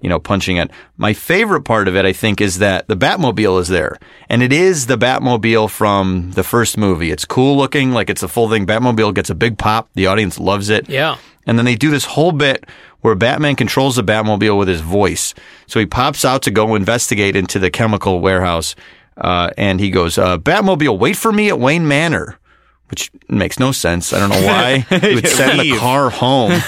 [0.00, 0.70] you know, punching it.
[0.96, 3.98] My favorite part of it, I think, is that the Batmobile is there,
[4.30, 7.10] and it is the Batmobile from the first movie.
[7.10, 8.66] It's cool looking, like it's a full thing.
[8.66, 9.90] Batmobile gets a big pop.
[9.94, 10.88] The audience loves it.
[10.88, 11.18] Yeah.
[11.44, 12.64] And then they do this whole bit
[13.00, 15.34] where Batman controls the Batmobile with his voice.
[15.66, 18.74] So he pops out to go investigate into the chemical warehouse.
[19.16, 22.38] Uh, and he goes, uh, Batmobile, wait for me at Wayne Manor.
[22.90, 24.12] Which makes no sense.
[24.12, 24.80] I don't know why.
[25.00, 26.50] He would send the car home.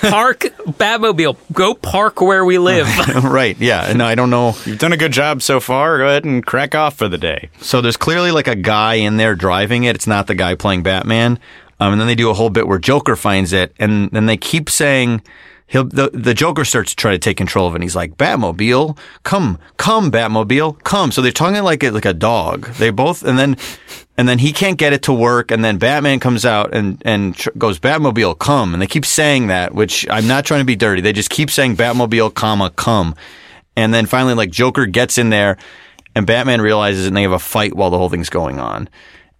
[0.00, 1.36] Park Batmobile.
[1.52, 2.88] Go park where we live.
[3.24, 3.56] right.
[3.60, 3.88] Yeah.
[3.88, 4.56] And I don't know.
[4.64, 5.98] You've done a good job so far.
[5.98, 7.50] Go ahead and crack off for the day.
[7.60, 9.94] So there's clearly like a guy in there driving it.
[9.94, 11.38] It's not the guy playing Batman.
[11.78, 14.36] Um, and then they do a whole bit where Joker finds it, and then they
[14.36, 15.22] keep saying
[15.68, 17.76] he'll the, the Joker starts to try to take control of it.
[17.76, 22.14] And he's like, "Batmobile, come, come, Batmobile, come." So they're talking like a, like a
[22.14, 22.66] dog.
[22.74, 23.56] They both, and then
[24.16, 27.36] and then he can't get it to work, and then Batman comes out and and
[27.36, 30.76] tr- goes, "Batmobile, come," and they keep saying that, which I'm not trying to be
[30.76, 31.00] dirty.
[31.00, 33.14] They just keep saying Batmobile, comma, come,
[33.76, 35.56] and then finally, like Joker gets in there,
[36.16, 38.88] and Batman realizes, and they have a fight while the whole thing's going on.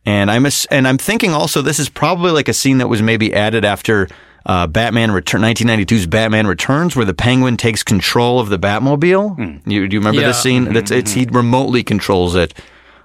[0.06, 3.34] And I'm and I'm thinking also this is probably like a scene that was maybe
[3.34, 4.08] added after
[4.46, 9.60] uh, Batman Return 1992's Batman Returns, where the Penguin takes control of the Batmobile.
[9.66, 10.28] You, do you remember Yeah.
[10.28, 10.72] this scene?
[10.72, 12.54] That's it's he remotely controls it,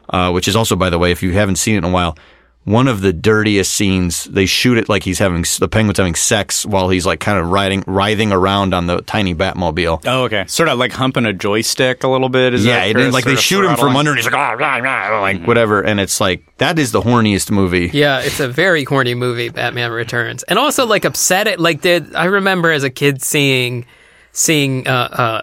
[0.09, 2.17] uh, which is also, by the way, if you haven't seen it in a while.
[2.65, 4.23] One of the dirtiest scenes.
[4.23, 7.49] They shoot it like he's having the penguin's having sex while he's like kind of
[7.49, 10.01] riding, writhing around on the tiny Batmobile.
[10.05, 10.45] Oh, okay.
[10.47, 12.53] Sort of like humping a joystick a little bit.
[12.53, 13.03] Is Yeah, that and Chris?
[13.05, 15.81] then, like they shoot him from under, and he's like, "Ah, rah, rah," like whatever,
[15.81, 17.89] and it's like that is the horniest movie.
[17.93, 21.59] Yeah, it's a very corny movie, Batman Returns, and also like upset it.
[21.59, 23.85] Like did I remember as a kid seeing
[24.31, 25.41] seeing uh, uh,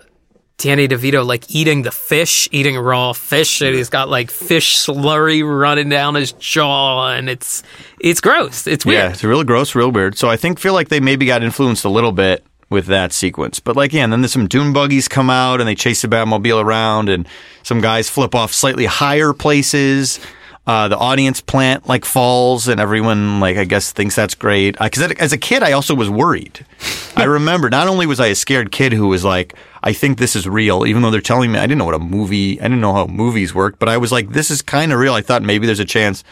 [0.61, 5.43] Danny DeVito like eating the fish, eating raw fish, and he's got like fish slurry
[5.43, 7.63] running down his jaw, and it's
[7.99, 8.67] it's gross.
[8.67, 8.99] It's weird.
[8.99, 10.19] Yeah, it's real gross, real weird.
[10.19, 13.59] So I think feel like they maybe got influenced a little bit with that sequence.
[13.59, 16.09] But like, yeah, and then there's some dune buggies come out and they chase the
[16.09, 17.27] Batmobile around, and
[17.63, 20.21] some guys flip off slightly higher places.
[20.67, 24.79] Uh, the audience plant like falls, and everyone like I guess thinks that's great.
[24.79, 26.67] Because as a kid, I also was worried.
[27.17, 30.37] I remember not only was I a scared kid who was like, I think this
[30.37, 32.81] is real, even though they're telling me I didn't know what a movie, I didn't
[32.81, 35.15] know how movies work, but I was like, this is kind of real.
[35.15, 36.23] I thought maybe there's a chance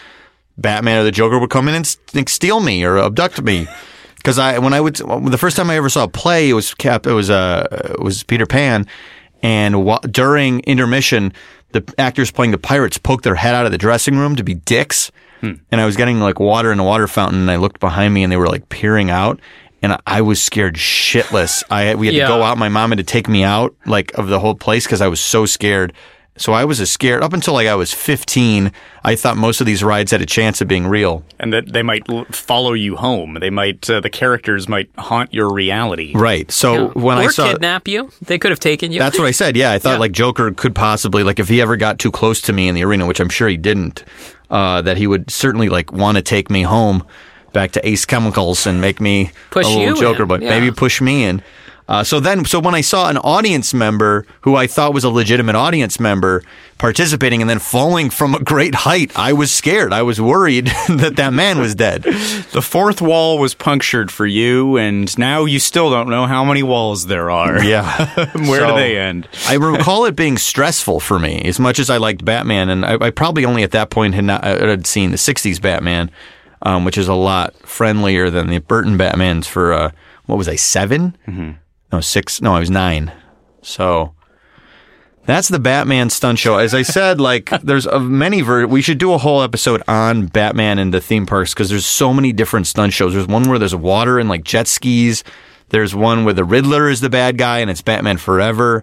[0.58, 3.66] Batman or the Joker would come in and st- steal me or abduct me.
[4.16, 6.74] Because I, when I would, the first time I ever saw a play, it was
[6.74, 8.84] Cap, it was uh, it was Peter Pan,
[9.44, 11.32] and wa- during intermission,
[11.70, 14.54] the actors playing the pirates poked their head out of the dressing room to be
[14.54, 18.12] dicks, and I was getting like water in a water fountain, and I looked behind
[18.12, 19.38] me, and they were like peering out.
[19.82, 21.62] And I was scared shitless.
[21.70, 22.26] I we had Yeah.
[22.28, 22.58] to go out.
[22.58, 25.20] My mom had to take me out like of the whole place because I was
[25.20, 25.92] so scared.
[26.36, 28.70] So I was a scared up until like I was 15.
[29.04, 31.24] I thought most of these rides had a chance of being real.
[31.40, 33.38] and that they might l- follow you home.
[33.40, 36.12] They might, uh, the characters might haunt your reality.
[36.14, 36.50] Right.
[36.52, 38.10] So when or I saw kidnap you.
[38.22, 38.98] They could have taken you.
[39.00, 39.56] That's what I said.
[39.56, 39.98] Yeah, I thought Yeah.
[39.98, 42.84] like Joker could possibly like if he ever got too close to me in the
[42.84, 44.04] arena, which I'm sure he didn't,
[44.50, 47.04] uh, that he would certainly like want to take me home
[47.52, 50.50] back to Ace Chemicals and make me Push a little Joker, in, but yeah.
[50.50, 51.42] maybe push me in.
[51.88, 55.08] Uh, so then, so when I saw an audience member who I thought was a
[55.08, 56.42] legitimate audience member
[56.76, 59.94] participating and then falling from a great height, I was scared.
[59.94, 62.02] I was worried that that man was dead.
[62.02, 66.62] The fourth wall was punctured for you, and now you still don't know how many
[66.62, 67.64] walls there are.
[67.64, 67.82] Yeah.
[68.34, 69.26] Where So- do they end?
[69.46, 72.98] I recall it being stressful for me as much as I liked Batman, and I,
[73.06, 76.10] I probably only at that point had not uh, had seen the '60s Batman,
[76.62, 79.46] um, which is a lot friendlier than the Burton Batmans.
[79.46, 79.90] For uh,
[80.26, 81.50] what was I 7 Mm-hmm.
[81.92, 82.42] No, six.
[82.42, 83.12] No, I was nine.
[83.62, 84.14] So
[85.24, 86.58] that's the Batman stunt show.
[86.58, 88.40] As I said, like there's a many.
[88.42, 91.86] Ver- we should do a whole episode on Batman and the theme parks because there's
[91.86, 93.14] so many different stunt shows.
[93.14, 95.24] There's one where there's water and like jet skis.
[95.70, 98.82] There's one where the Riddler is the bad guy and it's Batman Forever.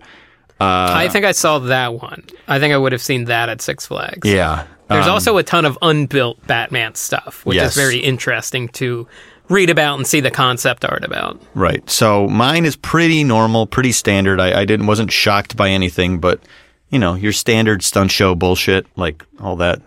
[0.59, 2.23] I think I saw that one.
[2.47, 4.27] I think I would have seen that at Six Flags.
[4.27, 4.65] Yeah.
[4.89, 7.71] There's Um, also a ton of unbuilt Batman stuff, which Yes.
[7.71, 9.07] is very interesting to
[9.49, 11.39] read about and see the concept art about.
[11.53, 11.87] right.
[11.89, 14.39] So mine is pretty normal, pretty standard.
[14.39, 16.39] I, I didn't wasn't shocked by anything, but
[16.89, 19.81] you know, your standard stunt show bullshit, like all that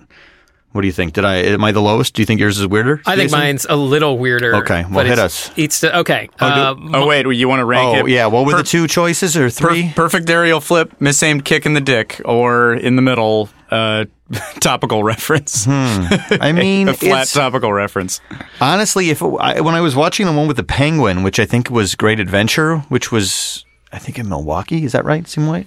[0.72, 1.14] What do you think?
[1.14, 2.12] Did I am I the lowest?
[2.14, 3.01] Do you think yours is weirder?
[3.07, 3.38] I think Jason?
[3.40, 4.55] mine's a little weirder.
[4.57, 5.51] Okay, well, but hit it's- us.
[5.57, 6.28] It's okay.
[6.38, 8.11] uh, Oh wait, you want to rank Oh it?
[8.11, 8.26] yeah.
[8.26, 9.92] What were Per- the two choices or per- three?
[9.96, 14.05] perfect aerial flip, misaimed kick in the dick, or in the middle, uh,
[14.61, 15.66] topical reference.
[15.68, 18.20] I mean, a flat it's, topical reference.
[18.61, 21.47] honestly, if it, I, when I was watching the one with the penguin, which I
[21.47, 25.26] think was Great Adventure, which was I think in Milwaukee, is that right?
[25.26, 25.66] Seem right?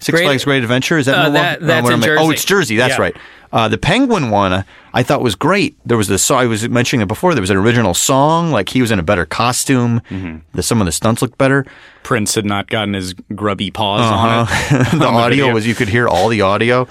[0.00, 1.42] Six Great- Flags Great Adventure is that Uh, Milwaukee?
[1.42, 2.76] that- that's what in am I- Oh, it's Jersey.
[2.76, 3.00] That's Yeah.
[3.02, 3.16] right.
[3.54, 5.76] Uh, the penguin one uh, I thought was great.
[5.86, 7.34] There was the song I was mentioning it before.
[7.34, 8.50] There was an original song.
[8.50, 10.00] Like he was in a better costume.
[10.10, 10.38] Mm-hmm.
[10.54, 11.64] The, some of the stunts looked better.
[12.02, 14.90] Prince had not gotten his grubby paws on it.
[14.98, 15.54] the on audio video.
[15.54, 16.86] was you could hear all the audio.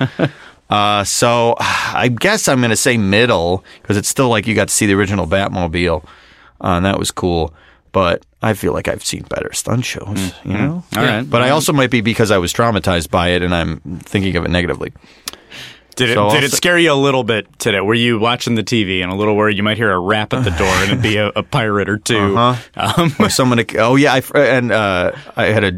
[0.72, 4.69] Uh, so I guess I'm going to say middle because it's still like you got
[4.69, 6.07] to see the original Batmobile, uh,
[6.61, 7.53] and that was cool.
[7.91, 10.84] But I feel like I've seen better stunt shows, you know.
[10.95, 11.30] All right.
[11.30, 14.45] But I also might be because I was traumatized by it and I'm thinking of
[14.45, 14.93] it negatively.
[15.95, 17.79] Did it So did I'll it scare you a little bit today?
[17.81, 20.43] Were you watching the TV and a little worried you might hear a rap at
[20.43, 23.01] the door and it'd be a, a pirate or 2 Uh-huh.
[23.01, 25.71] Um, Or someone, oh yeah, I, and uh, I had a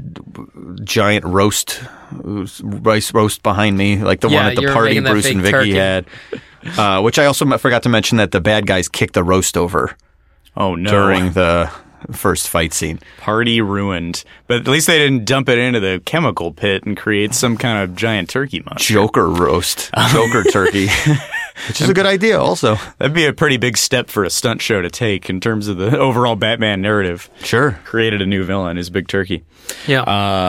[0.84, 5.42] giant roast, rice roast behind me, like the Yeah, one at the party Bruce and
[5.44, 5.74] fake Vicki turkey.
[5.74, 6.06] had.
[6.78, 9.98] Uh, which I also forgot to mention that the bad guys kicked the roast over
[10.56, 10.90] oh no!
[10.90, 11.70] during the
[12.12, 13.00] first fight scene.
[13.18, 14.24] party ruined.
[14.48, 17.82] But at least they didn't dump it into the chemical pit and create some kind
[17.84, 18.94] of giant turkey monster.
[18.94, 20.88] Joker roast, Joker turkey,
[21.68, 22.40] which is a good idea.
[22.40, 25.68] Also, That'd be a pretty big step for a stunt show to take in terms
[25.68, 27.30] of the overall Batman narrative.
[27.44, 27.80] sure.
[27.86, 29.44] Created a new villain, is Big Turkey.
[29.88, 30.02] yeah.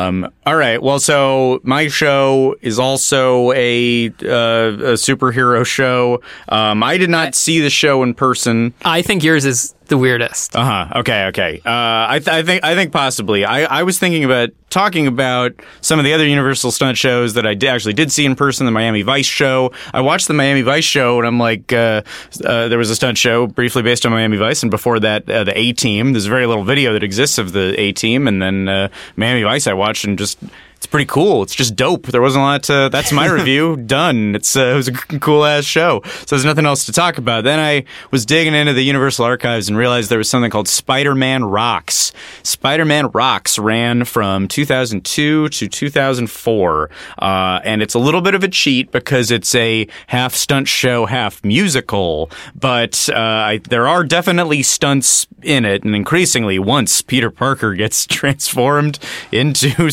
[0.07, 0.83] Um, all right.
[0.83, 6.21] Well, so my show is also a, uh, a superhero show.
[6.49, 8.75] Um, I did not see the show in person.
[8.85, 10.57] I think yours is the weirdest.
[10.57, 10.99] Uh huh.
[11.01, 11.27] Okay.
[11.27, 11.61] Okay.
[11.65, 13.45] Uh, I, th- I think I think possibly.
[13.45, 17.47] I, I was thinking about talking about some of the other Universal stunt shows that
[17.47, 18.67] I actually did see in person.
[18.67, 19.73] The Miami Vice show.
[19.93, 22.03] I watched the Miami Vice show, and I'm like, uh,
[22.45, 25.45] uh, there was a stunt show briefly based on Miami Vice, and before that, uh,
[25.45, 26.13] the A Team.
[26.13, 29.67] There's very little video that exists of the A Team, and then uh, Miami Vice
[29.67, 30.39] I watched, and just.
[30.85, 31.43] It's pretty cool.
[31.43, 32.09] It's just dope.
[32.09, 32.91] There wasn't a lot to.
[32.93, 33.77] That's my review.
[33.77, 34.35] Done.
[34.35, 36.03] It's uh, it was a cool ass show.
[36.05, 37.45] So there's nothing else to talk about.
[37.45, 41.43] Then I was digging into the Universal Archives and realized there was something called Spider-Man
[41.45, 42.13] Rocks.
[42.43, 48.49] Spider-Man Rocks ran from 2002 to 2004, uh, and it's a little bit of a
[48.49, 52.31] cheat because it's a half stunt show, half musical.
[52.55, 58.07] But uh, I, there are definitely stunts in it, and increasingly once Peter Parker gets
[58.07, 58.99] transformed
[59.33, 59.91] into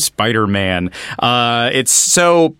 [1.18, 2.56] Uh, it's so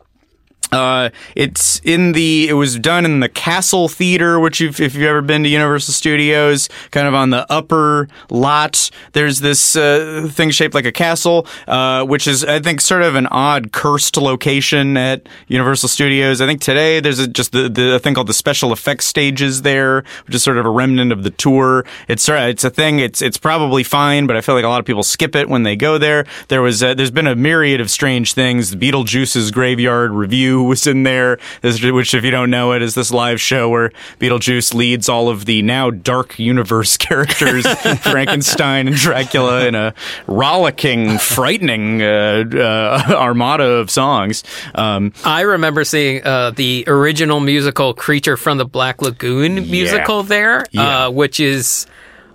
[0.73, 2.49] uh, it's in the.
[2.49, 5.95] It was done in the Castle Theater, which you've, if you've ever been to Universal
[5.95, 8.91] Studios, kind of on the upper lot.
[9.13, 13.15] There's this uh, thing shaped like a castle, uh, which is I think sort of
[13.15, 16.41] an odd cursed location at Universal Studios.
[16.41, 20.05] I think today there's a, just the, the thing called the special effects stages there,
[20.27, 21.85] which is sort of a remnant of the tour.
[22.09, 22.99] It's it's a thing.
[22.99, 25.65] It's it's probably fine, but I feel like a lot of people skip it when
[25.65, 26.25] they go there.
[26.49, 28.71] There was uh, there's been a myriad of strange things.
[28.71, 32.95] The Beetlejuice's Graveyard Revue was in there, this- which if you don't know it is
[32.95, 33.91] this live show where
[34.21, 37.67] Beetlejuice leads all of the now dark universe characters,
[38.01, 39.95] Frankenstein and Dracula, in a
[40.27, 44.43] rollicking, frightening uh, uh, armada of songs.
[44.75, 50.65] Um, I remember seeing uh, the original musical Creature from the Black Lagoon musical there,
[50.71, 51.07] Yeah.
[51.07, 51.87] uh, which is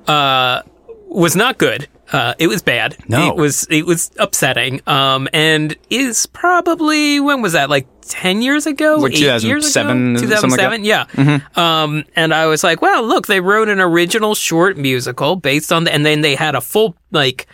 [0.08, 0.62] uh,
[1.08, 1.88] was not good.
[2.12, 2.96] Uh, it was bad.
[3.08, 3.28] No.
[3.30, 4.82] it was it was upsetting.
[4.88, 7.70] Um, and is probably when was that?
[7.70, 9.56] Like ten years ago, Like Eight years ago?
[9.56, 10.78] 2007, something like that?
[10.78, 11.82] 2007, yeah.
[11.84, 15.84] Um, and I was like, well, look, they wrote an original short musical based on,
[15.84, 17.48] the, and then they had a full like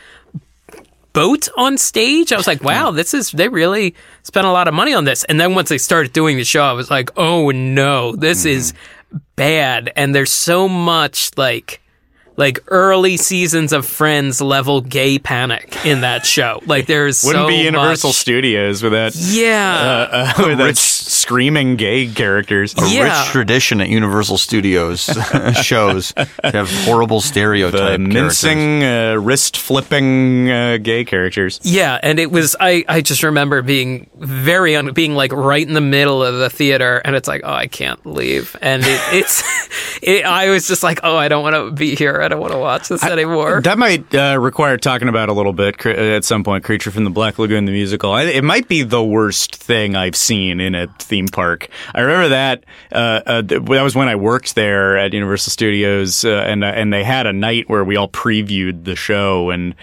[1.13, 2.31] boat on stage.
[2.31, 5.23] I was like, wow, this is, they really spent a lot of money on this.
[5.25, 8.73] And then once they started doing the show, I was like, oh no, this is
[9.35, 9.91] bad.
[9.95, 11.81] And there's so much like,
[12.35, 16.61] like early seasons of Friends level gay panic in that show.
[16.65, 20.33] Like there's wouldn't so be Universal much- Studios without Yeah.
[20.37, 20.75] uh, with that
[21.05, 22.73] screaming gay characters.
[22.77, 23.03] A Yeah.
[23.21, 25.01] rich tradition at Universal Studios
[25.61, 31.59] shows to have horrible stereotype The mincing, uh, wrist flipping uh, gay characters.
[31.63, 35.73] Yeah, and it was I, I just remember being very un, being like right in
[35.73, 39.43] the middle of the theater, and it's like oh I can't leave, and it, it's
[40.01, 42.53] it, I was just like oh I don't want to be here, I don't want
[42.53, 43.61] to watch this anymore.
[43.61, 46.63] That might uh, require talking about a little bit cre- at some point.
[46.63, 48.11] Creature from the Black Lagoon, the musical.
[48.11, 51.69] I, it might be the worst thing I've seen in a theme park.
[51.93, 56.43] I remember that uh, uh, that was when I worked there at Universal Studios, uh,
[56.47, 59.75] and uh, and they had a night where we all previewed the show, and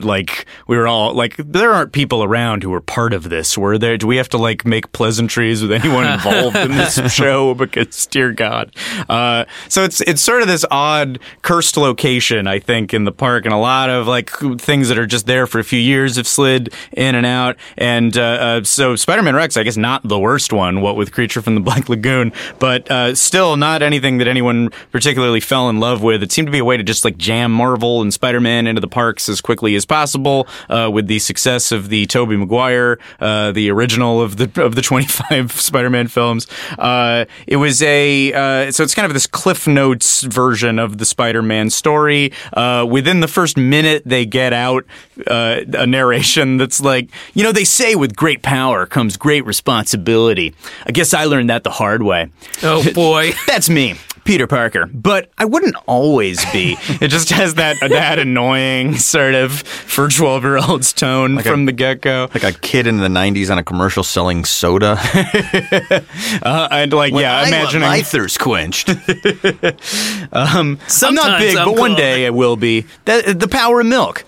[0.00, 3.56] like we were all like, there aren't people around who were part of this.
[3.56, 3.96] Were there?
[3.96, 7.54] Do we have to like make pleasantries with anyone involved in this show?
[7.54, 8.74] Because dear God,
[9.08, 13.44] uh, so it's it's sort of this odd cursed location, I think, in the park,
[13.44, 16.26] and a lot of like things that are just there for a few years have
[16.26, 20.52] slid in and out, and uh, uh, so Spider-Man Rocks, I guess, not the worst
[20.56, 20.80] one.
[20.80, 25.40] What with Creature from the Black Lagoon, but uh, still not anything that anyone particularly
[25.40, 26.22] fell in love with.
[26.22, 28.88] It seemed to be a way to just like jam Marvel and Spider-Man into the
[28.88, 30.48] parks as quickly as possible.
[30.68, 34.82] Uh, with the success of the Tobey Maguire, uh, the original of the of the
[34.82, 36.46] 25 Spider-Man films,
[36.78, 41.04] uh, it was a uh, so it's kind of this Cliff Notes version of the
[41.04, 42.32] Spider-Man story.
[42.52, 44.84] Uh, within the first minute, they get out
[45.26, 50.45] a narration that's like, you know, they say with great power comes great responsibility.
[50.86, 52.30] I guess I learned that the hard way.
[52.62, 53.32] Oh boy.
[53.46, 53.94] That's me.
[54.26, 56.76] Peter Parker, but I wouldn't always be.
[57.06, 61.72] It just has that that annoying sort of for twelve year olds tone from the
[61.72, 62.28] get go.
[62.32, 64.96] Like a kid in the '90s on a commercial selling soda.
[66.42, 68.88] Uh, and like, yeah, imagining my thirst quenched.
[70.32, 70.78] I'm
[71.14, 72.84] not big, I'm but one day I will be.
[73.04, 74.24] That, the power of milk.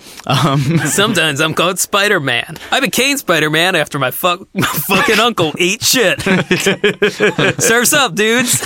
[0.87, 2.57] Sometimes I'm called Spider Man.
[2.71, 6.21] I became Spider Man after my fuck, my fucking uncle ate shit.
[7.61, 8.61] Surfs up, dudes.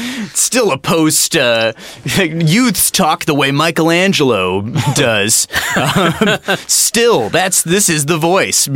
[0.34, 1.36] Still a post.
[1.36, 1.72] Uh,
[2.18, 4.62] youths talk the way Michelangelo
[4.94, 5.46] does.
[5.76, 8.68] Um, still, that's this is the voice.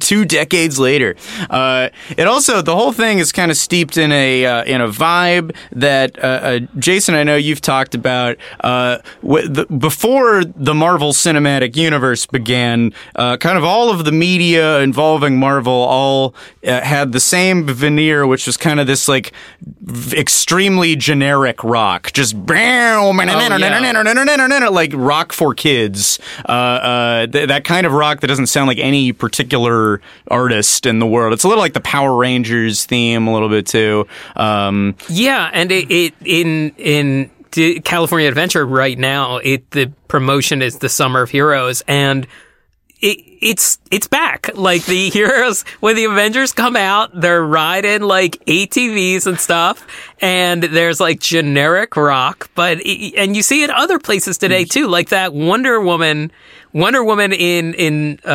[0.00, 1.16] Two decades later,
[1.50, 4.88] uh, it also the whole thing is kind of steeped in a uh, in a
[4.88, 7.14] vibe that uh, uh, Jason.
[7.14, 12.92] I know you've talked about uh, w- the, before the Marvel Cinematic Universe began.
[13.14, 18.56] Kind of all of the media involving Marvel all had the same veneer, which was
[18.56, 19.32] kind of this like
[19.80, 20.16] v-
[20.62, 22.36] extremely generic rock, just
[24.72, 26.20] like rock for kids.
[26.48, 31.00] Uh, uh, th- that kind of rock that doesn't sound like any particular artist in
[31.00, 31.32] the world.
[31.32, 34.06] It's a little like the Power Rangers theme, a little bit too.
[34.36, 37.30] Um, Yeah, and it, it in in
[37.82, 42.24] California Adventure right now, it the promotion is the Summer of Heroes, and
[43.02, 44.50] it it's it's back.
[44.54, 49.86] Like the heroes when the Avengers come out, they're riding like ATVs and stuff,
[50.20, 54.86] and there's like generic rock, but it, and you see it other places today too,
[54.86, 56.32] like that Wonder Woman.
[56.72, 58.28] Wonder Woman in in uh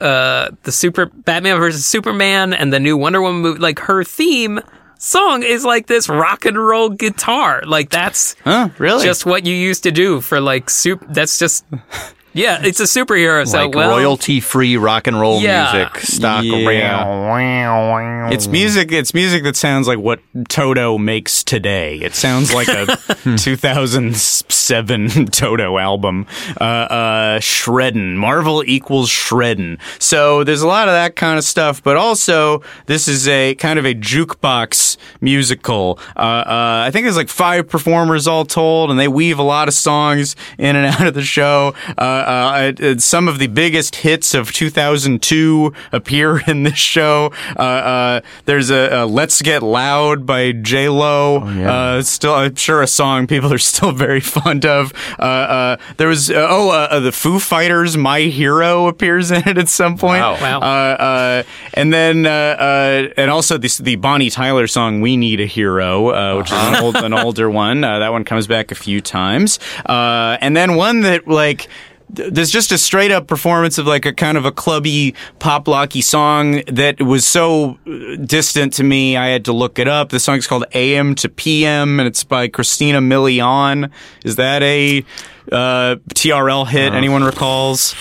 [0.00, 4.60] uh the Super Batman versus Superman and the new Wonder Woman movie, like her theme
[4.98, 7.62] song is like this rock and roll guitar.
[7.66, 8.70] Like that's huh?
[8.78, 9.04] Really?
[9.04, 11.04] just what you used to do for like soup.
[11.08, 11.66] That's just
[12.36, 13.46] yeah, it's a superhero.
[13.46, 15.72] So like well, royalty-free rock and roll Yeah.
[15.72, 16.44] music stock.
[16.44, 18.28] Yeah.
[18.30, 18.92] It's music.
[18.92, 21.96] It's music that sounds like what Toto makes today.
[21.98, 22.86] It sounds like a
[23.38, 26.26] 2007 Toto album.
[26.60, 28.16] Uh, uh, shreddin'.
[28.16, 29.78] Marvel equals shreddin'.
[29.98, 33.78] So there's a lot of that kind of stuff, but also this is a kind
[33.78, 35.98] of a jukebox musical.
[36.16, 39.68] Uh, uh, I think there's like five performers all told, and they weave a lot
[39.68, 41.74] of songs in and out of the show.
[41.96, 47.32] Uh, uh, some of the biggest hits of 2002 appear in this show.
[47.56, 51.38] Uh, uh, there's a, a "Let's Get Loud" by J Lo.
[51.38, 54.92] uh, still, I'm sure a song people are still very fond of.
[55.18, 59.68] Uh, uh, there was uh, oh, the Foo Fighters' "My Hero" appears in it at
[59.68, 60.20] some point.
[60.20, 60.40] Wow.
[60.40, 60.60] Wow.
[60.60, 61.42] Uh, uh,
[61.74, 66.08] and then uh, uh, and also this the Bonnie Tyler song "We Need a Hero,"
[66.08, 67.84] uh, which is an, old, an older one.
[67.84, 69.58] Uh, that one comes back a few times.
[69.84, 71.68] Uh, and then one that like.
[72.14, 75.68] Th- There's just a straight up performance of like a kind of a clubby pop
[75.68, 79.16] locky song that was so uh, distant to me.
[79.16, 80.10] I had to look it up.
[80.10, 83.90] The song's called AM to PM and it's by Christina Milian.
[84.24, 85.04] Is that a
[85.52, 86.92] uh, TRL hit?
[86.92, 87.94] Anyone recalls?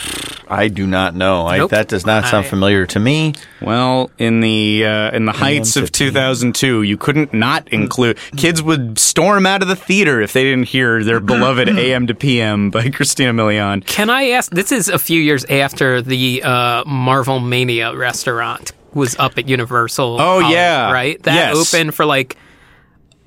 [0.47, 1.47] I do not know.
[1.47, 3.33] I, that does not sound I- familiar to me.
[3.61, 8.99] Well, in the uh, in the heights of 2002, you couldn't not include kids would
[8.99, 12.89] storm out of the theater if they didn't hear their beloved AM to PM by
[12.91, 13.83] Christina Milian.
[13.85, 14.51] Can I ask?
[14.51, 20.15] This is a few years after the uh, Marvel Mania restaurant was up at Universal.
[20.15, 20.91] Oh, Hollywood, yeah.
[20.91, 21.21] right.
[21.23, 21.73] That Yes.
[21.73, 22.37] opened for like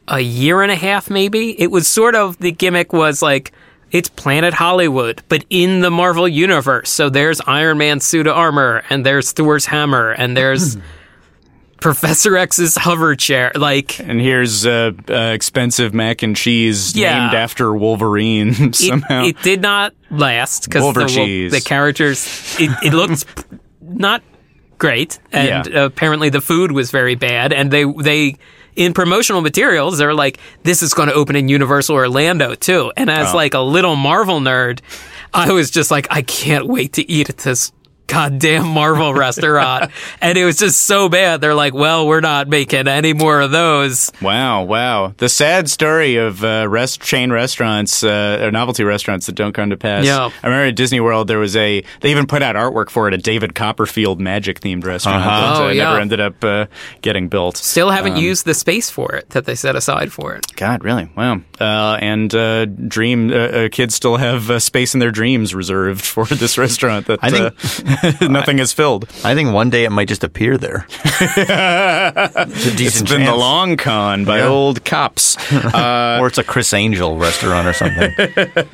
[0.06, 1.60] a year and a half, maybe.
[1.60, 3.52] It was sort of the gimmick was like
[3.90, 6.90] it's Planet Hollywood, but in the Marvel universe.
[6.90, 10.76] So there's Iron Man's suit of armor, and there's Thor's hammer, and there's
[11.80, 13.52] Professor X's hover chair.
[13.54, 17.20] Like And here's uh, uh, expensive mac and cheese Yeah.
[17.20, 19.24] named after Wolverine somehow.
[19.24, 23.24] it did not last because the, the characters it, it looked
[23.80, 24.22] not
[24.78, 25.84] great, and Yeah.
[25.84, 28.36] apparently the food was very bad, and they they.
[28.78, 33.10] In promotional materials, they're like, "This is going to open in Universal Orlando too." And
[33.10, 33.36] as Oh.
[33.36, 34.78] like a little Marvel nerd,
[35.34, 37.72] I was just like, "I can't wait to eat at this
[38.08, 39.90] goddamn Marvel restaurant."
[40.20, 41.40] And it was just so bad.
[41.40, 45.14] They're like, "Well, we're not making any more of those." Wow, wow.
[45.16, 49.70] The sad story of uh, rest chain restaurants uh, or novelty restaurants that don't come
[49.70, 50.04] to pass.
[50.04, 50.30] Yeah.
[50.42, 53.14] I remember at Disney World there was a they even put out artwork for it
[53.14, 55.84] a David Copperfield magic themed restaurant that Oh, uh, yeah.
[55.84, 56.66] never ended up uh,
[57.02, 57.56] getting built.
[57.56, 60.46] Still haven't Um, used the space for it that they set aside for it.
[60.56, 61.10] God, really?
[61.16, 61.42] Wow.
[61.60, 66.04] Uh, and uh, dream uh, uh, kids still have uh, space in their dreams reserved
[66.04, 67.54] for this restaurant that I think-
[68.22, 69.08] nothing is filled.
[69.24, 70.86] I think one day it might just appear there.
[70.90, 74.48] it's a It's been the long con by Yeah.
[74.48, 75.36] old cops.
[75.78, 78.10] Uh, or it's a Criss Angel restaurant or something.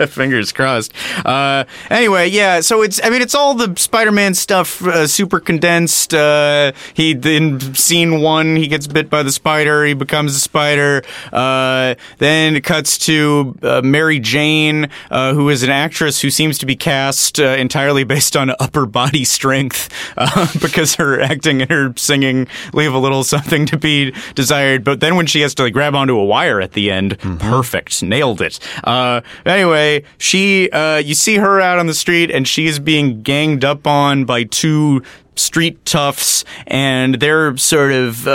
[0.09, 0.93] Fingers crossed.
[1.25, 2.61] Uh, anyway, yeah.
[2.61, 6.15] So it's, I mean, it's all the Spider-Man stuff, uh, super condensed.
[6.15, 9.85] Uh, he in scene one, he gets bit by the spider.
[9.85, 11.03] He becomes a spider.
[11.33, 16.59] Uh, then it cuts to uh, Mary Jane, uh, who is an actress who seems
[16.59, 21.71] to be cast uh, entirely based on upper body strength, uh, because her acting and
[21.71, 24.83] her singing leave a little something to be desired.
[24.83, 28.03] But then when she has to like, grab onto a wire at the end, perfect,
[28.03, 28.59] nailed it.
[28.83, 33.23] Uh, anyway, she, uh, you see her out on the street and she is being
[33.23, 35.03] ganged up on by two
[35.37, 38.31] street toughs and they're sort of uh,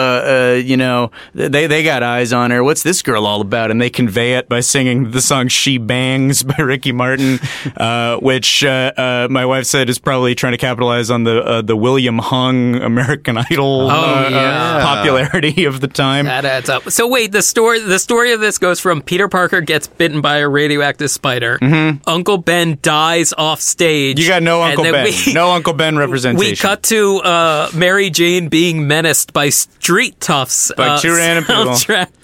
[0.56, 3.82] uh, you know they they got eyes on her what's this girl all about and
[3.82, 7.40] they convey it by singing the song she bangs by ricky martin
[7.78, 11.62] uh, which uh, uh, my wife said is probably trying to capitalize on the uh,
[11.62, 14.80] the william hung american idol uh, yeah.
[14.84, 16.90] popularity of the time That adds up.
[16.92, 20.38] So wait, the story the story of this goes from Peter Parker gets bitten by
[20.38, 21.58] a radioactive spider.
[22.06, 24.18] Uncle Ben dies off stage.
[24.18, 24.22] Mm-hmm.
[24.24, 28.10] you got no uncle ben we- no uncle ben representation We cut to uh, Mary
[28.10, 30.72] Jane being menaced by street toughs.
[30.76, 31.76] By uh, two random people.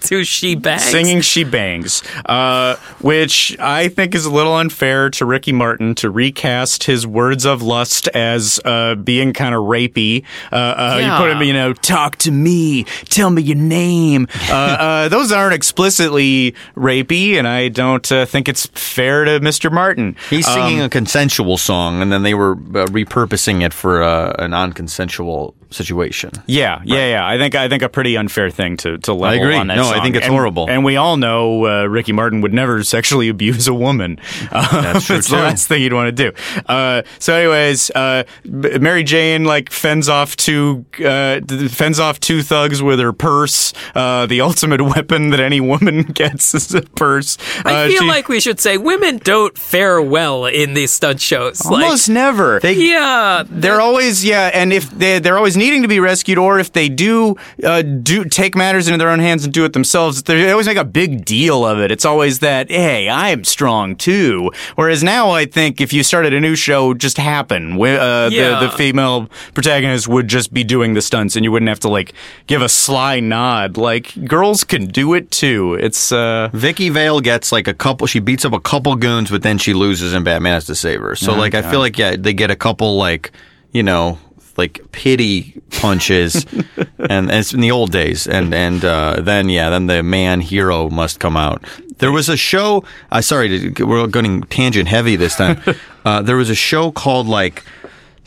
[0.01, 0.83] to She Bangs.
[0.83, 6.09] Singing She Bangs, uh, which I think is a little unfair to Ricky Martin to
[6.09, 10.23] recast his words of lust as uh, being kind of rapey.
[10.51, 14.27] Uh, uh, You put him, you know, talk to me, tell me your name.
[14.49, 19.71] uh, uh, those aren't explicitly rapey, and I don't uh, think it's fair to Mr.
[19.71, 20.15] Martin.
[20.29, 24.47] He's singing a consensual song, and then they were uh, repurposing it for uh, a
[24.55, 26.31] non-consensual situation.
[26.45, 27.27] Yeah, yeah, yeah.
[27.27, 29.55] I think I think a pretty unfair thing to to level I agree.
[29.57, 30.69] on that No, I think it's And- horrible.
[30.69, 34.19] And we all know uh, Ricky Martin would never sexually abuse a woman.
[34.51, 35.35] Uh, That's true, the too.
[35.35, 36.31] last thing he'd want to do.
[36.67, 42.81] Uh, so, anyways, uh, Mary Jane like fends off two uh, fends off two thugs
[42.81, 43.73] with her purse.
[43.93, 47.37] Uh, the ultimate weapon that any woman gets is a purse.
[47.65, 51.65] I feel she- like we should say women don't fare well in these stunt shows.
[51.65, 52.59] almost never.
[52.63, 56.59] like, yeah, They're always yeah, and if they they're always needing to be rescued, or
[56.59, 60.23] if they do uh, do take matters into their own hands and do it themselves,
[60.23, 61.91] they always make a big deal of it.
[61.91, 64.51] It's always that hey, I'm strong too.
[64.75, 67.73] Whereas now, I think if you started a new show, just happen.
[67.81, 68.59] Uh, Yeah.
[68.59, 71.89] the the female protagonist would just be doing the stunts, and you wouldn't have to
[71.89, 72.13] like
[72.47, 73.77] give a sly nod.
[73.77, 75.75] Like girls can do it too.
[75.75, 76.49] It's uh.
[76.53, 78.07] Vicki Vale gets like a couple.
[78.07, 81.01] She beats up a couple goons, but then she loses, and Batman has to save
[81.01, 81.15] her.
[81.15, 83.31] So like, I feel like yeah, they get a couple like
[83.71, 84.17] you know
[84.57, 86.67] like pity punches, and,
[87.09, 90.89] and it's in the old days, and and uh, then yeah, then the man hero
[90.89, 91.63] must come out.
[91.97, 92.83] There was a show.
[93.11, 95.61] I uh, sorry, we're going tangent heavy this time.
[96.05, 97.63] uh, there was a show called like.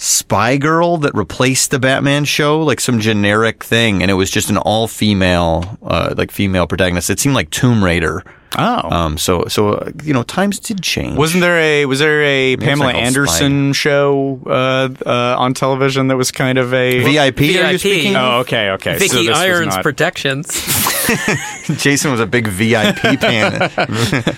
[0.00, 4.48] Spy Girl that replaced the Batman show, like some generic thing, and it was just
[4.48, 7.10] an all female, uh, like female protagonist.
[7.10, 8.22] It seemed like Tomb Raider.
[8.56, 8.90] Oh.
[8.90, 11.16] Um, so, so uh, you know, times did change.
[11.16, 16.08] Wasn't there a was there a Pamela not called Anderson show uh, uh, on television
[16.08, 17.40] that was kind of a VIP?
[17.62, 18.16] Are you speaking?
[18.16, 18.98] Oh, okay, okay.
[18.98, 20.48] so Vicki this Irons not- protections.
[21.82, 23.70] Jason was a big VIP fan.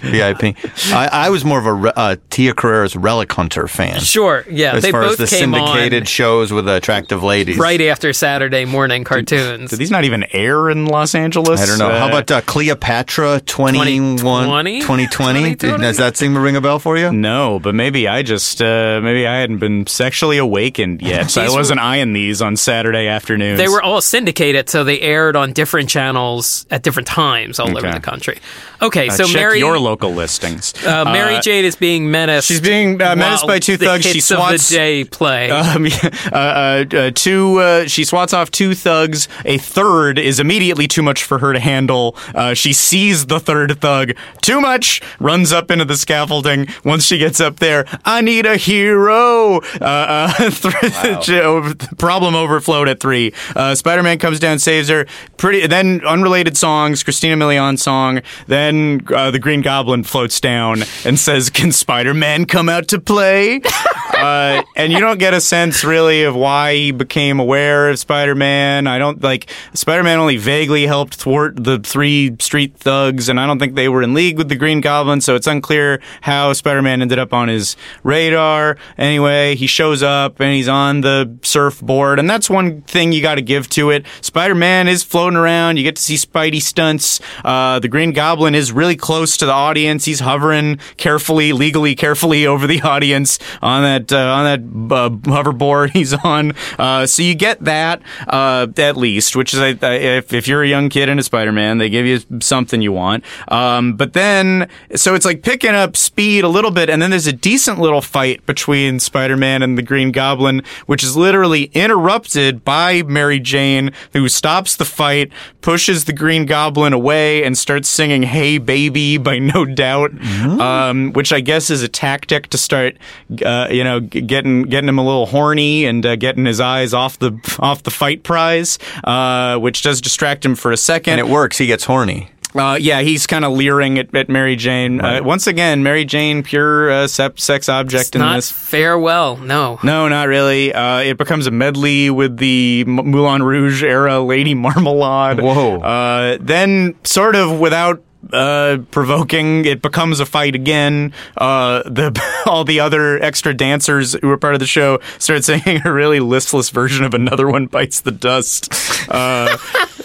[0.03, 0.57] VIP.
[0.93, 4.01] I, I was more of a re- uh, Tia Carrere's Relic Hunter fan.
[4.01, 7.59] Sure, yeah, As they far both as the came syndicated shows with attractive ladies.
[7.59, 9.71] right after Saturday morning cartoons.
[9.71, 11.61] Did these not even air in Los Angeles?
[11.61, 11.91] I don't know.
[11.91, 14.00] How about uh, Cleopatra 21, 2020?
[14.01, 14.81] 2020?
[14.81, 15.57] 2020?
[15.79, 17.13] Does that seem to ring a bell for you?
[17.13, 21.31] No, but maybe I just uh, maybe I hadn't been sexually awakened yet.
[21.31, 23.59] so I wasn't eyeing these on Saturday afternoons.
[23.59, 27.91] They were all syndicated, so they aired on different channels at different times all over
[27.93, 28.39] the country.
[28.83, 30.73] Okay, Uh, so check Mary your local listings.
[30.87, 32.49] uh, Mary Uh, Jane is being menaced.
[32.49, 34.07] she's being, uh, menaced by two the thugs.
[34.07, 35.51] She swats- of the day play.
[35.61, 37.59] Um, yeah, uh, uh, uh, two.
[37.61, 39.29] Uh, she swats off two thugs.
[39.45, 42.17] A third is immediately too much for her to handle.
[42.35, 44.17] Uh, she sees the third thug thug.
[44.41, 45.03] Too much.
[45.19, 46.69] Runs up into the scaffolding.
[46.85, 49.61] Once she gets up there, I need a hero.
[49.81, 53.33] Uh, uh, problem overflowed at three.
[53.57, 55.07] Uh, Spider Man comes down, saves her.
[55.37, 55.67] Pretty.
[55.67, 57.03] Then unrelated songs.
[57.03, 58.21] Christina Milian song.
[58.47, 63.01] Then uh, the Green Goblin floats down and says, "Can Spider Man come out to
[63.01, 63.61] play?"
[64.17, 68.87] uh, and you don't get a sense really of why he became aware of Spider-Man.
[68.87, 73.59] I don't like Spider-Man only vaguely helped thwart the three street thugs, and I don't
[73.59, 77.19] think they were in league with the Green Goblin, so it's unclear how Spider-Man ended
[77.19, 78.77] up on his radar.
[78.99, 83.37] Anyway, he shows up and he's on the surfboard, and that's one thing you got
[83.37, 84.05] to give to it.
[84.21, 85.79] Spider-Man is floating around.
[85.79, 87.23] You get to see Spidey stunts.
[87.43, 90.05] Uh, the Green Goblin is really close to the audience.
[90.05, 95.91] He's hovering carefully, legally carefully over the audience on that uh, on that uh, hoverboard
[95.95, 96.53] he's on.
[96.79, 100.91] Uh, so you get that uh, at least, which is if if you're a young
[100.91, 103.25] kid into Spider-Man, they give you something you want.
[103.71, 107.27] Um, but then so it's like picking up speed a little bit, and then there's
[107.27, 113.03] a decent little fight between Spider-Man and the Green Goblin, which is literally interrupted by
[113.03, 115.31] Mary Jane, who stops the fight,
[115.61, 120.13] pushes the Green Goblin away, and starts singing "Hey Baby" by No Doubt,
[120.61, 122.97] um, which I guess is a tactic to start,
[123.45, 127.19] uh, you know, getting getting him a little horny and uh, getting his eyes off
[127.19, 131.13] the off the fight prize, uh, which does distract him for a second.
[131.13, 131.59] And it works.
[131.59, 132.31] He gets horny.
[132.55, 135.01] Uh, yeah, he's kind of leering at, at Mary Jane.
[135.01, 138.51] Uh, once again, Mary Jane, pure uh, sep- sex object in Not this.
[138.51, 139.37] farewell.
[139.37, 139.79] No.
[139.85, 140.73] No, not really.
[140.75, 145.41] Uh, it becomes a medley with the M- Moulin Rouge era Lady Marmalade.
[145.41, 145.79] Whoa.
[145.81, 148.03] Uh, then, sort of without
[148.33, 151.13] uh, provoking, it becomes a fight again.
[151.37, 155.81] Uh, the all the other extra dancers who were part of the show start singing
[155.85, 158.73] a really listless version of "Another One Bites the Dust."
[159.09, 159.57] Uh,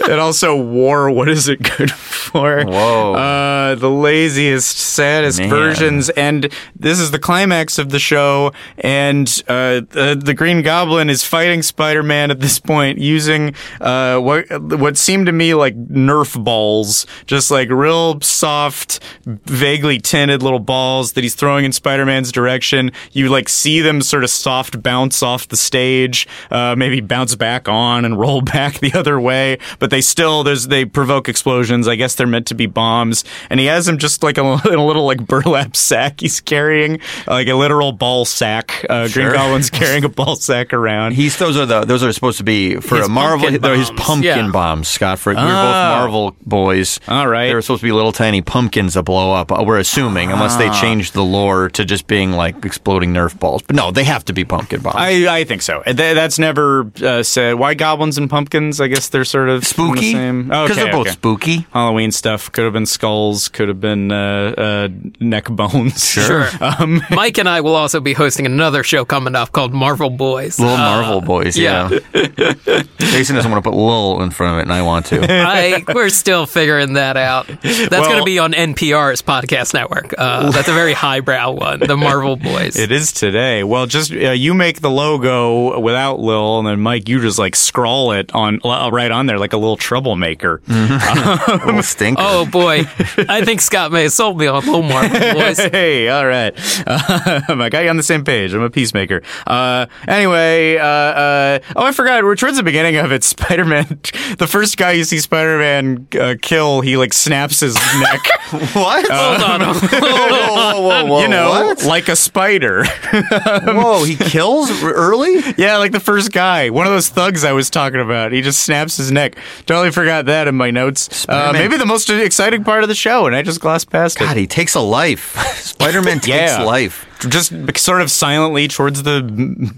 [0.02, 3.14] it also wore "What Is It Good For?" Whoa.
[3.14, 5.50] Uh, the laziest, saddest Man.
[5.50, 8.54] versions, and this is the climax of the show.
[8.78, 14.46] And uh, the, the Green Goblin is fighting Spider-Man at this point using uh, what
[14.62, 21.14] what seemed to me like Nerf balls, just like real soft, vaguely tinted little balls
[21.14, 22.92] that he's throwing in Spider-Man's direction.
[23.12, 27.68] You like see them sort of soft bounce off the stage, uh, maybe bounce back
[27.68, 31.88] on and roll back the other way, but they still there's they provoke explosions.
[31.88, 34.42] I guess they're meant to be bombs, and he has them just like a,
[34.72, 38.86] in a little like burlap sack he's carrying, like a literal ball sack.
[38.90, 41.14] Uh, Green Goblin's carrying a ball sack around.
[41.14, 43.40] He's those are the those are supposed to be for His a Marvel.
[43.40, 44.52] pumpkin They're his pumpkin yeah.
[44.52, 45.20] bombs, Scott.
[45.20, 45.96] For we're both Ah.
[46.00, 47.00] Marvel boys.
[47.08, 47.48] All right.
[47.48, 49.52] They were supposed to be little tiny pumpkins that blow up.
[49.52, 50.58] uh, We're assuming, unless Ah.
[50.60, 53.64] they changed the lore to just being like exploding Nerf balls.
[53.64, 54.96] But no, they have to be pumpkin bombs.
[54.98, 55.82] I, I think so.
[55.84, 57.54] Th- That's never uh, said.
[57.56, 58.80] Why goblins and pumpkins?
[58.82, 61.12] I guess they're sort of in the spooky because Okay, they're both okay.
[61.12, 61.68] spooky.
[61.72, 64.88] Halloween stuff could have been skulls, could have been uh, uh,
[65.20, 66.06] neck bones.
[66.12, 66.48] Sure.
[66.62, 70.60] Um, Mike and I will also be hosting another show coming up called Marvel Boys.
[70.60, 71.58] Little Uh, Marvel boys.
[71.58, 71.90] yeah.
[72.14, 72.54] Yeah.
[72.98, 75.22] Jason doesn't want to put "lil" in front of it, and I want to.
[75.30, 77.48] I we're still figuring that out.
[77.90, 80.14] That's Well- going to be on NPR's podcast network.
[80.18, 82.76] Uh, that's a very highbrow one, the Marvel Boys.
[82.78, 83.64] It is today.
[83.64, 87.56] Well, just uh, you make the logo without Lil, and then Mike, you just like
[87.56, 90.62] scrawl it on uh, right on there like a little troublemaker.
[90.68, 92.22] Little stinker.
[92.24, 92.82] Oh boy,
[93.30, 95.58] I think Scott may have sold me on Little Marvel Boys.
[95.72, 96.54] hey, all right.
[96.88, 98.54] Uh, I got you on the same page.
[98.54, 99.22] I'm a peacemaker.
[99.48, 102.24] Uh, anyway, uh, uh, oh, I forgot.
[102.24, 103.24] We're towards the beginning of it.
[103.24, 104.00] Spider-Man.
[104.38, 108.22] The first guy you see Spider-Man uh, kill, he like snaps his neck.
[108.76, 109.06] what?
[109.10, 109.62] Hold on.
[109.76, 111.84] whoa, whoa, whoa, whoa, you know, what?
[111.84, 112.86] like a spider.
[112.86, 115.40] Whoa, he kills early?
[115.58, 118.32] yeah, like the first guy, one of those thugs I was talking about.
[118.32, 119.36] He just snaps his neck.
[119.66, 121.28] Totally forgot that in my notes.
[121.28, 124.38] Uh, maybe the most exciting part of the show, and I just glossed past God,
[124.38, 124.40] it.
[124.40, 125.36] he takes a life.
[125.58, 126.28] Spider-Man takes
[126.58, 126.64] Yeah.
[126.64, 127.06] life.
[127.30, 129.22] Just sort of silently towards the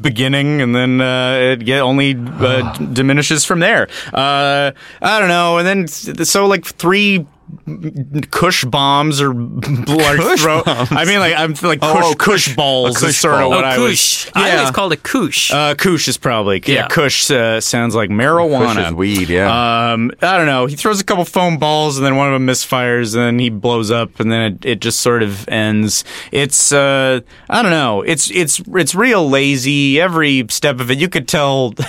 [0.02, 3.88] beginning, and then uh, it get only uh, diminishes from there.
[4.12, 4.72] Uh,
[5.02, 7.26] I don't know, and then so like three.
[8.32, 10.64] Kush bombs or blood Kush throw.
[10.64, 10.90] bombs?
[10.92, 13.36] I mean, like I'm like Oh, kush, oh, kush kush- balls a kush is sort
[13.36, 14.26] of what Oh, I Kush.
[14.26, 14.32] was.
[14.36, 14.58] I Yeah.
[14.58, 15.52] always called it Kush.
[15.52, 16.74] Uh, Kush is probably yeah.
[16.76, 16.88] Yeah.
[16.88, 18.76] Kush uh, sounds like marijuana.
[18.76, 19.92] Kush is weed, yeah.
[19.94, 20.66] Um, I don't know.
[20.66, 23.50] He throws a couple foam balls, and then one of them misfires, and then he
[23.50, 26.04] blows up, and then it, it just sort of ends.
[26.32, 28.02] It's uh, I don't know.
[28.02, 30.00] It's it's it's real lazy.
[30.02, 31.74] Every step of it, you could tell.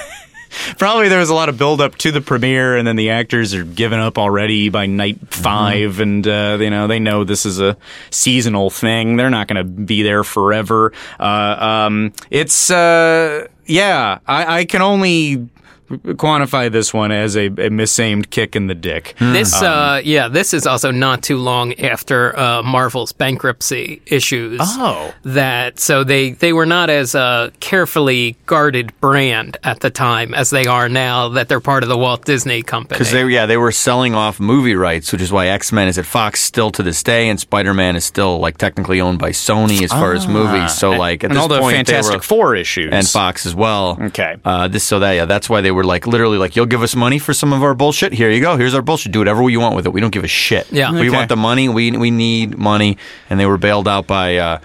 [0.78, 3.54] Probably there was a lot of build up to the premiere, and then the actors
[3.54, 7.60] are given up already by night 5 and uh, you know they know this is
[7.60, 7.76] a
[8.10, 9.16] seasonal thing.
[9.16, 10.92] They're not going to be there forever.
[11.18, 11.56] Uh,
[11.88, 15.48] um, it's uh, yeah, I, I can only
[15.88, 19.14] quantify this one as a, a misaimed kick in the dick.
[19.18, 24.60] This, uh, yeah, this is also not too long after uh, Marvel's bankruptcy issues.
[24.62, 25.12] Oh.
[25.24, 30.50] that so they they were not as uh, carefully guarded brand at the time as
[30.50, 32.98] they are now that they're part of the Walt Disney Company.
[32.98, 35.98] Because they, yeah, they were selling off movie rights, which is why X Men is
[35.98, 39.30] at Fox still to this day, and Spider Man is still like technically owned by
[39.30, 40.74] Sony as far as movies.
[40.74, 42.90] So like at and this all the point, they Fantastic were- Four issues.
[42.92, 43.98] and Fox as well.
[44.00, 44.36] Okay.
[44.44, 46.94] Uh, this so that yeah, that's why they were like literally like, you'll give us
[46.96, 48.12] money for some of our bullshit.
[48.12, 48.56] Here you go.
[48.56, 49.12] Here's our bullshit.
[49.12, 49.92] Do whatever you want with it.
[49.92, 50.70] We don't give a shit.
[50.72, 50.92] Yeah.
[50.92, 51.10] we Okay.
[51.10, 51.68] want the money.
[51.68, 52.98] We we need money.
[53.30, 54.58] And they were bailed out by uh,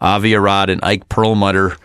[0.00, 1.76] Avi Arad and Ike Perlmutter,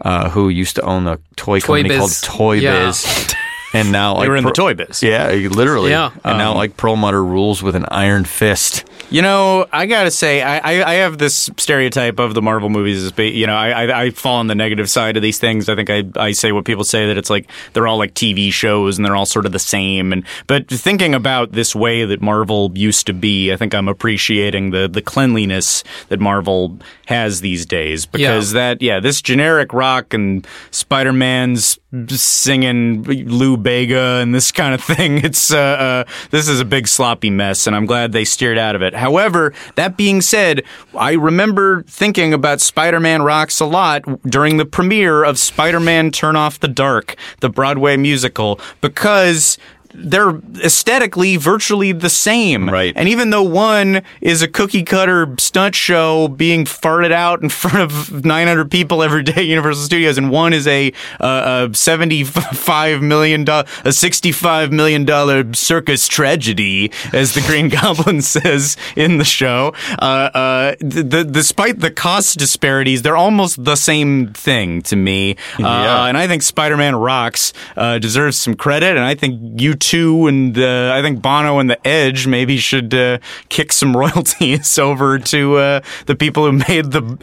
[0.00, 1.98] uh, who used to own a toy, Toy company Biz.
[1.98, 2.86] called Toy Yeah.
[2.86, 3.34] Biz.
[3.76, 5.02] And now They Ike were in the toy biz.
[5.02, 5.90] Yeah, literally.
[5.90, 6.10] Yeah.
[6.24, 8.84] And now um, like Perlmutter rules with an iron fist.
[9.10, 13.04] You know, I gotta say, I, I, I have this stereotype of the Marvel movies
[13.04, 15.68] as, be, you know, I, I, I fall on the negative side of these things.
[15.68, 18.52] I think I, I say what people say that it's like they're all like TV
[18.52, 20.12] shows and they're all sort of the same.
[20.12, 24.70] And but thinking about this way that Marvel used to be, I think I'm appreciating
[24.70, 30.46] the the cleanliness that Marvel has these days because that yeah, this generic rock and
[30.70, 31.78] Spider Man's
[32.08, 35.24] singing Lou Bega and this kind of thing.
[35.24, 38.74] It's uh, uh, this is a big sloppy mess, and I'm glad they steered out
[38.76, 38.94] of it.
[38.94, 40.62] However, that being said,
[40.96, 46.60] I remember thinking about Spider-Man Rocks a lot during the premiere of Spider-Man Turn Off
[46.60, 49.58] the Dark, the Broadway musical, because.
[49.98, 52.68] They're aesthetically virtually the same.
[52.68, 52.92] Right.
[52.96, 57.78] And even though one is a cookie cutter stunt show being farted out in front
[57.78, 63.02] of 900 people every day at Universal Studios, and one is a, uh, a 75
[63.02, 69.24] million dollar, a 65 million dollar circus tragedy, as the Green Goblin says in the
[69.24, 69.72] show.
[69.98, 75.32] Uh, uh, th- th- despite the cost disparities, they're almost the same thing to me.
[75.58, 76.06] Uh, Yeah.
[76.06, 80.58] and I think Spider-Man Rocks uh, deserves some credit, and I think you two and
[80.58, 83.18] uh, I think Bono and the Edge maybe should uh,
[83.48, 87.00] kick some royalties over to uh, the people who made the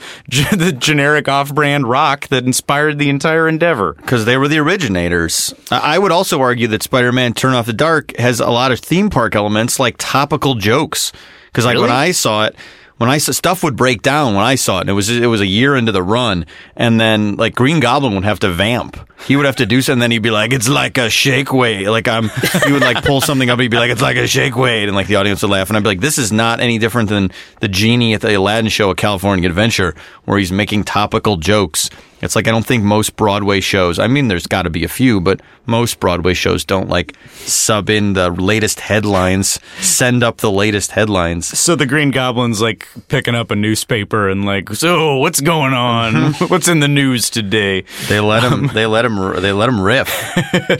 [0.56, 3.94] the generic off-brand rock that inspired the entire endeavor.
[3.94, 5.54] because they were the originators.
[5.70, 8.80] I I would also argue that Spider-Man: Turn Off the Dark has a lot of
[8.80, 11.12] theme park elements, like topical jokes.
[11.46, 12.56] Because like when I saw it,
[12.98, 15.26] when I saw stuff would break down when I saw it, and it was it
[15.28, 16.46] was a year into the run,
[16.76, 18.98] and then like Green Goblin would have to vamp.
[19.28, 21.88] He would have to do something, then he'd be like, "It's like a shake weight."
[21.88, 22.30] Like I'm,
[22.66, 24.96] he would like pull something up, he'd be like, "It's like a shake weight," and
[24.96, 27.32] like the audience would laugh, and I'd be like, "This is not any different than
[27.62, 29.96] the genie at the Aladdin show at California Adventure,
[30.26, 31.90] where he's making topical jokes."
[32.24, 34.00] It's like I don't think most Broadway shows.
[34.00, 37.90] I mean, there's got to be a few, but most Broadway shows don't like sub
[37.90, 41.48] in the latest headlines, send up the latest headlines.
[41.48, 46.14] So the Green Goblin's like picking up a newspaper and like, so what's going on?
[46.14, 46.46] Mm-hmm.
[46.46, 47.84] what's in the news today?
[48.08, 48.54] They let him.
[48.54, 49.42] Um, they let him.
[49.42, 50.10] They let him riff.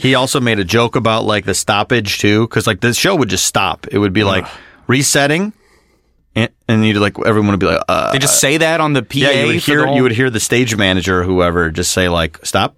[0.00, 3.28] he also made a joke about like the stoppage too, because like the show would
[3.28, 3.86] just stop.
[3.90, 4.46] It would be like
[4.86, 5.52] resetting,
[6.34, 9.02] and, and you'd like everyone would be like, uh, They just say that on the
[9.02, 9.16] PA.
[9.18, 9.30] yeah.
[9.30, 12.08] You would hear the whole- you would hear the stage manager, or whoever, just say
[12.08, 12.76] like, stop.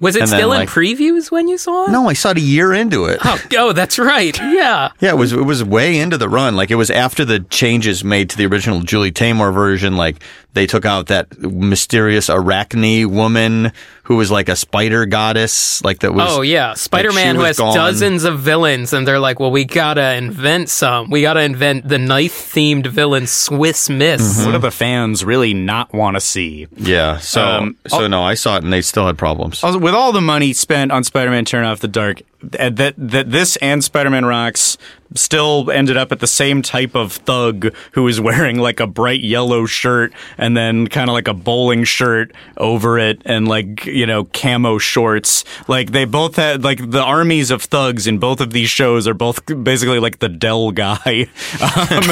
[0.00, 1.90] Was it and then, still in like- previews when you saw it?
[1.92, 3.20] No, I saw it a year into it.
[3.24, 4.36] Oh, oh, that's right.
[4.38, 4.90] Yeah.
[5.00, 6.56] Yeah, it was it was way into the run.
[6.56, 9.96] Like it was after the changes made to the original Julie Taymor version.
[9.96, 10.20] Like
[10.54, 13.72] they took out that mysterious Arachne woman
[14.04, 15.82] who was like a spider goddess.
[15.84, 16.26] Like that was.
[16.30, 17.74] Oh yeah, Spider-Man she who has gone.
[17.74, 21.10] dozens of villains, and they're like, "Well, we gotta invent some.
[21.10, 26.16] We gotta invent the knife-themed villain Swiss Miss." What do the fans really not want
[26.16, 26.66] to see?
[26.76, 27.18] Yeah.
[27.18, 29.62] So Um, so no, I saw it and they still had problems.
[29.62, 33.56] With all the money spent on Spider-Man: Turn Off the Dark, th- that that this
[33.56, 34.78] and Spider-Man Rocks
[35.16, 39.20] still ended up at the same type of thug who was wearing like a bright
[39.20, 44.06] yellow shirt and then kind of like a bowling shirt over it and like you
[44.06, 45.44] know camo shorts.
[45.68, 49.14] Like they both had like the armies of thugs in both of these shows are
[49.14, 51.28] both basically like the Dell guy,
[51.60, 52.02] um,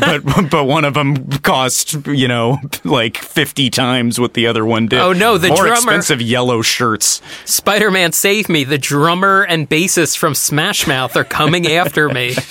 [0.00, 4.86] but but one of them cost you know like fifty times what the otother one
[4.86, 5.00] did.
[5.00, 7.20] Oh, no, the more drummer- expensive yellow shirts.
[7.44, 8.64] Spider-Man, save me!
[8.64, 12.34] The drummer and bassist from Smash Mouth are coming after me.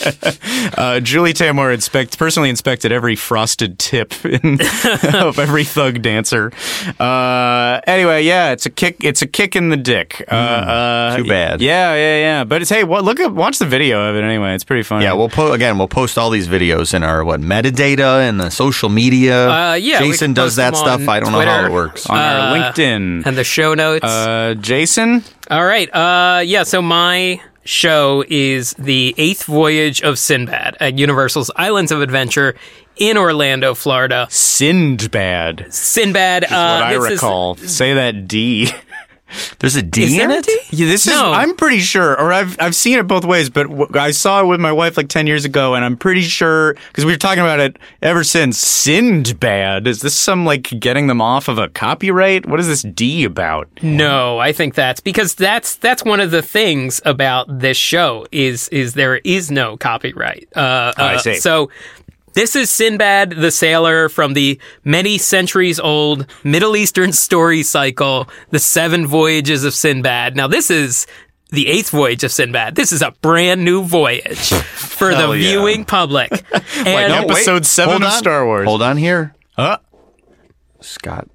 [0.78, 4.60] Uh, Julie Taymor inspect personally inspected every frosted tip in,
[5.14, 6.52] of every thug dancer.
[7.00, 8.96] Uh, anyway, yeah, it's a kick.
[9.04, 10.24] It's a kick in the dick.
[10.32, 11.62] Uh, uh, too bad.
[11.62, 12.44] Yeah, yeah, yeah.
[12.46, 13.04] But it's hey, what?
[13.04, 14.56] Look up, watch the video of it anyway.
[14.56, 15.04] It's pretty funny.
[15.04, 15.78] Yeah, we'll po- again.
[15.78, 19.50] We'll post all these videos in our what metadata and the social media.
[19.50, 21.08] Uh, yeah, Jason does that stuff.
[21.08, 22.06] I don't know how it works.
[22.10, 22.24] on our
[22.58, 23.26] Uh, LinkedIn.
[23.26, 24.06] And the show notes.
[24.06, 25.94] Uh, Jason, All right.
[25.94, 26.64] Uh, yeah.
[26.64, 27.13] So my
[27.66, 32.56] show is the eighth voyage of Sinbad at Universal's Islands of Adventure
[32.98, 34.28] in Orlando, Florida.
[34.30, 35.72] Sindbad.
[35.74, 36.44] Sinbad.
[36.44, 37.56] What Uh, I this is- recall.
[37.56, 38.70] Say that D.
[39.60, 40.48] There's a D Is in it.
[40.72, 41.14] Yeah, this is.
[41.14, 44.46] I'm pretty sure, or I've I've seen it both ways, but w- I saw it
[44.46, 47.42] with my wife like ten years ago, and I'm pretty sure because we were talking
[47.42, 48.64] about it ever since.
[48.64, 52.46] Sindbad is this some like getting them off of a copyright?
[52.46, 53.70] What is this D about?
[53.82, 58.70] No, I think that's because that's that's one of the things about this show is
[58.70, 60.48] is there is no copyright.
[60.56, 61.36] Uh, I uh, see.
[61.36, 61.70] So
[62.34, 68.60] this is Sinbad the sailor from the many centuries old Middle Eastern story cycle, The
[68.60, 70.36] Seven Voyages of Sinbad.
[70.36, 71.08] Now this is
[71.50, 72.76] the eighth voyage of Sinbad.
[72.76, 75.50] This is a brand new voyage for the yeah.
[75.50, 76.32] viewing public.
[76.86, 77.32] And No, wait.
[77.32, 78.18] Episode seven Hold of on.
[78.18, 78.68] Star Wars.
[78.68, 79.36] Hold on here.
[79.56, 79.78] Huh?
[80.82, 81.30] Scott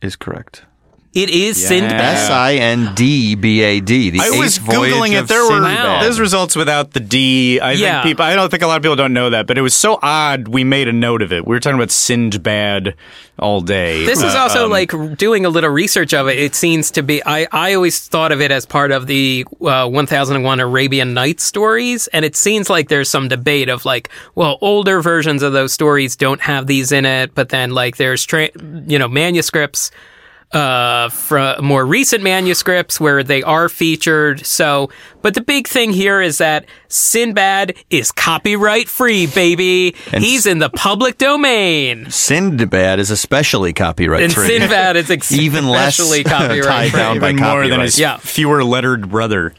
[0.00, 0.64] is correct.
[1.14, 1.92] It is Sinbad.
[2.00, 4.10] S I N D B A D.
[4.10, 5.28] The I was googling it.
[5.28, 6.02] There were Sinbad.
[6.04, 7.60] there's results without the D.
[7.60, 8.02] I Yeah.
[8.02, 8.24] think people.
[8.24, 10.48] I don't think a lot of people don't know that, but it was so odd.
[10.48, 11.46] We made a note of it.
[11.46, 12.94] We were talking about Sindbad
[13.38, 14.04] all day.
[14.06, 16.38] This is Uh, also um, like doing a little research of it.
[16.38, 17.22] It seems to be.
[17.24, 22.06] I, I always thought of it as part of the uh, 1001 Arabian Nights stories,
[22.08, 26.16] and it seems like there's some debate of like, well, older versions of those stories
[26.16, 28.50] don't have these in it, but then like there's tra-
[28.86, 29.90] you know manuscripts
[30.52, 34.44] uh, from more recent manuscripts where they are featured.
[34.44, 34.90] So,
[35.22, 39.94] but the big thing here is that Sinbad is copyright free, baby.
[40.10, 42.10] He's in the public domain.
[42.10, 44.46] Sinbad is especially copyright And free.
[44.46, 47.80] Sinbad is Even less especially tied copyright down by even more than copyright.
[47.86, 48.18] his Yeah.
[48.18, 49.54] fewer lettered brother.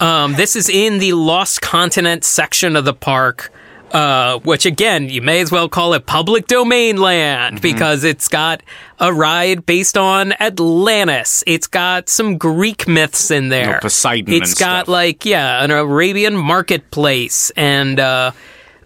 [0.00, 3.52] Um, this is in the Lost Continent section of the park.
[3.92, 8.60] Uh, which again, you may as well call it public domain land because it's got
[8.98, 11.44] a ride based on Atlantis.
[11.46, 13.78] It's got some Greek myths in there.
[13.80, 14.88] Poseidon It's got stuff.
[14.88, 18.32] like yeah, an Arabian marketplace and uh,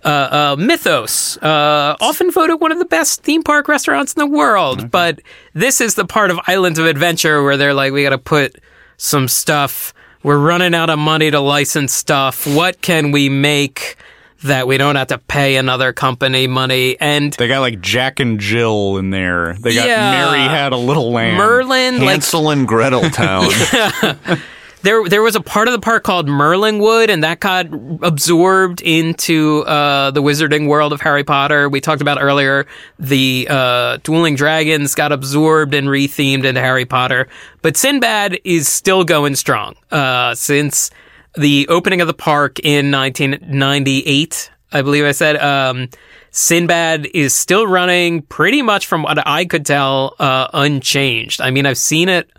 [0.04, 4.26] uh, uh, Mythos, uh, often voted one of the best theme park restaurants in the
[4.36, 4.90] world.
[4.90, 5.20] But
[5.54, 8.56] this is the part of Islands of Adventure where they're like, we got to put
[8.96, 9.94] some stuff.
[10.22, 12.46] We're running out of money to license stuff.
[12.46, 13.96] What can we make
[14.44, 16.97] that we don't have to pay another company money?
[17.01, 19.55] And They got like Jack and Jill in there.
[19.55, 20.10] They got Yeah.
[20.10, 21.36] Mary had a little lamb.
[21.36, 23.48] Merlin, like Hansel and Gretel Town.
[24.82, 27.66] there there was a part of the park called Merlinwood, and that got
[28.02, 31.69] absorbed into uh, the Wizarding World of Harry Potter.
[31.69, 32.66] We talked about earlier
[32.98, 37.28] the uh, Dueling Dragons got absorbed and rethemed into Harry Potter,
[37.62, 40.90] but Sinbad is still going strong uh, since
[41.36, 44.50] the opening of the park in 1998.
[44.70, 45.36] I believe I said.
[45.36, 45.88] Um,
[46.30, 51.40] Sinbad is still running pretty much from what I could tell, uh, unchanged.
[51.40, 52.30] I mean, I've seen it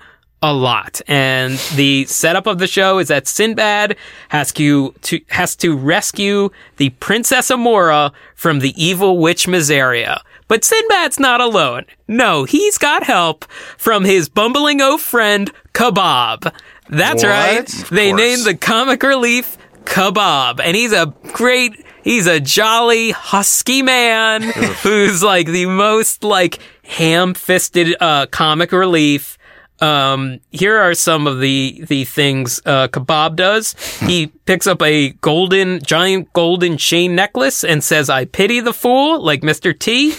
[0.41, 1.01] a lot.
[1.07, 3.97] And the setup of the show is that Sinbad
[4.29, 10.21] has to, to has to rescue the Princess Amora from the evil witch Miseria.
[10.47, 11.85] But Sinbad's not alone.
[12.07, 13.45] No, he's got help
[13.77, 16.53] from his bumbling old friend, Kebab.
[16.89, 17.29] That's What?
[17.29, 17.67] right.
[17.91, 20.59] They named the comic relief Kebab.
[20.63, 24.41] And he's a great, he's a jolly, husky man
[24.83, 29.37] who's like the most like ham-fisted, uh, comic relief.
[29.81, 33.75] Um, here are some of the, the things, uh, Kebab does.
[34.01, 39.21] He picks up a golden, giant golden chain necklace and says, I pity the fool,
[39.23, 39.77] like Mr.
[39.77, 40.15] T.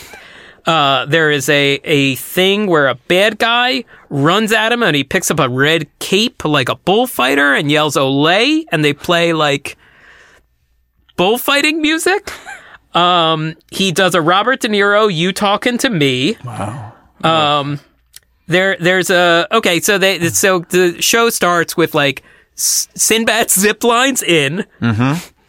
[0.66, 5.04] Uh, there is a, a thing where a bad guy runs at him and he
[5.04, 9.76] picks up a red cape like a bullfighter and yells Olay and they play like
[11.16, 12.32] bullfighting music.
[12.94, 16.36] Um, he does a Robert De Niro, you talking to me.
[16.44, 16.92] Wow.
[17.22, 17.80] Um,
[18.46, 22.22] there, there's a, okay, so they, so the show starts with like
[22.56, 24.66] Sinbad zip lines in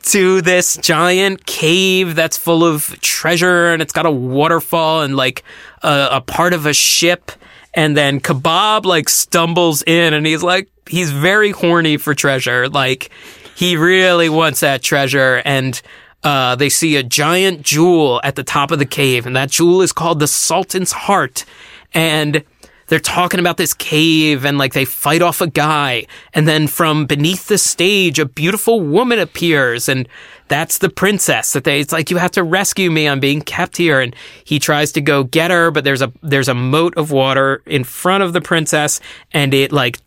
[0.02, 5.44] to this giant cave that's full of treasure and it's got a waterfall and like
[5.84, 7.32] a, a part of a ship.
[7.74, 12.68] And then Kebab like stumbles in and he's like, he's very horny for treasure.
[12.68, 13.12] Like
[13.56, 15.42] he really wants that treasure.
[15.46, 15.82] And,
[16.24, 19.82] uh, they see a giant jewel at the top of the cave and that jewel
[19.82, 21.46] is called the Sultan's Heart.
[21.94, 22.44] And
[22.92, 26.06] they're talking about this cave and like they fight off a guy.
[26.34, 29.88] And then from beneath the stage a beautiful woman appears.
[29.88, 30.10] And
[30.50, 33.08] that's the princess that they it's like you have to rescue me.
[33.08, 34.02] I'm being kept here.
[34.02, 34.14] And
[34.44, 37.86] he tries to go get her but there's a there's a moat of water in
[37.86, 39.00] front of the princess
[39.32, 39.98] and it like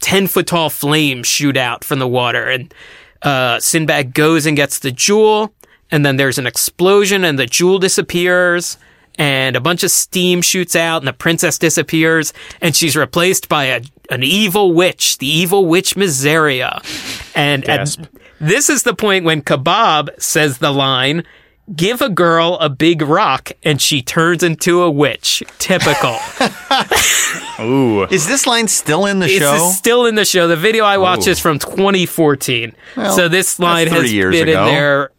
[0.00, 2.48] 10 foot tall flames shoot out from the water.
[2.48, 2.72] And
[3.20, 5.52] uh sinbad goes and gets the jewel.
[5.90, 8.78] And then there's an explosion and the jewel disappears
[9.18, 13.64] and a bunch of steam shoots out and the princess disappears and she's replaced by
[13.64, 16.80] a, an evil witch, the evil witch Miseria.
[17.34, 17.96] And at,
[18.40, 21.24] this is the point when Kebab says the line,
[21.74, 25.42] give a girl a big rock and she turns into a witch.
[25.58, 26.16] Typical.
[27.60, 28.04] Ooh.
[28.04, 29.54] Is this line still in the This show?
[29.54, 30.46] is still in the show.
[30.48, 31.32] The video I watched Ooh.
[31.32, 32.72] is from 2014.
[32.96, 34.66] Well, so this line has been ago.
[34.66, 35.10] in there.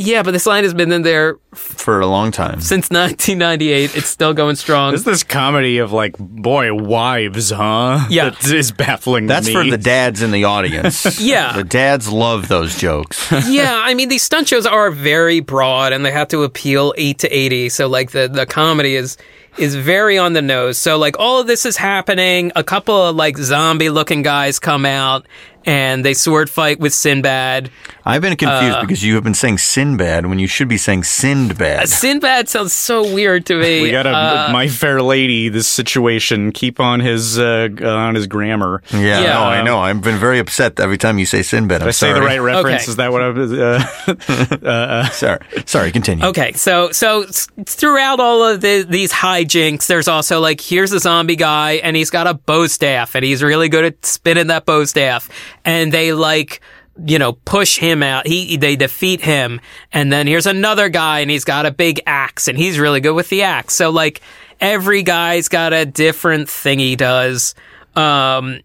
[0.00, 2.60] Yeah, but this line has been in there for a long time.
[2.60, 3.96] since 1998.
[3.96, 4.94] It's still going strong.
[4.94, 8.06] Is this comedy of like, boy, wives, huh?
[8.08, 8.30] Yeah.
[8.30, 9.52] That is baffling That's me.
[9.54, 11.20] for the dads in the audience.
[11.28, 11.52] Yeah.
[11.52, 13.30] The dads love those jokes.
[13.48, 17.18] yeah, I mean these stunt shows are very broad and they have to appeal 8
[17.18, 17.68] to 80.
[17.70, 19.16] So like the the comedy is
[19.58, 20.78] is very on the nose.
[20.78, 22.52] So like all of this is happening.
[22.56, 25.26] A couple of like zombie looking guys come out
[25.66, 27.70] and they sword fight with Sinbad.
[28.06, 31.02] I've been confused Uh, because you have been saying Sinbad when you should be saying
[31.02, 31.88] Sindbad.
[31.88, 33.82] Sinbad sounds so weird to me.
[33.82, 35.48] we got a Uh, My Fair Lady.
[35.50, 36.52] This situation.
[36.52, 38.82] Keep on his uh, on his grammar.
[38.92, 39.32] Yeah, Yeah.
[39.34, 39.78] no, I know.
[39.80, 41.82] I've been very upset every time you say Sinbad.
[41.82, 42.82] I'm I say the right reference?
[42.84, 42.90] Okay.
[42.90, 43.52] Is that what I was?
[43.52, 45.90] Uh, Sorry, sorry.
[45.92, 46.24] Continue.
[46.26, 47.24] Okay, so so
[47.66, 49.12] throughout all of the, these
[49.48, 53.24] hijinks, there's also like here's a zombie guy, and he's got a bow staff, and
[53.24, 55.28] he's really good at spinning that bow staff,
[55.64, 56.60] and they like
[57.04, 58.26] you know push him out.
[58.26, 59.60] He they defeat him,
[59.92, 63.14] and then here's another guy, and he's got a big axe, and he's really good
[63.14, 63.74] with the axe.
[63.74, 64.20] So like
[64.60, 67.54] every guy's got a different thing he does.
[67.96, 68.60] Um,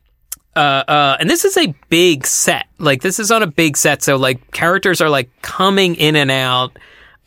[0.55, 2.67] uh, uh, and this is a big set.
[2.77, 6.29] Like this is on a big set, so like characters are like coming in and
[6.29, 6.77] out.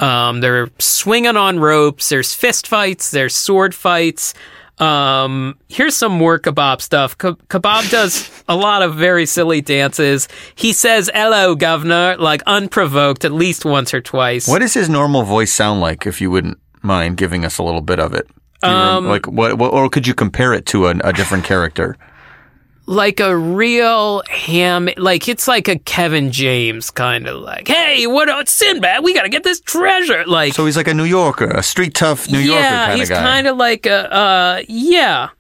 [0.01, 2.09] Um, they're swinging on ropes.
[2.11, 3.11] There's fist fights.
[3.11, 4.35] There's sword fights.
[4.79, 7.17] Um, here's some more kebab stuff.
[7.17, 10.29] Ke- kebab does a lot of very silly dances.
[10.55, 14.47] He says "Hello, governor," like unprovoked, at least once or twice.
[14.47, 16.07] What does his normal voice sound like?
[16.07, 18.29] If you wouldn't mind giving us a little bit of it.
[18.63, 19.73] Do you rem- Um, like what, what?
[19.73, 21.97] Or could you compare it to a, a different character?
[22.87, 28.29] Like a real ham like it's like a Kevin James kind of like hey what
[28.29, 31.47] it's Sinbad we got to get this treasure like So he's like a New Yorker,
[31.49, 33.23] a street tough New Yorker yeah kind he's of guy.
[33.23, 35.31] kind of like a uh yeah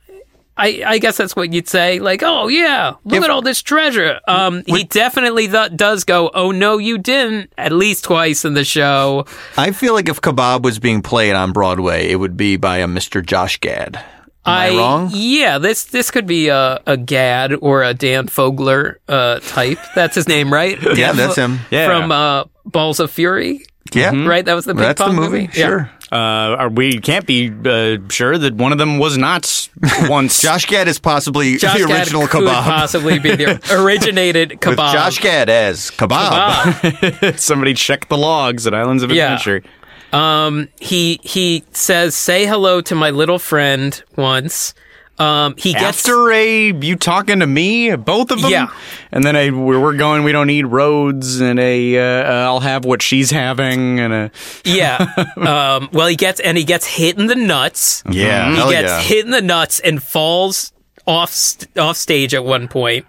[0.58, 1.98] I, I guess that's what you'd say.
[1.98, 4.20] Like, oh yeah, look If- at all this treasure.
[4.26, 6.30] Um, he definitely th- does go.
[6.32, 7.52] Oh no, you didn't.
[7.58, 9.26] At least twice in the show.
[9.58, 12.86] I feel like if Kebab was being played on Broadway, it would be by a
[12.86, 13.22] Mr.
[13.22, 14.02] Josh Gad.
[14.46, 15.10] Am I, wrong?
[15.12, 19.78] Yeah, this this could be a, a Gad or a Dan Fogler uh, type.
[19.94, 20.78] That's his name, right?
[20.82, 21.58] Yeah, Dan that's him.
[21.70, 21.86] Yeah.
[21.86, 24.44] From uh, Balls of Fury, Yeah, right?
[24.44, 25.48] That was the big That's the pong movie.
[25.54, 25.66] Yeah.
[25.66, 25.90] Sure.
[26.12, 29.68] uh, are- we can't be uh, sure that one of them was not
[30.08, 30.40] once.
[30.40, 32.62] Josh Gad is possibly Josh the Gad original could Kebab.
[32.62, 34.92] possibly be the originated With kebab.
[34.92, 36.72] Josh Gad as Kebab.
[36.72, 37.38] Kebab.
[37.38, 39.34] Somebody check the logs at Islands of Yeah.
[39.34, 39.68] Adventure.
[40.12, 44.74] Um, he he says, "Say hello to my little friend." Once,
[45.18, 48.68] um, he gets After a you talking to me, both of them, Yeah.
[49.12, 50.24] and then a we're, we're going.
[50.24, 54.30] We don't need roads, and a uh, uh, I'll have what she's having, and a
[54.64, 55.06] yeah.
[55.36, 58.02] Um, well, he gets and he gets hit in the nuts.
[58.10, 59.00] Yeah, he hell gets yeah.
[59.00, 60.72] hit in the nuts and falls
[61.06, 63.06] off st- off stage at one point,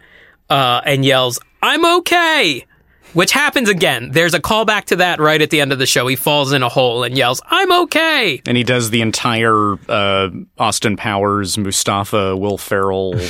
[0.50, 2.66] uh, and yells, "I'm okay."
[3.14, 4.12] Which happens again.
[4.12, 6.06] There's a callback to that right at the end of the show.
[6.08, 10.30] He falls in a hole and yells, "I'm okay." and he does the entire uh,
[10.60, 13.16] Austin Powers, Mustafa, Will Ferrell.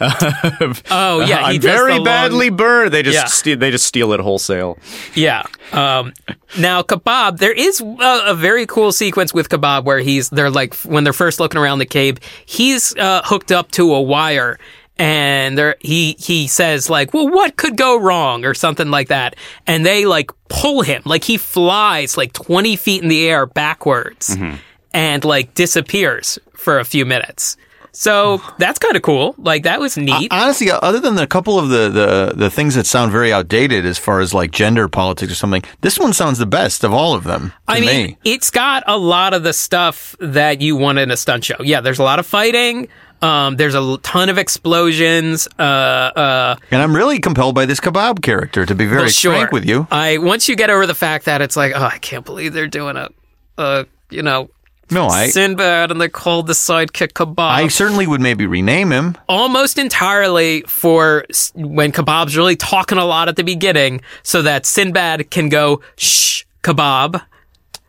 [0.00, 2.92] Um, Oh yeah, he I'm very the long- badly burned.
[2.92, 3.24] They just Yeah.
[3.26, 4.78] steal, they just steal it wholesale.
[5.14, 5.44] Yeah.
[5.72, 6.12] Um,
[6.58, 10.74] now kebab, there is a, a very cool sequence with kebab where he's they're like
[10.78, 14.58] when they're first looking around the cave, he's uh, hooked up to a wire.
[14.98, 19.36] And there, he he says like, "Well, what could go wrong?" or something like that.
[19.66, 24.36] And they like pull him, like he flies like twenty feet in the air backwards,
[24.36, 24.56] mm-hmm.
[24.94, 27.56] and like disappears for a few minutes.
[27.96, 29.34] So that's kind of cool.
[29.38, 30.28] Like that was neat.
[30.30, 33.98] Honestly, other than a couple of the, the, the things that sound very outdated as
[33.98, 37.24] far as like gender politics or something, this one sounds the best of all of
[37.24, 37.48] them.
[37.48, 38.18] To I mean, me.
[38.24, 41.56] it's got a lot of the stuff that you want in a stunt show.
[41.60, 42.88] Yeah, there's a lot of fighting.
[43.22, 45.48] Um, there's a ton of explosions.
[45.58, 48.66] Uh, uh, and I'm really compelled by this kebab character.
[48.66, 49.32] To be very well, sure.
[49.32, 51.98] frank with you, I once you get over the fact that it's like, oh, I
[51.98, 53.08] can't believe they're doing a,
[53.56, 54.50] a you know,
[54.90, 57.38] no, I Sinbad, and they called the sidekick kebab.
[57.38, 59.16] I certainly would maybe rename him.
[59.28, 64.66] almost entirely for s- when kebab's really talking a lot at the beginning, so that
[64.66, 67.22] Sinbad can go shh kebab.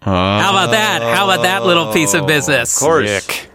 [0.02, 1.02] How about that?
[1.02, 2.82] How about that little piece of oh, business?
[2.82, 3.50] Of Sick.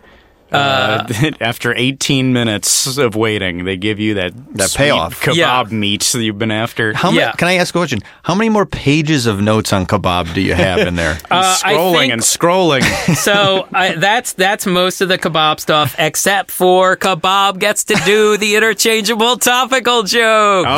[0.53, 1.07] Uh,
[1.41, 5.21] after 18 minutes of waiting, they give you that That sweet payoff.
[5.23, 5.65] kebab Yeah.
[5.71, 6.93] meat that you've been after.
[6.95, 7.27] How Yeah.
[7.27, 8.01] many, can I ask a question?
[8.23, 11.19] How many more pages of notes on kebab do you have in there?
[11.31, 13.15] Uh, I scrolling think- and scrolling.
[13.17, 18.37] so I, that's that's most of the kebab stuff, except for kebab gets to do
[18.37, 20.69] the interchangeable topical jokes.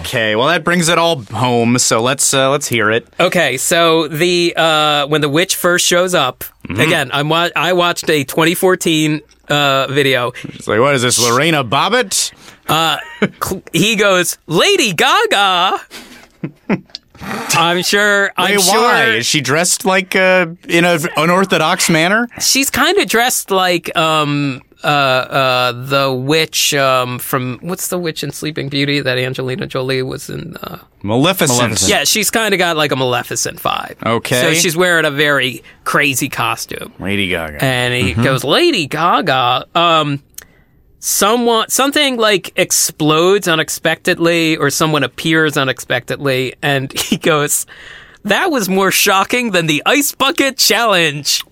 [0.00, 1.78] okay, well that brings it all home.
[1.78, 3.06] So let's uh, let's hear it.
[3.20, 8.08] Okay, so the uh, when the witch first shows up again, I'm wa- I watched
[8.10, 10.32] a 2014 uh, video.
[10.44, 12.32] It's like, what is this, Lorena Bobbitt?
[13.42, 15.80] Cl- He goes, "Lady Gaga."
[17.20, 18.30] I'm sure.
[18.36, 22.28] I'm Wait, sure why is she dressed like uh, in an unorthodox manner?
[22.40, 28.22] she's kind of dressed like um uh uh the witch um from what's the witch
[28.22, 30.56] in Sleeping Beauty that Angelina Jolie was in.
[30.58, 31.58] Uh, Maleficent.
[31.58, 31.90] Maleficent.
[31.90, 33.96] yeah, she's kind of got like a Maleficent vibe.
[34.04, 34.40] Okay.
[34.40, 36.92] so she's wearing a very crazy costume.
[36.98, 37.62] Lady Gaga.
[37.62, 38.22] and he Mm-hmm.
[38.24, 40.22] goes, "Lady Gaga, um,
[40.98, 47.66] someone something like explodes unexpectedly, or someone appears unexpectedly," and he goes,
[48.24, 51.42] "That was more shocking than the ice bucket challenge."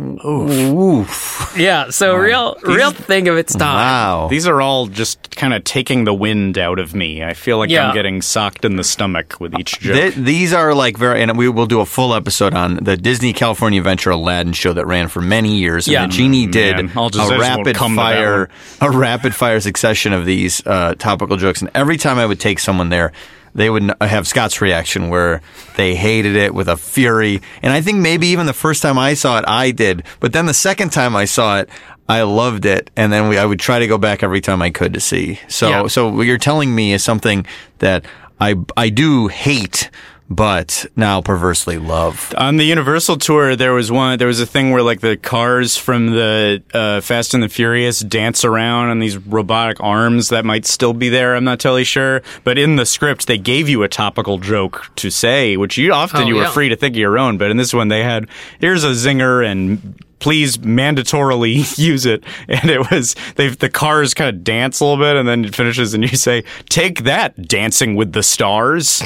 [0.00, 1.52] Oof.
[1.56, 3.74] Yeah, so real, real thing of its time.
[3.74, 4.28] Wow.
[4.30, 7.24] These are all just kind of taking the wind out of me.
[7.24, 7.88] I feel like Yeah.
[7.88, 9.94] I'm getting socked in the stomach with each joke.
[9.94, 13.32] Th- these are like very, and we will do a full episode on the Disney
[13.32, 15.86] California Adventure Aladdin show that ran for many years.
[15.88, 16.06] And Yeah.
[16.06, 18.48] the genie did Man, I'll just- I a rapid come to that fire,
[18.80, 21.60] a rapid fire succession of these uh, topical jokes.
[21.60, 23.12] And every time I would take someone there,
[23.58, 25.42] they would have Scott's reaction where
[25.76, 27.42] they hated it with a fury.
[27.62, 30.04] And I think maybe even the first time I saw it, I did.
[30.20, 31.68] But then the second time I saw it,
[32.08, 34.70] I loved it, and then we, I would try to go back every time I
[34.70, 35.38] could to see.
[35.48, 35.86] So, Yeah.
[35.88, 37.44] so what you're telling me is something
[37.80, 38.06] that
[38.40, 39.90] I I do hate,
[40.30, 42.34] but now perversely love.
[42.36, 44.18] On the Universal tour, there was one.
[44.18, 48.00] There was a thing where like the cars from the uh, Fast and the Furious
[48.00, 51.34] dance around on these robotic arms that might still be there.
[51.34, 55.10] I'm not totally sure, but in the script, they gave you a topical joke to
[55.10, 57.38] say, which you often Oh, you were free to think of your own.
[57.38, 58.28] But in this one, they had
[58.60, 60.04] here's a zinger and.
[60.20, 64.98] Please mandatorily use it, and it was they the cars kind of dance a little
[64.98, 69.00] bit, and then it finishes, and you say, "Take that, Dancing with the Stars."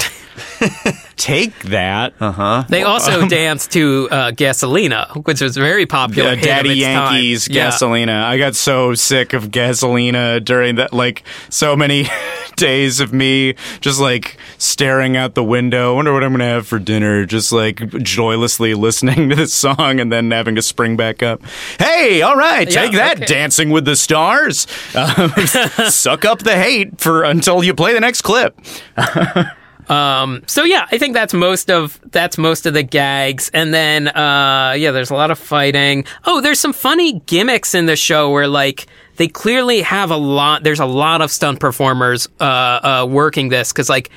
[1.23, 2.15] Take that.
[2.19, 2.65] Uh huh.
[2.69, 6.35] They also danced to uh, Gasolina, which was very popular.
[6.35, 7.15] Yeah, Daddy its time.
[7.15, 7.69] Yankees, Yeah.
[7.69, 8.24] Gasolina.
[8.24, 12.09] I got so sick of Gasolina during that, like, so many
[12.57, 15.94] days of me just like staring out the window.
[15.94, 17.24] wonder what I'm going to have for dinner.
[17.24, 21.40] Just like joylessly listening to this song and then having to spring back up.
[21.78, 23.27] Hey, all right, Yeah, take that, okay.
[23.27, 24.66] Dancing with the Stars.
[24.94, 25.31] Um,
[25.89, 28.59] suck up the hate for until you play the next clip.
[30.47, 34.74] So yeah, I think that's most of that's most of the gags, and then uh,
[34.77, 36.05] yeah, there's a lot of fighting.
[36.24, 38.86] Oh, there's some funny gimmicks in the show where like
[39.16, 40.62] they clearly have a lot.
[40.62, 44.10] There's a lot of stunt performers uh, uh, working this because like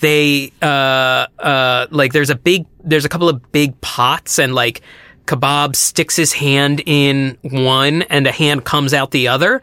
[0.00, 4.82] they uh, uh, like there's a big there's a couple of big pots and like
[5.26, 9.62] kebab sticks his hand in one and a hand comes out the other.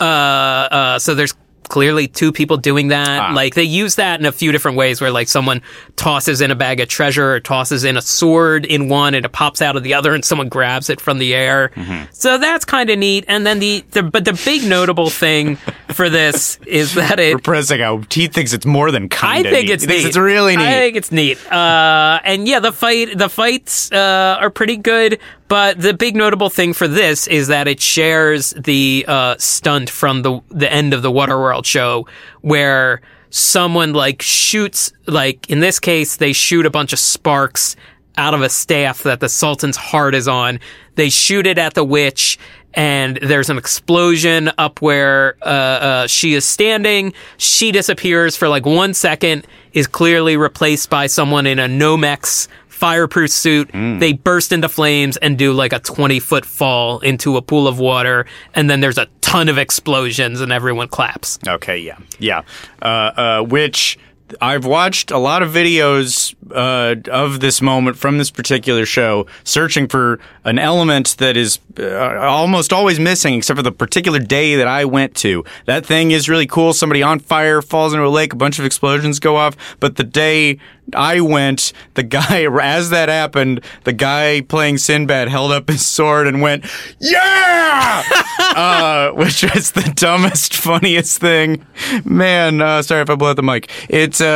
[0.00, 1.34] Uh, uh, so there's
[1.68, 3.34] clearly two people doing that.
[3.34, 5.62] Like they use that in a few different ways where like someone
[5.96, 9.32] tosses in a bag of treasure or tosses in a sword in one and it
[9.32, 11.70] pops out of the other and someone grabs it from the air.
[12.12, 13.24] So that's kind of neat.
[13.28, 15.56] And then the, the, but the big notable thing
[15.92, 19.56] for this is that it, Repressing how he thinks it's more than kind of I
[19.56, 20.06] think it's neat.
[20.06, 20.66] it's really neat.
[20.66, 21.38] I think it's neat.
[21.52, 25.18] Uh, and yeah, the fight, the fights uh, are pretty good.
[25.48, 30.20] But the big notable thing for this is that it shares the uh, stunt from
[30.20, 32.06] the the end of the Waterworld show,
[32.40, 37.76] where someone like shoots, like in this case, they shoot a bunch of sparks
[38.16, 40.58] out of a staff that the Sultan's heart is on.
[40.96, 42.38] They shoot it at the witch,
[42.74, 47.12] and there's an explosion up where uh, uh, she is standing.
[47.36, 52.48] She disappears for like one second, is clearly replaced by someone in a Nomex
[52.78, 53.70] fireproof suit.
[53.72, 57.78] They burst into flames and do like a 20 foot fall into a pool of
[57.78, 61.38] water, and then there's a ton of explosions, and everyone claps.
[61.46, 62.42] Okay, yeah, yeah.
[62.80, 63.98] Uh, uh, which
[64.40, 69.88] I've watched a lot of videos uh, of this moment from this particular show, searching
[69.88, 74.68] for an element that is uh, almost always missing, except for the particular day that
[74.68, 75.44] I went to.
[75.66, 76.72] That thing is really cool.
[76.72, 79.56] Somebody on fire falls into a lake, a bunch of explosions go off.
[79.80, 80.58] But the day
[80.94, 86.26] I went, the guy, as that happened, the guy playing Sinbad held up his sword
[86.26, 86.64] and went,
[87.00, 88.02] "Yeah!"
[88.56, 91.64] uh, which was the dumbest, funniest thing.
[92.04, 93.70] Man, uh, sorry if I blew out the mic.
[93.88, 94.26] It's uh,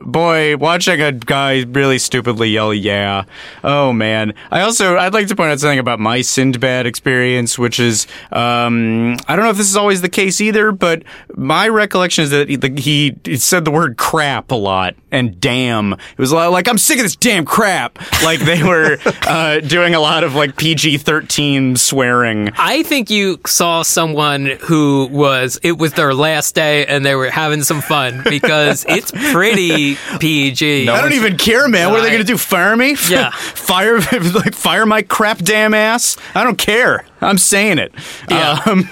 [0.00, 3.24] uh, boy, watching a guy really stupidly yell "yeah,"
[3.62, 4.34] oh man.
[4.50, 9.16] I also I'd like to point out something about my Sinbad experience, which is um,
[9.28, 11.02] I don't know if this is always the case either, but
[11.36, 15.40] my recollection is that he, the, he, he said the word "crap" a lot and
[15.40, 17.98] "damn." It was a lot like I'm sick of this damn crap.
[18.22, 22.50] Like they were uh, doing a lot of like PG thirteen swearing.
[22.56, 27.30] I think you saw someone who was it was their last day and they were
[27.30, 30.88] having some fun because it's pretty PG.
[30.88, 31.90] I don't even care, man.
[31.90, 32.38] What are they going to do?
[32.38, 32.96] Fire me?
[33.14, 33.30] Yeah.
[33.30, 36.16] fire like fire my crap damn ass.
[36.34, 37.04] I don't care.
[37.20, 37.92] I'm saying it.
[38.28, 38.60] Yeah.
[38.66, 38.88] Um,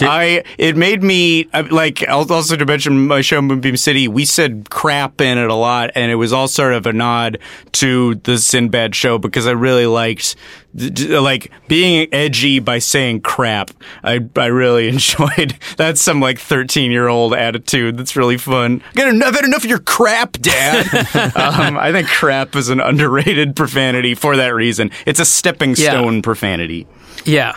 [0.00, 4.08] I it made me uh, like also to mention my show Moonbeam City.
[4.08, 7.38] We said crap in it a lot, and it was all sort of a nod
[7.72, 10.36] to the Sinbad show because I really liked
[10.74, 13.70] like being edgy by saying crap.
[14.04, 15.58] I I really enjoyed.
[15.76, 17.96] That's some like 13 year old attitude.
[17.96, 18.82] That's really fun.
[18.94, 20.86] Get enough, I've had enough of your crap, Dad.
[21.36, 24.90] um, I think crap is an underrated profanity for that reason.
[25.06, 25.90] It's a stepping Yeah.
[25.90, 26.86] stone profanity.
[27.24, 27.56] Yeah.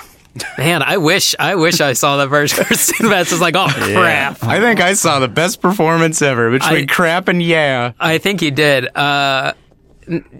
[0.58, 4.44] Man, I wish I wish I saw that version Sinbad's just like, oh crap.
[4.44, 7.94] I think I saw the best performance ever between I- crap and yeah.
[8.00, 8.96] I think you did.
[8.96, 9.54] Uh,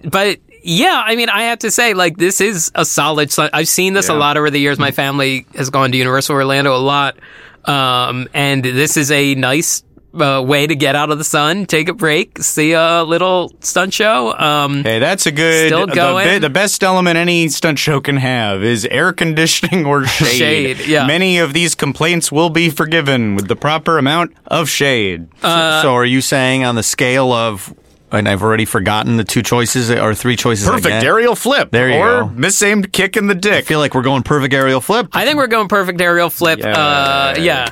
[0.04, 3.32] but yeah, I mean, I have to say, like, this is a solid.
[3.38, 4.78] I've seen this a lot over the years.
[4.78, 7.16] My family has gone to Universal Orlando a lot,
[7.64, 9.84] um, and this is a nice.
[10.12, 13.94] Uh, way to get out of the sun, take a break, see a little stunt
[13.94, 14.32] show.
[14.36, 15.68] Um, Hey, that's a good.
[15.68, 16.26] Still the going?
[16.26, 20.78] be- The, best element any stunt show can have is air conditioning or shade.
[20.78, 21.06] Shade, yeah.
[21.06, 25.28] Many of these complaints will be forgiven with the proper amount of shade.
[25.44, 27.72] Uh, so are you saying on the scale of,
[28.10, 31.04] and I've already forgotten the two choices or three choices Perfect again?
[31.04, 31.70] aerial flip.
[31.70, 32.28] There you or go.
[32.34, 33.52] misaimed kick in the dick.
[33.52, 33.66] I dick.
[33.66, 35.06] feel like we're going perfect aerial flip.
[35.12, 36.58] I think we're going perfect aerial flip.
[36.58, 36.72] Yeah.
[36.76, 37.68] Uh, yeah.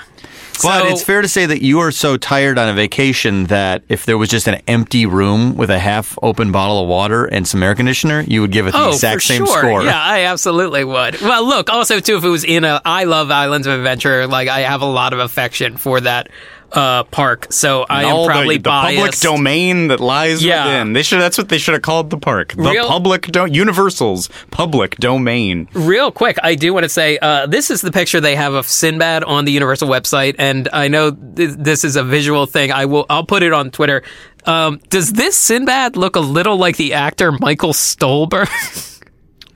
[0.62, 3.82] But So- it's fair to say that you are so tired on a vacation that
[3.88, 7.46] if there was just an empty room with a half open bottle of water and
[7.46, 9.58] some air conditioner, you would give it the Oh, exact for same sure.
[9.58, 9.82] score.
[9.84, 11.20] Yeah, I absolutely would.
[11.20, 14.26] Well, look, also too, if it was in a, I love Islands of Adventure.
[14.26, 16.28] Like, I have a lot of affection for that
[16.72, 20.66] uh, park, so I am probably the, the public domain that lies Yeah.
[20.66, 20.92] within.
[20.92, 21.20] They should.
[21.20, 22.52] That's what they should have called the park.
[22.52, 25.68] The Real- public do- Universal's public domain.
[25.72, 28.66] Real quick, I do want to say uh, this is the picture they have of
[28.66, 32.70] Sinbad on the Universal website, and I know th- this is a visual thing.
[32.70, 34.02] I will, I'll put it on Twitter.
[34.44, 38.48] Um, does this Sinbad look a little like the actor Michael Stuhlbarg?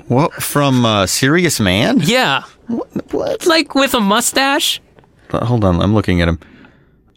[0.08, 2.00] What from uh, Serious Man?
[2.02, 2.42] yeah,
[3.12, 3.46] What?
[3.46, 4.80] like with a mustache.
[5.30, 6.38] Uh, hold on, I'm looking at him.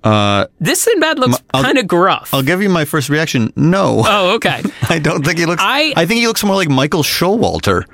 [0.06, 2.34] Uh, this Sinbad looks kind of gruff.
[2.34, 3.52] I'll give you my first reaction.
[3.56, 4.62] No, oh, okay.
[4.90, 5.62] I don't think he looks.
[5.66, 7.86] I- I think he looks more like Michael Showalter.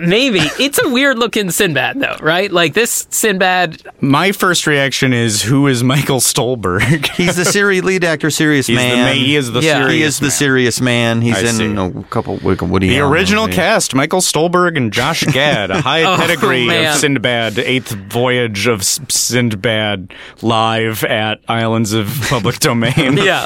[0.00, 2.50] Maybe it's a weird looking Sinbad though, right?
[2.50, 3.82] Like this Sinbad.
[4.00, 7.06] My first reaction is, who is Michael Stuhlbarg?
[7.16, 9.06] He's the Siri lead actor, Serious He's Man.
[9.06, 9.78] the he is the Yeah.
[9.82, 11.20] serious He is the serious man.
[11.22, 11.46] He's I in
[11.92, 12.00] see.
[12.00, 12.88] a couple of Woody.
[12.88, 13.56] The Allen original movies.
[13.56, 15.70] cast: Michael Stuhlbarg and Josh Gad.
[15.70, 16.92] A high Oh, pedigree man.
[16.92, 20.12] of Sindbad, eighth voyage of S- Sindbad,
[20.42, 23.16] live at Islands of Public Domain.
[23.16, 23.44] Yeah.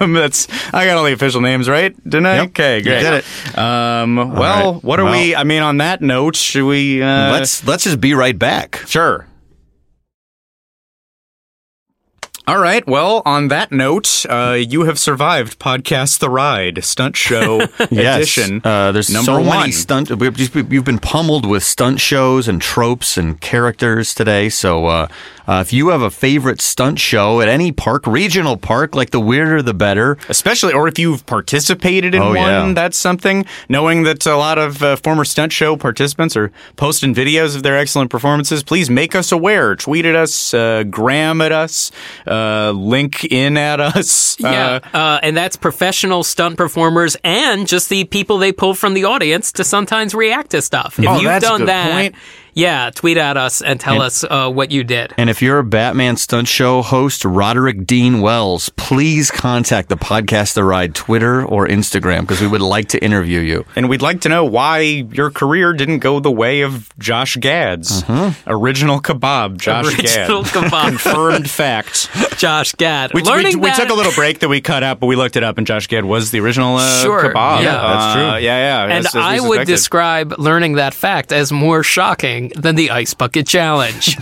[0.00, 2.36] Um, that's I got all the official names right, didn't I?
[2.36, 2.48] Yep.
[2.50, 3.00] Okay, You great.
[3.02, 3.58] did it.
[3.58, 4.84] Um, well, right.
[4.84, 5.34] what are Well- we?
[5.34, 7.02] I mean, on that note, should we?
[7.02, 8.82] Uh, Let's let's just be right back.
[8.86, 9.26] Sure.
[12.48, 12.86] All right.
[12.86, 18.60] Well, on that note, uh, you have survived podcast the ride stunt show edition.
[18.62, 19.58] Uh, there's number so one.
[19.58, 20.12] many stunt.
[20.12, 24.48] We've just, you've been pummeled with stunt shows and tropes and characters today.
[24.48, 25.08] So uh,
[25.46, 29.20] uh, if you have a favorite stunt show at any park, regional park, like the
[29.20, 30.16] weirder the better.
[30.28, 32.72] especially or if you've participated in Oh, one yeah.
[32.74, 37.54] that's something knowing that a lot of uh, former stunt show participants are posting videos
[37.56, 41.92] of their excellent performances please make us aware tweet at us uh, gram at us
[42.26, 47.88] uh, link in at us Yeah, uh, uh, and that's professional stunt performers and just
[47.88, 50.98] the people they pull from the audience to sometimes react to stuff.
[50.98, 52.14] If Oh, you've that's a done good that, point.
[52.56, 55.12] Yeah, tweet at us and tell us uh, what you did.
[55.18, 60.54] And if you're a Batman stunt show host, Roderick Dean Wells, please contact the podcast
[60.54, 63.64] The Ride Twitter or Instagram because we would like to interview you.
[63.76, 68.02] and we'd like to know why your career didn't go the way of Josh Gad's
[68.46, 69.58] original kebab.
[69.58, 70.88] Josh Original Gad, kebab.
[70.88, 72.08] confirmed fact.
[72.38, 73.12] Josh Gad.
[73.12, 75.16] We, we, Learning we that- took a little break that we cut out, but we
[75.16, 77.62] looked it up, and Josh Gad was the original uh, Sure, kebab.
[77.62, 77.72] yeah.
[77.74, 78.22] That's Uh, true.
[78.22, 78.82] yeah, yeah.
[78.84, 82.90] And as- as I would describe learning that fact as more shocking thing than the
[82.90, 84.16] Ice Bucket Challenge.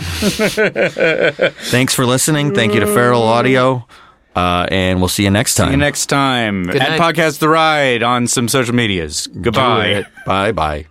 [1.70, 2.54] Thanks for listening.
[2.54, 3.86] Thank you to Feral Audio.
[4.34, 5.68] Uh, and we'll see you next time.
[5.68, 6.68] See you next time.
[6.70, 7.00] At.
[7.00, 9.28] Podcast The Ride on some social medias.
[9.28, 10.06] Goodbye.
[10.26, 10.86] Bye bye.